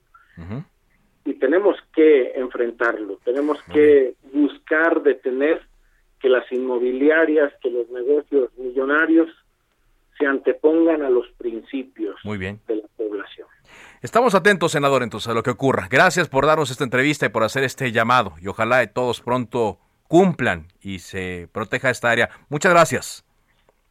y 1.25 1.33
tenemos 1.33 1.77
que 1.93 2.31
enfrentarlo, 2.35 3.19
tenemos 3.23 3.61
que 3.63 4.15
buscar 4.33 5.01
detener 5.03 5.61
que 6.19 6.29
las 6.29 6.49
inmobiliarias, 6.51 7.53
que 7.61 7.69
los 7.69 7.89
negocios 7.89 8.49
millonarios 8.57 9.29
se 10.17 10.25
antepongan 10.25 11.01
a 11.01 11.09
los 11.09 11.27
principios 11.37 12.17
Muy 12.23 12.37
bien. 12.37 12.59
de 12.67 12.77
la 12.77 12.87
población. 12.97 13.47
Estamos 14.01 14.35
atentos, 14.35 14.73
senador, 14.73 15.03
entonces 15.03 15.29
a 15.29 15.33
lo 15.33 15.43
que 15.43 15.49
ocurra. 15.49 15.87
Gracias 15.89 16.27
por 16.27 16.45
darnos 16.45 16.71
esta 16.71 16.83
entrevista 16.83 17.25
y 17.25 17.29
por 17.29 17.43
hacer 17.43 17.63
este 17.63 17.91
llamado. 17.91 18.33
Y 18.41 18.47
ojalá 18.47 18.85
todos 18.87 19.21
pronto 19.21 19.79
cumplan 20.07 20.67
y 20.81 20.99
se 20.99 21.47
proteja 21.51 21.89
esta 21.89 22.09
área. 22.09 22.29
Muchas 22.49 22.73
gracias. 22.73 23.28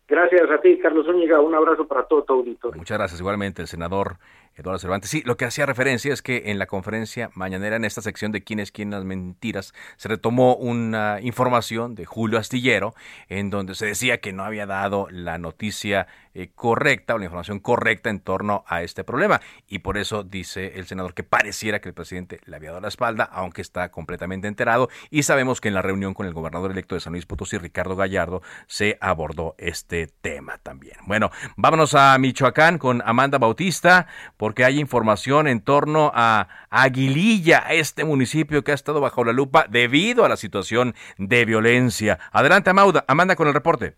Gracias 0.09 0.51
a 0.51 0.59
ti, 0.59 0.79
Carlos 0.79 1.05
Zúñiga, 1.05 1.39
un 1.41 1.55
abrazo 1.55 1.87
para 1.87 2.05
todo 2.05 2.25
tu 2.25 2.33
auditorio. 2.33 2.79
Muchas 2.79 2.97
gracias 2.97 3.21
igualmente, 3.21 3.61
el 3.61 3.69
senador 3.69 4.17
Eduardo 4.59 4.81
Cervantes. 4.81 5.09
Sí, 5.09 5.23
lo 5.25 5.37
que 5.37 5.45
hacía 5.45 5.67
referencia 5.67 6.13
es 6.13 6.21
que 6.21 6.51
en 6.51 6.59
la 6.59 6.67
conferencia 6.67 7.31
mañanera, 7.35 7.77
en 7.77 7.85
esta 7.85 8.03
sección 8.03 8.33
de 8.33 8.43
quién 8.43 8.59
es 8.59 8.73
quién 8.73 8.91
las 8.91 9.05
mentiras, 9.05 9.73
se 9.97 10.09
retomó 10.09 10.57
una 10.57 11.21
información 11.23 11.95
de 11.95 12.05
Julio 12.05 12.39
Astillero, 12.39 12.95
en 13.29 13.51
donde 13.51 13.77
se 13.77 13.87
decía 13.87 14.19
que 14.19 14.33
no 14.33 14.45
había 14.45 14.67
dado 14.67 15.07
la 15.11 15.39
noticia 15.39 16.09
eh, 16.35 16.51
correcta 16.55 17.15
o 17.15 17.19
la 17.19 17.25
información 17.25 17.61
correcta 17.61 18.11
en 18.11 18.21
torno 18.21 18.65
a 18.67 18.83
este 18.83 19.05
problema. 19.05 19.41
Y 19.67 19.79
por 19.79 19.97
eso 19.97 20.25
dice 20.25 20.73
el 20.77 20.87
senador 20.87 21.15
que 21.15 21.23
pareciera 21.23 21.81
que 21.81 21.89
el 21.89 21.95
presidente 21.95 22.41
le 22.45 22.57
había 22.57 22.71
dado 22.71 22.81
la 22.81 22.89
espalda, 22.89 23.25
aunque 23.25 23.63
está 23.63 23.91
completamente 23.91 24.49
enterado. 24.49 24.89
Y 25.11 25.23
sabemos 25.23 25.61
que 25.61 25.69
en 25.69 25.75
la 25.75 25.83
reunión 25.83 26.15
con 26.15 26.27
el 26.27 26.35
gobernador 26.35 26.73
electo 26.73 26.95
de 26.95 27.01
San 27.01 27.13
Luis 27.13 27.27
Potosí, 27.27 27.59
Ricardo 27.59 27.97
Gallardo, 27.97 28.43
se 28.67 28.99
abordó 29.01 29.55
este 29.59 30.09
tema 30.21 30.59
también. 30.59 30.97
Bueno, 31.07 31.31
vámonos 31.57 31.95
a 31.95 32.17
Michoacán 32.19 32.79
con 32.79 33.03
Amanda 33.05 33.39
Bautista, 33.39 34.07
porque 34.49 34.65
hay 34.65 34.81
información 34.81 35.47
en 35.47 35.61
torno 35.61 36.11
a 36.15 36.49
Aguililla, 36.71 37.65
este 37.69 38.07
municipio 38.07 38.65
que 38.65 38.73
ha 38.73 38.75
estado 38.75 38.99
bajo 38.99 39.23
la 39.23 39.35
lupa 39.35 39.67
debido 39.69 40.25
a 40.25 40.29
la 40.31 40.39
situación 40.39 40.95
de 41.19 41.45
violencia. 41.45 42.19
Adelante, 42.33 42.71
Amanda, 42.71 43.37
con 43.37 43.47
el 43.47 43.53
reporte. 43.53 43.93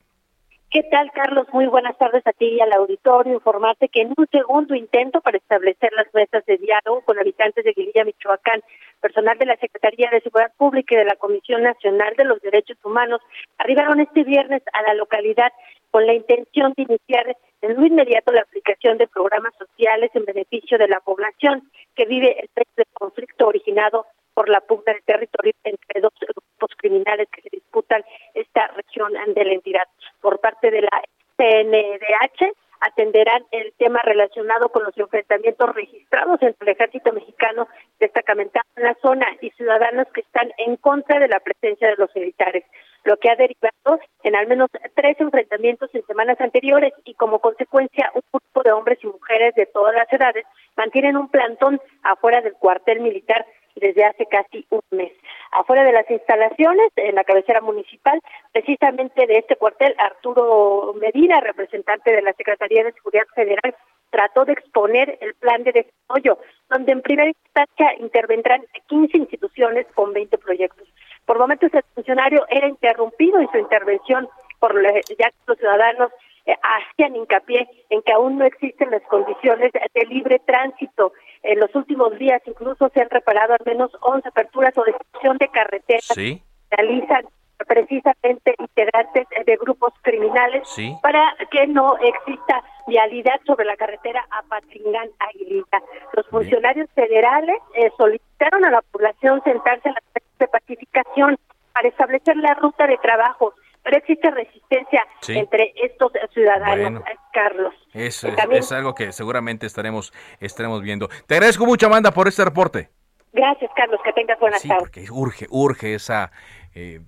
¿Qué 0.68 0.82
tal, 0.90 1.08
Carlos? 1.12 1.46
Muy 1.52 1.66
buenas 1.66 1.96
tardes 1.98 2.26
a 2.26 2.32
ti 2.32 2.46
y 2.46 2.60
al 2.60 2.72
auditorio. 2.72 3.34
Informarte 3.34 3.88
que 3.90 4.00
en 4.00 4.12
un 4.16 4.26
segundo 4.32 4.74
intento 4.74 5.20
para 5.20 5.36
establecer 5.36 5.92
las 5.96 6.12
mesas 6.12 6.44
de 6.46 6.58
diálogo 6.58 7.02
con 7.02 7.16
habitantes 7.20 7.62
de 7.62 7.70
Aguililla, 7.70 8.04
Michoacán, 8.04 8.60
personal 9.00 9.38
de 9.38 9.46
la 9.46 9.56
Secretaría 9.56 10.10
de 10.10 10.20
Seguridad 10.20 10.52
Pública 10.56 10.96
y 10.96 10.98
de 10.98 11.04
la 11.04 11.14
Comisión 11.14 11.62
Nacional 11.62 12.14
de 12.16 12.24
los 12.24 12.42
Derechos 12.42 12.76
Humanos 12.82 13.20
arribaron 13.56 14.00
este 14.00 14.24
viernes 14.24 14.62
a 14.72 14.82
la 14.82 14.94
localidad 14.94 15.52
con 15.92 16.08
la 16.08 16.14
intención 16.14 16.72
de 16.76 16.82
iniciar 16.82 17.36
en 17.62 17.76
lo 17.76 17.86
inmediato 17.86 18.32
la 18.32 18.42
aplicación 18.42 18.98
de 18.98 19.06
programas 19.08 19.54
sociales 19.58 20.10
en 20.14 20.24
beneficio 20.24 20.78
de 20.78 20.88
la 20.88 21.00
población 21.00 21.70
que 21.94 22.06
vive 22.06 22.40
el 22.40 22.48
del 22.76 22.86
conflicto 22.92 23.48
originado 23.48 24.06
por 24.34 24.48
la 24.48 24.60
pugna 24.60 24.94
de 24.94 25.02
territorio 25.02 25.52
entre 25.64 26.00
dos 26.00 26.12
grupos 26.20 26.70
criminales 26.76 27.28
que 27.30 27.42
se 27.42 27.50
disputan 27.52 28.04
esta 28.34 28.68
región 28.68 29.12
de 29.34 29.44
la 29.44 29.52
entidad. 29.52 29.86
Por 30.20 30.40
parte 30.40 30.70
de 30.70 30.82
la 30.82 31.02
CNDH, 31.36 32.52
atenderán 32.80 33.44
el 33.50 33.72
tema 33.74 34.00
relacionado 34.02 34.70
con 34.70 34.84
los 34.84 34.96
enfrentamientos 34.96 35.74
registrados 35.74 36.40
entre 36.42 36.70
el 36.70 36.76
ejército 36.76 37.12
mexicano 37.12 37.68
destacamentado 37.98 38.64
en 38.76 38.84
la 38.84 38.96
zona 39.02 39.26
y 39.40 39.50
ciudadanos 39.50 40.06
que 40.14 40.22
están 40.22 40.50
en 40.56 40.76
contra 40.76 41.18
de 41.18 41.28
la 41.28 41.40
presencia 41.40 41.88
de 41.88 41.96
los 41.96 42.14
militares, 42.16 42.64
lo 43.04 43.16
que 43.16 43.30
ha 43.30 43.36
derivado 43.36 44.00
en 44.22 44.36
al 44.36 44.46
menos 44.46 44.68
tres 44.94 45.20
enfrentamientos 45.20 45.90
en 45.94 46.04
semanas 46.06 46.40
anteriores 46.40 46.92
y 47.04 47.14
como 47.14 47.38
consecuencia 47.40 48.10
un 48.14 48.22
grupo 48.32 48.62
de 48.62 48.72
hombres 48.72 48.98
y 49.02 49.06
mujeres 49.06 49.54
de 49.54 49.66
todas 49.66 49.94
las 49.94 50.12
edades 50.12 50.44
mantienen 50.76 51.16
un 51.16 51.28
plantón 51.28 51.80
afuera 52.02 52.40
del 52.40 52.54
cuartel 52.54 53.00
militar 53.00 53.46
desde 53.76 54.04
hace 54.04 54.26
casi 54.26 54.66
un 54.70 54.80
mes. 54.90 55.12
Afuera 55.52 55.84
de 55.84 55.92
las 55.92 56.08
instalaciones, 56.10 56.90
en 56.96 57.14
la 57.14 57.24
cabecera 57.24 57.60
municipal, 57.60 58.20
precisamente 58.52 59.26
de 59.26 59.38
este 59.38 59.56
cuartel, 59.56 59.94
Arturo 59.98 60.94
Medina, 61.00 61.40
representante 61.40 62.12
de 62.12 62.22
la 62.22 62.32
Secretaría 62.34 62.84
de 62.84 62.92
Seguridad 62.92 63.26
Federal, 63.34 63.74
trató 64.10 64.44
de 64.44 64.52
exponer 64.52 65.18
el 65.20 65.34
plan 65.34 65.62
de 65.62 65.72
desarrollo, 65.72 66.38
donde 66.68 66.92
en 66.92 67.02
primera 67.02 67.28
instancia 67.28 67.94
intervendrán 68.00 68.64
15 68.88 69.16
instituciones 69.16 69.86
con 69.94 70.12
20 70.12 70.36
proyectos. 70.38 70.88
Por 71.26 71.38
momentos 71.38 71.72
el 71.72 71.84
funcionario 71.94 72.44
era 72.48 72.68
interrumpido 72.68 73.40
en 73.40 73.50
su 73.50 73.58
intervención 73.58 74.28
por 74.58 74.74
ya 75.18 75.30
los 75.46 75.58
ciudadanos 75.58 76.10
eh, 76.46 76.54
hacían 76.62 77.16
hincapié 77.16 77.68
en 77.88 78.02
que 78.02 78.12
aún 78.12 78.38
no 78.38 78.44
existen 78.44 78.90
las 78.90 79.02
condiciones 79.02 79.72
de 79.72 80.06
libre 80.06 80.40
tránsito. 80.46 81.12
En 81.42 81.60
los 81.60 81.74
últimos 81.74 82.18
días 82.18 82.42
incluso 82.46 82.88
se 82.90 83.00
han 83.00 83.10
reparado 83.10 83.54
al 83.54 83.64
menos 83.64 83.90
11 84.00 84.28
aperturas 84.28 84.76
o 84.76 84.84
destrucción 84.84 85.38
de 85.38 85.48
carreteras 85.48 86.04
¿Sí? 86.14 86.42
realizan 86.70 87.26
precisamente 87.66 88.54
integrantes 88.58 89.26
de 89.44 89.56
grupos 89.56 89.92
criminales 90.02 90.66
para 91.02 91.36
que 91.50 91.66
no 91.66 91.96
exista 91.98 92.62
vialidad 92.86 93.38
sobre 93.46 93.64
la 93.64 93.76
carretera 93.76 94.26
Apatzingán 94.30 95.10
Aguilita. 95.18 95.82
Los 96.14 96.26
funcionarios 96.28 96.88
federales 96.94 97.56
eh, 97.74 97.90
solicitaron 97.96 98.64
a 98.64 98.70
la 98.70 98.82
población 98.82 99.42
sentarse 99.44 99.88
en 99.88 99.94
la 99.94 100.00
de 100.40 100.48
pacificación 100.48 101.38
para 101.72 101.88
establecer 101.88 102.36
la 102.36 102.54
ruta 102.54 102.86
de 102.86 102.98
trabajo 102.98 103.54
pero 103.82 103.96
existe 103.96 104.30
resistencia 104.30 105.06
entre 105.28 105.72
estos 105.76 106.12
ciudadanos, 106.32 107.02
Carlos. 107.32 107.74
Es, 107.92 108.22
es, 108.24 108.72
algo 108.72 108.94
que 108.94 109.12
seguramente 109.12 109.66
estaremos, 109.66 110.12
estaremos 110.38 110.82
viendo. 110.82 111.08
Te 111.26 111.34
agradezco 111.34 111.66
mucho, 111.66 111.86
Amanda, 111.86 112.10
por 112.10 112.28
este 112.28 112.44
reporte. 112.44 112.90
Gracias, 113.32 113.70
Carlos, 113.74 114.00
que 114.04 114.12
tengas 114.12 114.38
buenas 114.38 114.60
sí, 114.60 114.68
tardes. 114.68 114.82
porque 114.82 115.06
urge, 115.10 115.46
urge 115.50 115.94
esa 115.94 116.30
eh, 116.74 117.00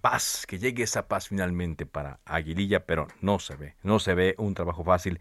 paz, 0.00 0.46
que 0.46 0.58
llegue 0.58 0.84
esa 0.84 1.08
paz 1.08 1.28
finalmente 1.28 1.84
para 1.84 2.20
Aguililla, 2.24 2.86
pero 2.86 3.08
no 3.20 3.38
se 3.38 3.56
ve, 3.56 3.74
no 3.82 3.98
se 3.98 4.14
ve 4.14 4.34
un 4.38 4.54
trabajo 4.54 4.84
fácil. 4.84 5.20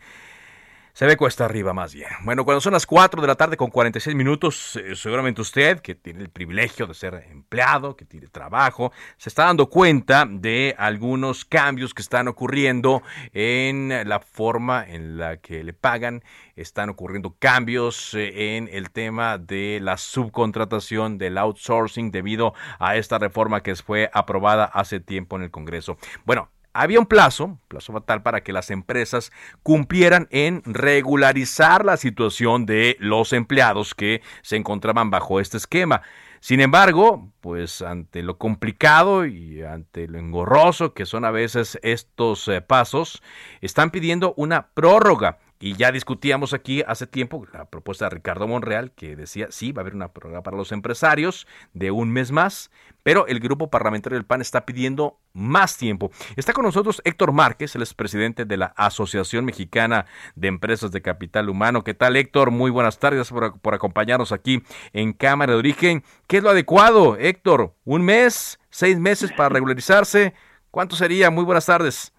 Se 0.94 1.08
ve 1.08 1.18
cuesta 1.18 1.46
arriba 1.46 1.74
más 1.74 1.92
bien. 1.92 2.10
Bueno, 2.24 2.46
cuando 2.46 2.62
son 2.62 2.74
las 2.74 2.86
4 2.86 3.20
de 3.20 3.26
la 3.28 3.34
tarde 3.34 3.58
con 3.58 3.72
46 3.72 4.16
minutos, 4.16 4.76
eh, 4.76 4.96
seguramente 4.96 5.42
usted, 5.42 5.80
que 5.80 5.96
tiene 5.96 6.22
el 6.22 6.30
privilegio 6.30 6.86
de 6.86 6.94
ser 6.94 7.26
empleado, 7.32 7.96
que 7.96 8.06
tiene 8.06 8.28
trabajo, 8.28 8.92
se 9.18 9.30
está 9.30 9.46
dando 9.46 9.72
cuenta 9.72 10.28
de 10.30 10.76
algunos 10.78 11.46
cambios 11.46 11.96
que 11.96 12.04
están 12.04 12.28
ocurriendo 12.28 13.02
en 13.34 14.08
la 14.08 14.20
forma 14.20 14.86
en 14.88 15.18
la 15.18 15.38
que 15.38 15.64
le 15.64 15.74
pagan. 15.74 16.24
Están 16.56 16.90
ocurriendo 16.90 17.36
cambios 17.40 18.14
eh, 18.14 18.56
en 18.56 18.70
el 18.72 18.92
tema 18.92 19.40
de 19.40 19.80
la 19.82 19.98
subcontratación, 19.98 21.18
del 21.18 21.40
outsourcing, 21.40 22.12
debido 22.12 22.54
a 22.78 22.98
esta 22.98 23.18
reforma 23.18 23.64
que 23.64 23.76
fue 23.76 24.12
aprobada 24.14 24.66
hace 24.66 25.00
tiempo 25.00 25.38
en 25.38 25.42
el 25.42 25.50
Congreso. 25.50 25.98
Bueno, 26.24 26.53
había 26.74 27.00
un 27.00 27.06
plazo, 27.06 27.60
plazo 27.68 27.94
fatal, 27.94 28.24
para 28.24 28.42
que 28.42 28.54
las 28.54 28.72
empresas 28.72 29.32
cumplieran 29.62 30.28
en 30.32 30.62
regularizar 30.66 31.86
la 31.86 31.98
situación 31.98 32.66
de 32.66 32.98
los 33.00 33.34
empleados 33.34 33.96
que 33.96 34.22
se 34.42 34.56
encontraban 34.56 35.10
bajo 35.10 35.40
este 35.40 35.58
esquema. 35.58 36.02
Sin 36.40 36.60
embargo, 36.60 37.32
pues 37.40 37.82
ante 37.82 38.22
lo 38.22 38.38
complicado 38.38 39.26
y 39.26 39.62
ante 39.62 40.10
lo 40.10 40.20
engorroso 40.20 40.94
que 40.94 41.06
son 41.06 41.24
a 41.24 41.32
veces 41.32 41.80
estos 41.84 42.50
eh, 42.50 42.60
pasos, 42.60 43.24
están 43.62 43.92
pidiendo 43.92 44.34
una 44.36 44.68
prórroga. 44.74 45.40
Y 45.62 45.76
ya 45.76 45.94
discutíamos 45.94 46.54
aquí 46.54 46.84
hace 46.86 47.08
tiempo 47.08 47.48
la 47.54 47.70
propuesta 47.70 48.06
de 48.06 48.16
Ricardo 48.16 48.46
Monreal 48.50 48.92
que 48.92 49.16
decía, 49.16 49.48
sí, 49.52 49.72
va 49.72 49.80
a 49.80 49.84
haber 49.84 49.96
una 49.96 50.12
prórroga 50.12 50.44
para 50.44 50.58
los 50.58 50.74
empresarios 50.74 51.48
de 51.72 51.92
un 51.92 52.12
mes 52.12 52.34
más, 52.34 52.70
pero 53.04 53.28
el 53.28 53.40
grupo 53.40 53.70
parlamentario 53.70 54.18
del 54.18 54.26
PAN 54.26 54.42
está 54.42 54.66
pidiendo 54.66 55.18
más 55.34 55.78
tiempo. 55.78 56.12
Está 56.36 56.54
con 56.54 56.66
nosotros 56.66 57.02
Héctor 57.06 57.34
Márquez, 57.34 57.76
el 57.76 57.82
es 57.82 57.94
presidente 57.94 58.46
de 58.46 58.58
la 58.58 58.74
Asociación 58.78 59.46
Mexicana 59.46 60.06
de 60.36 60.48
Empresas 60.48 60.92
de 60.92 61.02
Capital 61.02 61.50
Humano. 61.50 61.84
¿Qué 61.84 61.94
tal, 61.94 62.16
Héctor? 62.16 62.52
Muy 62.52 62.72
buenas 62.72 62.98
tardes 63.00 63.30
por, 63.30 63.60
por 63.60 63.74
acompañarnos 63.74 64.32
aquí 64.32 64.64
en 64.94 65.14
Cámara 65.14 65.54
de 65.54 65.60
Origen. 65.60 66.04
¿Qué 66.28 66.38
es 66.38 66.44
lo 66.44 66.50
adecuado, 66.50 67.18
Héctor? 67.18 67.74
¿Un 67.84 68.04
mes? 68.04 68.60
¿Seis 68.70 68.98
meses 68.98 69.32
para 69.34 69.50
regularizarse? 69.50 70.34
¿Cuánto 70.72 70.96
sería? 70.96 71.30
Muy 71.30 71.44
buenas 71.44 71.66
tardes. 71.66 72.14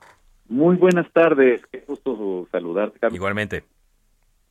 Muy 0.48 0.76
buenas 0.76 1.10
tardes, 1.12 1.62
qué 1.72 1.82
gusto 1.86 2.46
saludarte. 2.52 2.98
Carlos. 2.98 3.16
Igualmente. 3.16 3.64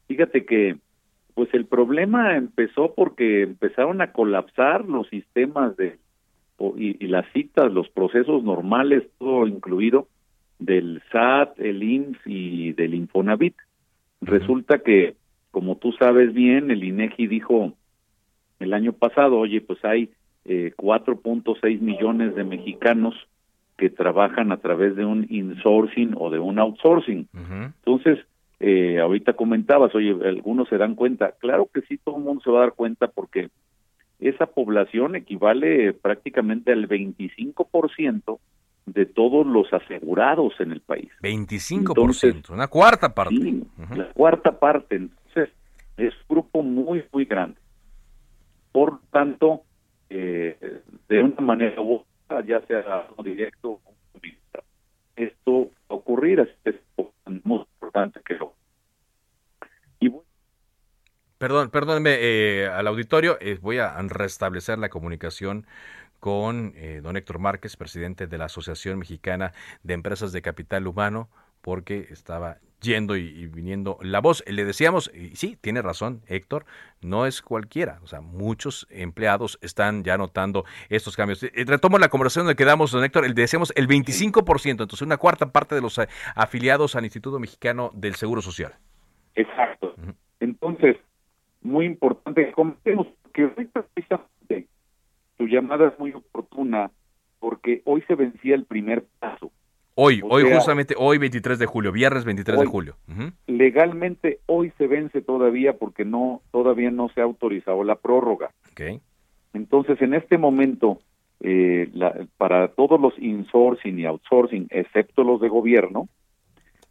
Fíjate 0.08 0.46
que, 0.46 0.78
pues 1.36 1.54
el 1.54 1.66
problema 1.66 2.36
empezó 2.36 2.94
porque 2.96 3.44
empezaron 3.44 4.02
a 4.02 4.12
colapsar 4.12 4.86
los 4.86 5.08
sistemas 5.10 5.78
de 5.78 5.98
y, 6.78 7.08
las 7.08 7.26
citas, 7.34 7.72
los 7.72 7.90
procesos 7.90 8.44
normales, 8.44 9.04
todo 9.18 9.48
incluido 9.48 10.08
del 10.60 11.02
SAT, 11.12 11.60
el 11.60 11.84
IMSS 11.84 12.20
y 12.26 12.74
del 12.74 12.94
Infonavit. 12.94 13.56
Resulta 14.22 14.80
que, 14.80 15.16
como 15.52 15.78
tú 15.78 15.92
sabes 15.94 16.34
bien, 16.34 16.72
el 16.72 16.84
INEGI 16.84 17.28
dijo 17.28 17.74
el 18.60 18.74
año 18.74 18.94
pasado, 18.94 19.38
oye, 19.40 19.62
pues 19.62 19.84
hay 19.84 20.10
eh, 20.46 20.74
4.6 20.78 21.80
millones 21.82 22.36
de 22.36 22.44
mexicanos 22.44 23.16
que 23.78 23.90
trabajan 23.90 24.52
a 24.52 24.58
través 24.58 24.96
de 24.96 25.06
un 25.06 25.26
insourcing 25.30 26.14
o 26.18 26.30
de 26.30 26.40
un 26.40 26.60
outsourcing. 26.60 27.28
Entonces, 27.34 28.20
eh, 28.60 29.00
ahorita 29.00 29.34
comentabas, 29.34 29.94
oye, 29.96 30.12
algunos 30.26 30.70
se 30.70 30.78
dan 30.78 30.96
cuenta. 30.96 31.34
Claro 31.40 31.68
que 31.74 31.82
sí, 31.82 31.98
todo 31.98 32.18
el 32.18 32.24
mundo 32.24 32.42
se 32.44 32.52
va 32.52 32.60
a 32.60 32.62
dar 32.62 32.74
cuenta 32.74 33.08
porque 33.08 33.50
esa 34.30 34.46
población 34.46 35.16
equivale 35.16 35.94
prácticamente 35.94 36.72
al 36.72 36.88
25% 36.88 38.40
de 38.86 39.06
todos 39.06 39.46
los 39.46 39.72
asegurados 39.72 40.54
en 40.60 40.72
el 40.72 40.82
país. 40.82 41.10
25%, 41.22 42.50
una 42.50 42.68
cuarta 42.68 43.14
parte. 43.14 43.54
La 43.96 44.10
cuarta 44.14 44.60
parte. 44.60 44.96
Entonces, 44.96 45.50
es 45.98 46.14
un 46.28 46.36
grupo 46.36 46.62
muy, 46.62 47.04
muy 47.12 47.26
grande. 47.26 47.58
Por 48.72 49.00
tanto, 49.12 49.62
eh, 50.10 50.82
de 51.08 51.24
una 51.24 51.42
manera 51.42 51.82
u 51.82 52.04
ya 52.48 52.62
sea 52.66 53.08
directo 53.24 53.80
o 53.86 53.94
esto 55.16 55.70
va 55.90 55.90
a 55.90 55.94
ocurrir, 55.94 56.42
así 56.42 56.52
es 56.66 56.76
muy 57.44 57.60
importante 57.60 58.20
que 58.26 58.36
lo... 58.36 58.54
Perdón, 61.44 61.72
perdónme 61.72 62.16
eh, 62.22 62.70
al 62.70 62.88
auditorio, 62.88 63.38
eh, 63.42 63.60
voy 63.62 63.78
a 63.78 64.02
restablecer 64.04 64.80
la 64.80 64.88
comunicación 64.88 65.66
con 66.22 66.72
eh, 66.78 67.02
don 67.04 67.18
Héctor 67.18 67.40
Márquez, 67.40 67.76
presidente 67.76 68.28
de 68.28 68.38
la 68.38 68.46
Asociación 68.46 68.98
Mexicana 68.98 69.52
de 69.84 69.94
Empresas 69.94 70.32
de 70.32 70.42
Capital 70.42 70.88
Humano, 70.88 71.28
porque 71.60 72.08
estaba 72.12 72.60
yendo 72.80 73.18
y, 73.18 73.48
viniendo 73.48 73.98
la 74.02 74.22
voz. 74.22 74.42
Le 74.48 74.64
decíamos, 74.64 75.12
y 75.14 75.36
sí, 75.36 75.58
tiene 75.60 75.82
razón 75.82 76.22
Héctor, 76.28 76.64
no 77.02 77.26
es 77.26 77.42
cualquiera, 77.42 78.00
o 78.04 78.08
sea, 78.08 78.22
muchos 78.22 78.88
empleados 78.90 79.60
están 79.62 80.06
ya 80.06 80.18
notando 80.18 80.64
estos 80.88 81.18
cambios. 81.18 81.42
Retomo 81.42 82.00
la 82.00 82.08
conversación 82.08 82.46
donde 82.46 82.56
quedamos, 82.56 82.92
don 82.92 83.04
Héctor, 83.04 83.28
le 83.28 83.34
decíamos 83.34 83.74
el 83.76 83.90
25%, 83.90 84.70
entonces 84.70 85.02
una 85.02 85.18
cuarta 85.18 85.52
parte 85.52 85.76
de 85.76 85.82
los 85.82 86.00
afiliados 86.36 86.96
al 86.96 87.04
Instituto 87.04 87.38
Mexicano 87.38 87.92
del 87.94 88.16
Seguro 88.16 88.42
Social. 88.42 88.76
Exacto. 89.36 89.94
Entonces, 90.40 90.96
muy 91.64 91.86
importante 91.86 92.46
que 92.46 92.52
comentemos 92.52 93.08
que 93.34 93.48
precisamente 93.48 94.68
tu 95.38 95.48
llamada 95.48 95.88
es 95.88 96.00
muy 96.00 96.12
oportuna 96.12 96.92
porque 97.40 97.82
hoy 97.86 98.02
se 98.08 98.16
vencía 98.16 98.56
el 98.56 98.66
primer 98.66 99.06
paso. 99.20 99.52
Hoy, 99.96 100.22
hoy 100.24 100.52
justamente, 100.52 100.96
hoy 100.98 101.20
23 101.20 101.60
de 101.60 101.66
julio, 101.66 101.92
viernes 101.92 102.26
23 102.26 102.60
de 102.62 102.66
julio. 102.66 102.96
Legalmente 103.46 104.40
hoy 104.48 104.72
se 104.78 104.88
vence 104.88 105.22
todavía 105.22 105.74
porque 105.78 106.04
no 106.04 106.42
todavía 106.52 106.90
no 106.90 107.10
se 107.10 107.22
ha 107.22 107.26
autorizado 107.26 107.84
la 107.84 107.96
prórroga. 107.96 108.52
Okay. 108.72 109.02
Entonces, 109.54 110.02
en 110.02 110.16
este 110.16 110.40
momento, 110.40 111.00
eh, 111.42 111.92
para 112.38 112.70
todos 112.70 113.00
los 113.00 113.14
insourcing 113.20 114.00
y 114.00 114.06
outsourcing, 114.06 114.68
excepto 114.72 115.24
los 115.24 115.40
de 115.42 115.50
gobierno, 115.50 116.10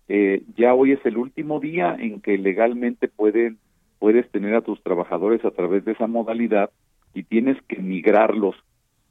eh, 0.08 0.42
ya 0.56 0.74
hoy 0.74 0.92
es 0.92 1.04
el 1.04 1.16
último 1.16 1.58
día 1.58 1.96
en 1.98 2.20
que 2.20 2.38
legalmente 2.38 3.08
pueden 3.08 3.58
puedes 4.02 4.28
tener 4.32 4.56
a 4.56 4.62
tus 4.62 4.82
trabajadores 4.82 5.44
a 5.44 5.52
través 5.52 5.84
de 5.84 5.92
esa 5.92 6.08
modalidad 6.08 6.70
y 7.14 7.22
tienes 7.22 7.56
que 7.68 7.76
migrarlos 7.76 8.56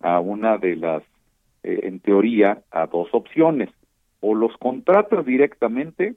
a 0.01 0.19
una 0.19 0.57
de 0.57 0.75
las, 0.75 1.01
eh, 1.63 1.79
en 1.83 2.01
teoría, 2.01 2.63
a 2.71 2.87
dos 2.87 3.07
opciones. 3.13 3.69
O 4.19 4.35
los 4.35 4.51
contratas 4.57 5.25
directamente 5.25 6.15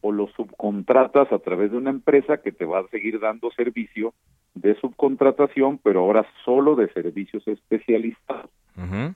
o 0.00 0.12
los 0.12 0.32
subcontratas 0.32 1.30
a 1.30 1.40
través 1.40 1.72
de 1.72 1.76
una 1.76 1.90
empresa 1.90 2.38
que 2.38 2.52
te 2.52 2.64
va 2.64 2.78
a 2.78 2.88
seguir 2.88 3.20
dando 3.20 3.50
servicio 3.50 4.14
de 4.54 4.74
subcontratación, 4.76 5.76
pero 5.76 6.00
ahora 6.00 6.24
solo 6.42 6.74
de 6.74 6.88
servicios 6.94 7.46
especializados. 7.46 8.50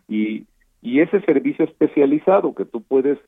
y, 0.09 0.45
y 0.83 1.01
ese 1.01 1.23
servicio 1.23 1.65
especializado 1.65 2.55
que 2.55 2.67
tú 2.67 2.83
puedes 2.83 3.19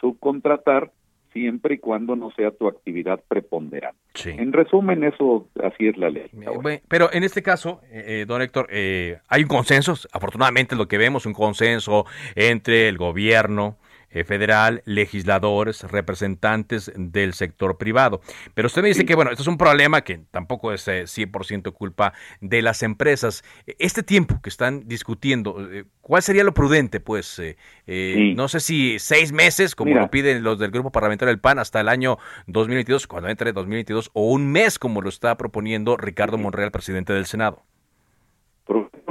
subcontratar 0.00 0.90
siempre 1.34 1.74
y 1.74 1.78
cuando 1.78 2.16
no 2.16 2.30
sea 2.30 2.50
tu 2.52 2.66
actividad 2.68 3.20
preponderante. 3.28 3.98
En 4.24 4.52
resumen, 4.52 5.04
eso 5.04 5.48
así 5.62 5.88
es 5.88 5.98
la 5.98 6.08
ley. 6.08 6.30
Eh, 6.32 6.80
pero 6.88 7.12
en 7.12 7.24
este 7.24 7.42
caso, 7.42 7.80
eh, 7.90 8.22
eh, 8.22 8.24
don 8.26 8.40
Héctor, 8.40 8.68
hay 8.70 9.42
un 9.42 9.48
consenso, 9.48 9.94
afortunadamente 10.12 10.76
lo 10.76 10.88
que 10.88 10.96
vemos, 10.96 11.26
un 11.26 11.34
consenso 11.34 12.06
entre 12.36 12.88
el 12.88 12.96
gobierno, 12.96 13.76
eh, 13.82 13.83
federal, 14.22 14.82
legisladores, 14.84 15.82
representantes 15.90 16.92
del 16.94 17.34
sector 17.34 17.76
privado. 17.78 18.20
Pero 18.54 18.66
usted 18.66 18.82
me 18.82 18.88
dice 18.88 19.04
que, 19.04 19.16
bueno, 19.16 19.32
esto 19.32 19.42
es 19.42 19.48
un 19.48 19.58
problema 19.58 20.02
que 20.02 20.20
tampoco 20.30 20.72
es 20.72 20.86
100% 20.86 21.68
eh, 21.68 21.72
culpa 21.72 22.12
de 22.40 22.62
las 22.62 22.84
empresas. 22.84 23.42
Este 23.78 24.04
tiempo 24.04 24.40
que 24.40 24.50
están 24.50 24.86
discutiendo, 24.86 25.56
eh, 25.72 25.84
¿cuál 26.00 26.22
sería 26.22 26.44
lo 26.44 26.54
prudente? 26.54 27.00
Pues, 27.00 27.42
no 27.86 28.48
sé 28.48 28.60
si 28.60 28.98
seis 28.98 29.32
meses, 29.32 29.74
como 29.74 29.94
lo 29.94 30.10
piden 30.10 30.42
los 30.42 30.58
del 30.58 30.70
Grupo 30.70 30.92
Parlamentario 30.92 31.30
del 31.30 31.40
PAN, 31.40 31.58
hasta 31.58 31.80
el 31.80 31.88
año 31.88 32.18
2022, 32.46 33.06
cuando 33.06 33.28
entre 33.28 33.52
2022, 33.52 34.10
o 34.12 34.30
un 34.30 34.52
mes, 34.52 34.78
como 34.78 35.00
lo 35.00 35.08
está 35.08 35.36
proponiendo 35.36 35.96
Ricardo 35.96 36.38
Monreal, 36.38 36.70
presidente 36.70 37.12
del 37.12 37.26
Senado. 37.26 37.62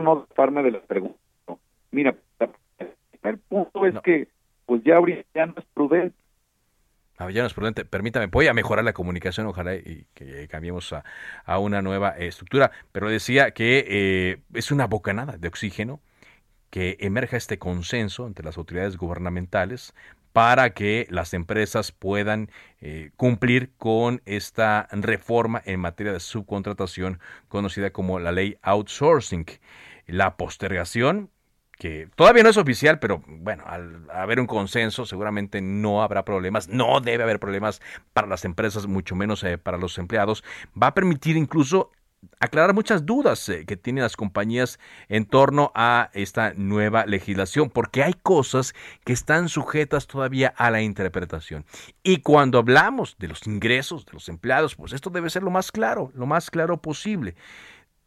No 0.03 0.27
de 0.35 0.71
la 0.71 0.81
pregunta. 0.81 1.17
Mira, 1.91 2.15
el 3.23 3.37
punto 3.37 3.85
es 3.85 3.95
que 4.03 4.27
pues 4.65 4.83
ya, 4.83 4.99
ya 5.33 5.45
no 5.45 5.53
es 5.57 5.65
prudente. 5.73 6.15
Ah, 7.17 7.29
ya 7.29 7.41
no 7.41 7.47
es 7.47 7.53
prudente. 7.53 7.85
Permítame, 7.85 8.27
voy 8.27 8.47
a 8.47 8.53
mejorar 8.53 8.83
la 8.83 8.93
comunicación, 8.93 9.45
ojalá 9.47 9.75
y 9.75 10.07
que 10.13 10.47
cambiemos 10.47 10.93
a, 10.93 11.59
una 11.59 11.81
nueva 11.81 12.09
estructura. 12.09 12.71
Pero 12.91 13.09
decía 13.09 13.51
que 13.51 13.85
eh, 13.87 14.37
es 14.53 14.71
una 14.71 14.87
bocanada 14.87 15.37
de 15.37 15.47
oxígeno 15.47 16.01
que 16.69 16.97
emerja 16.99 17.37
este 17.37 17.59
consenso 17.59 18.25
entre 18.25 18.43
las 18.43 18.57
autoridades 18.57 18.97
gubernamentales 18.97 19.93
para 20.33 20.71
que 20.71 21.05
las 21.11 21.35
empresas 21.35 21.91
puedan 21.91 22.49
eh, 22.81 23.11
cumplir 23.15 23.71
con 23.77 24.23
esta 24.25 24.87
reforma 24.91 25.61
en 25.65 25.79
materia 25.79 26.11
de 26.11 26.19
subcontratación 26.19 27.19
conocida 27.47 27.91
como 27.91 28.19
la 28.19 28.31
ley 28.31 28.57
outsourcing. 28.63 29.45
La 30.07 30.35
postergación 30.35 31.29
que 31.77 32.07
todavía 32.15 32.43
no 32.43 32.49
es 32.49 32.57
oficial, 32.57 32.99
pero 32.99 33.23
bueno, 33.27 33.63
al 33.65 34.09
haber 34.11 34.39
un 34.39 34.47
consenso 34.47 35.05
seguramente 35.05 35.61
no 35.61 36.03
habrá 36.03 36.23
problemas, 36.23 36.67
no 36.67 37.01
debe 37.01 37.23
haber 37.23 37.39
problemas 37.39 37.81
para 38.13 38.27
las 38.27 38.45
empresas, 38.45 38.87
mucho 38.87 39.15
menos 39.15 39.43
eh, 39.43 39.57
para 39.57 39.77
los 39.77 39.97
empleados, 39.97 40.43
va 40.81 40.87
a 40.87 40.93
permitir 40.93 41.35
incluso 41.37 41.91
aclarar 42.39 42.73
muchas 42.73 43.05
dudas 43.05 43.47
eh, 43.49 43.65
que 43.65 43.77
tienen 43.77 44.03
las 44.03 44.15
compañías 44.15 44.79
en 45.09 45.25
torno 45.25 45.71
a 45.75 46.09
esta 46.13 46.53
nueva 46.55 47.05
legislación, 47.05 47.69
porque 47.69 48.03
hay 48.03 48.13
cosas 48.13 48.73
que 49.03 49.13
están 49.13 49.49
sujetas 49.49 50.07
todavía 50.07 50.53
a 50.55 50.71
la 50.71 50.81
interpretación. 50.81 51.65
Y 52.03 52.17
cuando 52.17 52.59
hablamos 52.59 53.17
de 53.19 53.27
los 53.27 53.45
ingresos 53.47 54.05
de 54.05 54.13
los 54.13 54.29
empleados, 54.29 54.75
pues 54.75 54.93
esto 54.93 55.09
debe 55.09 55.29
ser 55.29 55.43
lo 55.43 55.51
más 55.51 55.71
claro, 55.71 56.11
lo 56.15 56.25
más 56.25 56.49
claro 56.49 56.81
posible. 56.81 57.35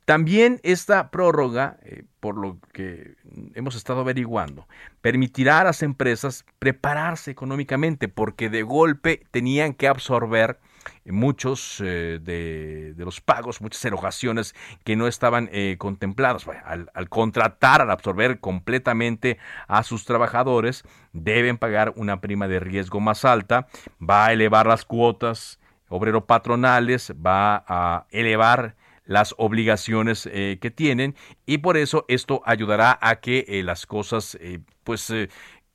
También 0.06 0.60
esta 0.62 1.10
prórroga, 1.10 1.78
eh, 1.82 2.04
por 2.20 2.38
lo 2.38 2.60
que 2.72 3.16
hemos 3.54 3.74
estado 3.74 4.00
averiguando, 4.02 4.68
permitirá 5.00 5.60
a 5.60 5.64
las 5.64 5.82
empresas 5.82 6.46
prepararse 6.60 7.32
económicamente 7.32 8.06
porque 8.06 8.48
de 8.48 8.62
golpe 8.62 9.26
tenían 9.32 9.74
que 9.74 9.88
absorber 9.88 10.60
muchos 11.04 11.82
eh, 11.84 12.20
de, 12.22 12.94
los 12.98 13.20
pagos, 13.20 13.60
muchas 13.60 13.84
erogaciones 13.84 14.54
que 14.84 14.94
no 14.94 15.08
estaban 15.08 15.48
eh, 15.50 15.74
contempladas. 15.76 16.46
al, 16.64 16.88
al, 16.94 17.08
contratar, 17.08 17.82
al 17.82 17.90
absorber 17.90 18.38
completamente 18.38 19.38
a 19.66 19.82
sus 19.82 20.04
trabajadores, 20.04 20.84
deben 21.12 21.58
pagar 21.58 21.92
una 21.96 22.20
prima 22.20 22.46
de 22.46 22.60
riesgo 22.60 23.00
más 23.00 23.24
alta, 23.24 23.66
va 24.00 24.26
a 24.26 24.32
elevar 24.32 24.68
las 24.68 24.84
cuotas 24.84 25.58
obrero 25.88 26.26
patronales, 26.26 27.12
va 27.14 27.64
a 27.66 28.06
elevar 28.10 28.76
las 29.06 29.34
obligaciones 29.38 30.28
eh, 30.30 30.58
que 30.60 30.70
tienen 30.70 31.14
y 31.46 31.58
por 31.58 31.76
eso 31.76 32.04
esto 32.08 32.42
ayudará 32.44 32.98
a 33.00 33.16
que 33.16 33.44
eh, 33.48 33.62
las 33.62 33.86
cosas, 33.86 34.36
eh, 34.40 34.60
pues, 34.84 35.12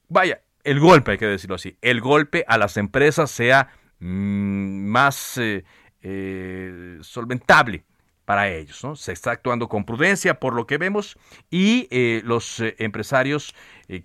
vaya, 0.08 0.42
el 0.64 0.80
golpe, 0.80 1.12
hay 1.12 1.18
que 1.18 1.26
decirlo 1.26 1.56
así, 1.56 1.78
el 1.82 2.02
golpe 2.02 2.46
a 2.48 2.58
las 2.58 2.78
empresas 2.78 3.32
sea 3.32 3.70
mm, 4.00 4.86
más 4.86 5.40
solventable 7.02 7.86
para 8.26 8.50
ellos. 8.50 8.84
¿no? 8.84 8.96
Se 8.96 9.12
está 9.12 9.32
actuando 9.32 9.70
con 9.70 9.86
prudencia 9.86 10.40
por 10.40 10.54
lo 10.56 10.66
que 10.66 10.78
vemos 10.78 11.18
y 11.52 11.88
los 12.24 12.62
empresarios 12.80 13.54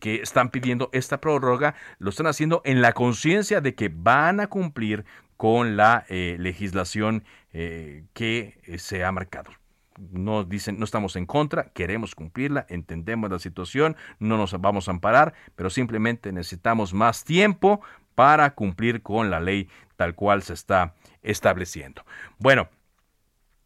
que 0.01 0.17
están 0.17 0.51
pidiendo 0.51 0.91
esta 0.93 1.21
prórroga 1.21 1.75
lo 1.99 2.11
están 2.11 2.27
haciendo 2.27 2.61
en 2.65 2.83
la 2.83 2.93
conciencia 2.93 3.63
de 3.63 3.75
que 3.75 3.91
van 3.91 4.41
a 4.41 4.49
cumplir 4.49 5.07
con 5.37 5.77
la 5.77 6.05
legislación 6.09 7.25
eh, 7.59 8.05
que 8.13 8.59
eh, 8.65 8.79
se 8.79 9.03
ha 9.03 9.11
marcado. 9.13 9.51
No 9.97 10.45
dicen, 10.45 10.79
no 10.79 10.85
estamos 10.85 11.17
en 11.17 11.25
contra, 11.25 11.71
queremos 11.73 12.15
cumplirla, 12.15 12.67
entendemos 12.69 13.31
la 13.31 13.39
situación, 13.39 13.97
no 14.19 14.37
nos 14.37 14.53
vamos 14.61 14.89
a 14.89 14.91
amparar, 14.91 15.33
pero 15.55 15.71
simplemente 15.71 16.33
necesitamos 16.33 16.93
más 16.93 17.25
tiempo 17.25 17.81
para 18.15 18.55
cumplir 18.55 19.01
con 19.01 19.31
la 19.31 19.41
ley 19.41 19.71
tal 19.97 20.15
cual 20.15 20.43
se 20.43 20.53
está 20.53 20.93
estableciendo. 21.23 22.05
Bueno, 22.39 22.69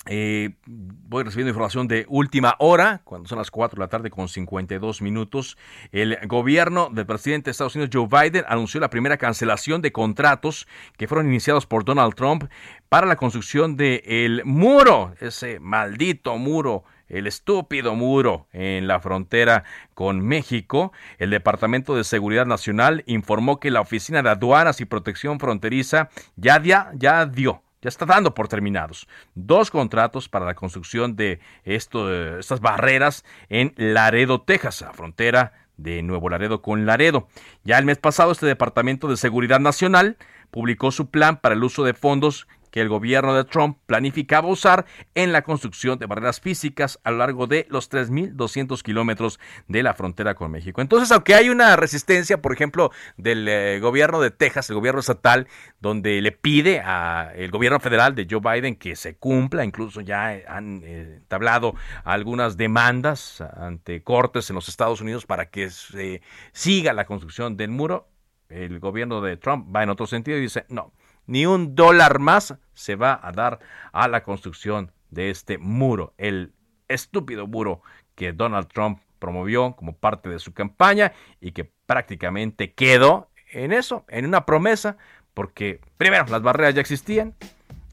eh, 0.06 0.54
voy 0.66 1.24
recibiendo 1.24 1.50
información 1.50 1.86
de 1.86 2.06
última 2.08 2.56
hora, 2.58 3.02
cuando 3.04 3.28
son 3.28 3.36
las 3.38 3.50
4 3.50 3.76
de 3.76 3.80
la 3.80 3.88
tarde 3.88 4.10
con 4.10 4.28
52 4.28 5.02
minutos. 5.02 5.58
El 5.92 6.16
gobierno 6.26 6.88
del 6.90 7.04
presidente 7.04 7.46
de 7.46 7.50
Estados 7.52 7.76
Unidos, 7.76 7.90
Joe 7.92 8.08
Biden, 8.08 8.44
anunció 8.48 8.80
la 8.80 8.88
primera 8.88 9.18
cancelación 9.18 9.82
de 9.82 9.92
contratos 9.92 10.66
que 10.96 11.06
fueron 11.06 11.26
iniciados 11.26 11.66
por 11.66 11.84
Donald 11.84 12.14
Trump 12.14 12.44
para 12.88 13.06
la 13.06 13.16
construcción 13.16 13.76
del 13.76 14.02
el 14.06 14.44
muro, 14.44 15.14
ese 15.20 15.60
maldito 15.60 16.36
muro 16.38 16.84
el 17.10 17.26
estúpido 17.26 17.96
muro 17.96 18.46
en 18.52 18.86
la 18.86 19.00
frontera 19.00 19.64
con 19.94 20.20
México, 20.20 20.92
el 21.18 21.30
Departamento 21.30 21.96
de 21.96 22.04
Seguridad 22.04 22.46
Nacional 22.46 23.02
informó 23.06 23.58
que 23.58 23.72
la 23.72 23.80
Oficina 23.80 24.22
de 24.22 24.30
Aduanas 24.30 24.80
y 24.80 24.84
Protección 24.84 25.40
Fronteriza 25.40 26.08
ya, 26.36 26.62
ya, 26.62 26.92
ya 26.94 27.26
dio 27.26 27.62
ya 27.82 27.88
está 27.88 28.06
dando 28.06 28.34
por 28.34 28.48
terminados. 28.48 29.08
Dos 29.34 29.70
contratos 29.70 30.28
para 30.28 30.46
la 30.46 30.54
construcción 30.54 31.16
de 31.16 31.40
esto, 31.64 32.38
estas 32.38 32.60
barreras 32.60 33.24
en 33.48 33.72
Laredo, 33.76 34.42
Texas, 34.42 34.82
a 34.82 34.92
frontera 34.92 35.52
de 35.76 36.02
Nuevo 36.02 36.28
Laredo 36.28 36.62
con 36.62 36.86
Laredo. 36.86 37.28
Ya 37.64 37.78
el 37.78 37.86
mes 37.86 37.98
pasado 37.98 38.32
este 38.32 38.46
Departamento 38.46 39.08
de 39.08 39.16
Seguridad 39.16 39.60
Nacional 39.60 40.18
publicó 40.50 40.90
su 40.90 41.10
plan 41.10 41.40
para 41.40 41.54
el 41.54 41.64
uso 41.64 41.84
de 41.84 41.94
fondos 41.94 42.46
que 42.70 42.80
el 42.80 42.88
gobierno 42.88 43.34
de 43.34 43.44
Trump 43.44 43.78
planificaba 43.86 44.48
usar 44.48 44.86
en 45.14 45.32
la 45.32 45.42
construcción 45.42 45.98
de 45.98 46.06
barreras 46.06 46.40
físicas 46.40 46.98
a 47.04 47.10
lo 47.10 47.18
largo 47.18 47.46
de 47.46 47.66
los 47.70 47.90
3.200 47.90 48.82
kilómetros 48.82 49.40
de 49.68 49.82
la 49.82 49.94
frontera 49.94 50.34
con 50.34 50.50
México. 50.50 50.80
Entonces, 50.80 51.10
aunque 51.12 51.34
hay 51.34 51.48
una 51.48 51.76
resistencia, 51.76 52.40
por 52.40 52.52
ejemplo, 52.52 52.90
del 53.16 53.46
eh, 53.48 53.80
gobierno 53.80 54.20
de 54.20 54.30
Texas, 54.30 54.70
el 54.70 54.76
gobierno 54.76 55.00
estatal, 55.00 55.48
donde 55.80 56.20
le 56.20 56.32
pide 56.32 56.80
al 56.80 57.50
gobierno 57.50 57.80
federal 57.80 58.14
de 58.14 58.26
Joe 58.30 58.40
Biden 58.40 58.76
que 58.76 58.96
se 58.96 59.14
cumpla, 59.16 59.64
incluso 59.64 60.00
ya 60.00 60.40
han 60.48 60.82
eh, 60.84 61.16
entablado 61.18 61.74
algunas 62.04 62.56
demandas 62.56 63.40
ante 63.40 64.02
cortes 64.02 64.50
en 64.50 64.56
los 64.56 64.68
Estados 64.68 65.00
Unidos 65.00 65.26
para 65.26 65.50
que 65.50 65.70
se 65.70 66.22
siga 66.52 66.92
la 66.92 67.06
construcción 67.06 67.56
del 67.56 67.70
muro, 67.70 68.08
el 68.48 68.80
gobierno 68.80 69.20
de 69.20 69.36
Trump 69.36 69.74
va 69.74 69.82
en 69.82 69.90
otro 69.90 70.06
sentido 70.06 70.36
y 70.38 70.42
dice, 70.42 70.64
no, 70.68 70.92
ni 71.26 71.46
un 71.46 71.74
dólar 71.74 72.18
más 72.18 72.54
se 72.74 72.96
va 72.96 73.18
a 73.22 73.32
dar 73.32 73.60
a 73.92 74.08
la 74.08 74.22
construcción 74.22 74.92
de 75.10 75.30
este 75.30 75.58
muro, 75.58 76.14
el 76.18 76.52
estúpido 76.88 77.46
muro 77.46 77.82
que 78.14 78.32
Donald 78.32 78.68
Trump 78.68 79.00
promovió 79.18 79.74
como 79.76 79.96
parte 79.96 80.28
de 80.28 80.38
su 80.38 80.52
campaña 80.52 81.12
y 81.40 81.52
que 81.52 81.64
prácticamente 81.64 82.72
quedó 82.72 83.30
en 83.52 83.72
eso, 83.72 84.04
en 84.08 84.26
una 84.26 84.46
promesa, 84.46 84.96
porque 85.34 85.80
primero 85.96 86.24
las 86.28 86.42
barreras 86.42 86.74
ya 86.74 86.80
existían 86.80 87.34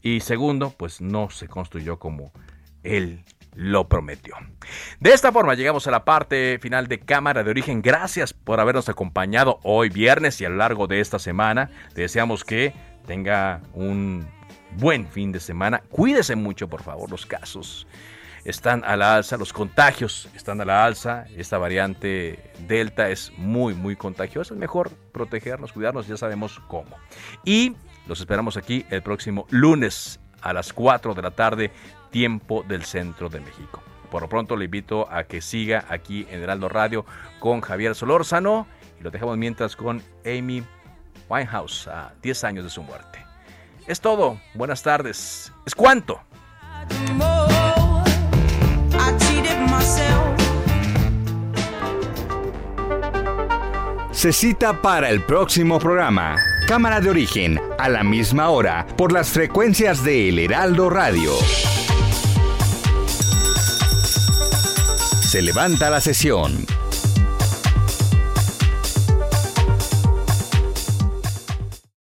y 0.02 0.22
segundo, 0.22 0.74
pues 0.78 1.02
no 1.02 1.30
se 1.30 1.48
construyó 1.48 2.00
como 2.00 2.32
él 2.84 3.24
lo 3.58 3.88
prometió. 3.88 4.36
De 5.00 5.14
esta 5.14 5.32
forma 5.32 5.56
llegamos 5.56 5.88
a 5.88 5.92
la 5.92 6.06
parte 6.06 6.60
final 6.62 6.88
de 6.88 7.00
Cámara 7.00 7.44
de 7.44 7.50
Origen. 7.50 7.82
Gracias 7.82 8.32
por 8.32 8.60
habernos 8.60 8.88
acompañado 8.88 9.60
hoy 9.64 9.90
viernes 9.90 10.40
y 10.40 10.46
a 10.46 10.50
lo 10.50 10.58
largo 10.58 10.86
de 10.86 11.00
esta 11.00 11.18
semana. 11.18 11.72
Deseamos 11.96 12.44
que 12.44 12.74
tenga 13.08 13.62
un 13.74 14.28
buen 14.78 15.08
fin 15.08 15.32
de 15.32 15.40
semana. 15.40 15.82
Cuídese 15.90 16.36
mucho, 16.36 16.68
por 16.68 16.84
favor, 16.84 17.10
los 17.10 17.26
casos 17.26 17.88
están 18.46 18.84
a 18.86 18.96
la 18.96 19.16
alza, 19.16 19.36
los 19.36 19.52
contagios 19.52 20.30
están 20.34 20.62
a 20.62 20.66
la 20.66 20.86
alza, 20.86 21.26
esta 21.36 21.58
variante 21.58 22.52
Delta 22.68 23.10
es 23.10 23.34
muy, 23.38 23.74
muy 23.74 23.96
contagiosa, 23.96 24.54
es 24.54 24.60
mejor 24.60 24.92
protegernos, 25.12 25.74
cuidarnos, 25.74 26.08
ya 26.08 26.16
sabemos 26.16 26.62
cómo. 26.68 26.96
Y 27.44 27.76
los 28.08 28.20
esperamos 28.20 28.56
aquí 28.56 28.86
el 28.90 29.02
próximo 29.02 29.48
lunes 29.50 30.20
a 30.42 30.54
las 30.54 30.72
4 30.72 31.14
de 31.14 31.22
la 31.22 31.32
tarde, 31.32 31.72
tiempo 32.10 32.64
del 32.66 32.84
centro 32.86 33.28
de 33.28 33.42
México. 33.42 33.82
Por 34.10 34.22
lo 34.22 34.30
pronto 34.30 34.56
le 34.56 34.66
invito 34.66 35.12
a 35.12 35.26
que 35.26 35.42
siga 35.42 35.86
aquí 35.90 36.26
en 36.30 36.42
Heraldo 36.42 36.70
Radio 36.70 37.06
con 37.40 37.60
Javier 37.60 37.96
Solórzano 37.96 38.66
y 38.98 39.04
lo 39.04 39.12
dejamos 39.12 39.38
mientras 39.38 39.76
con 39.76 40.02
Amy 40.26 40.64
Winehouse 41.30 41.88
a 41.88 42.14
10 42.22 42.44
años 42.44 42.64
de 42.64 42.70
su 42.70 42.84
muerte. 42.84 43.26
Es 43.88 44.02
todo, 44.02 44.40
buenas 44.54 44.84
tardes. 44.84 45.52
¿Es 45.66 45.74
cuánto? 45.74 46.20
Se 54.12 54.34
cita 54.34 54.82
para 54.82 55.10
el 55.10 55.22
próximo 55.22 55.78
programa. 55.80 56.36
Cámara 56.68 57.00
de 57.00 57.10
origen, 57.10 57.62
a 57.78 57.88
la 57.88 58.04
misma 58.04 58.50
hora, 58.50 58.86
por 58.98 59.12
las 59.12 59.30
frecuencias 59.30 60.04
de 60.04 60.30
El 60.30 60.40
Heraldo 60.40 60.90
Radio. 60.90 61.32
Se 65.22 65.42
levanta 65.42 65.90
la 65.90 66.02
sesión. 66.02 66.66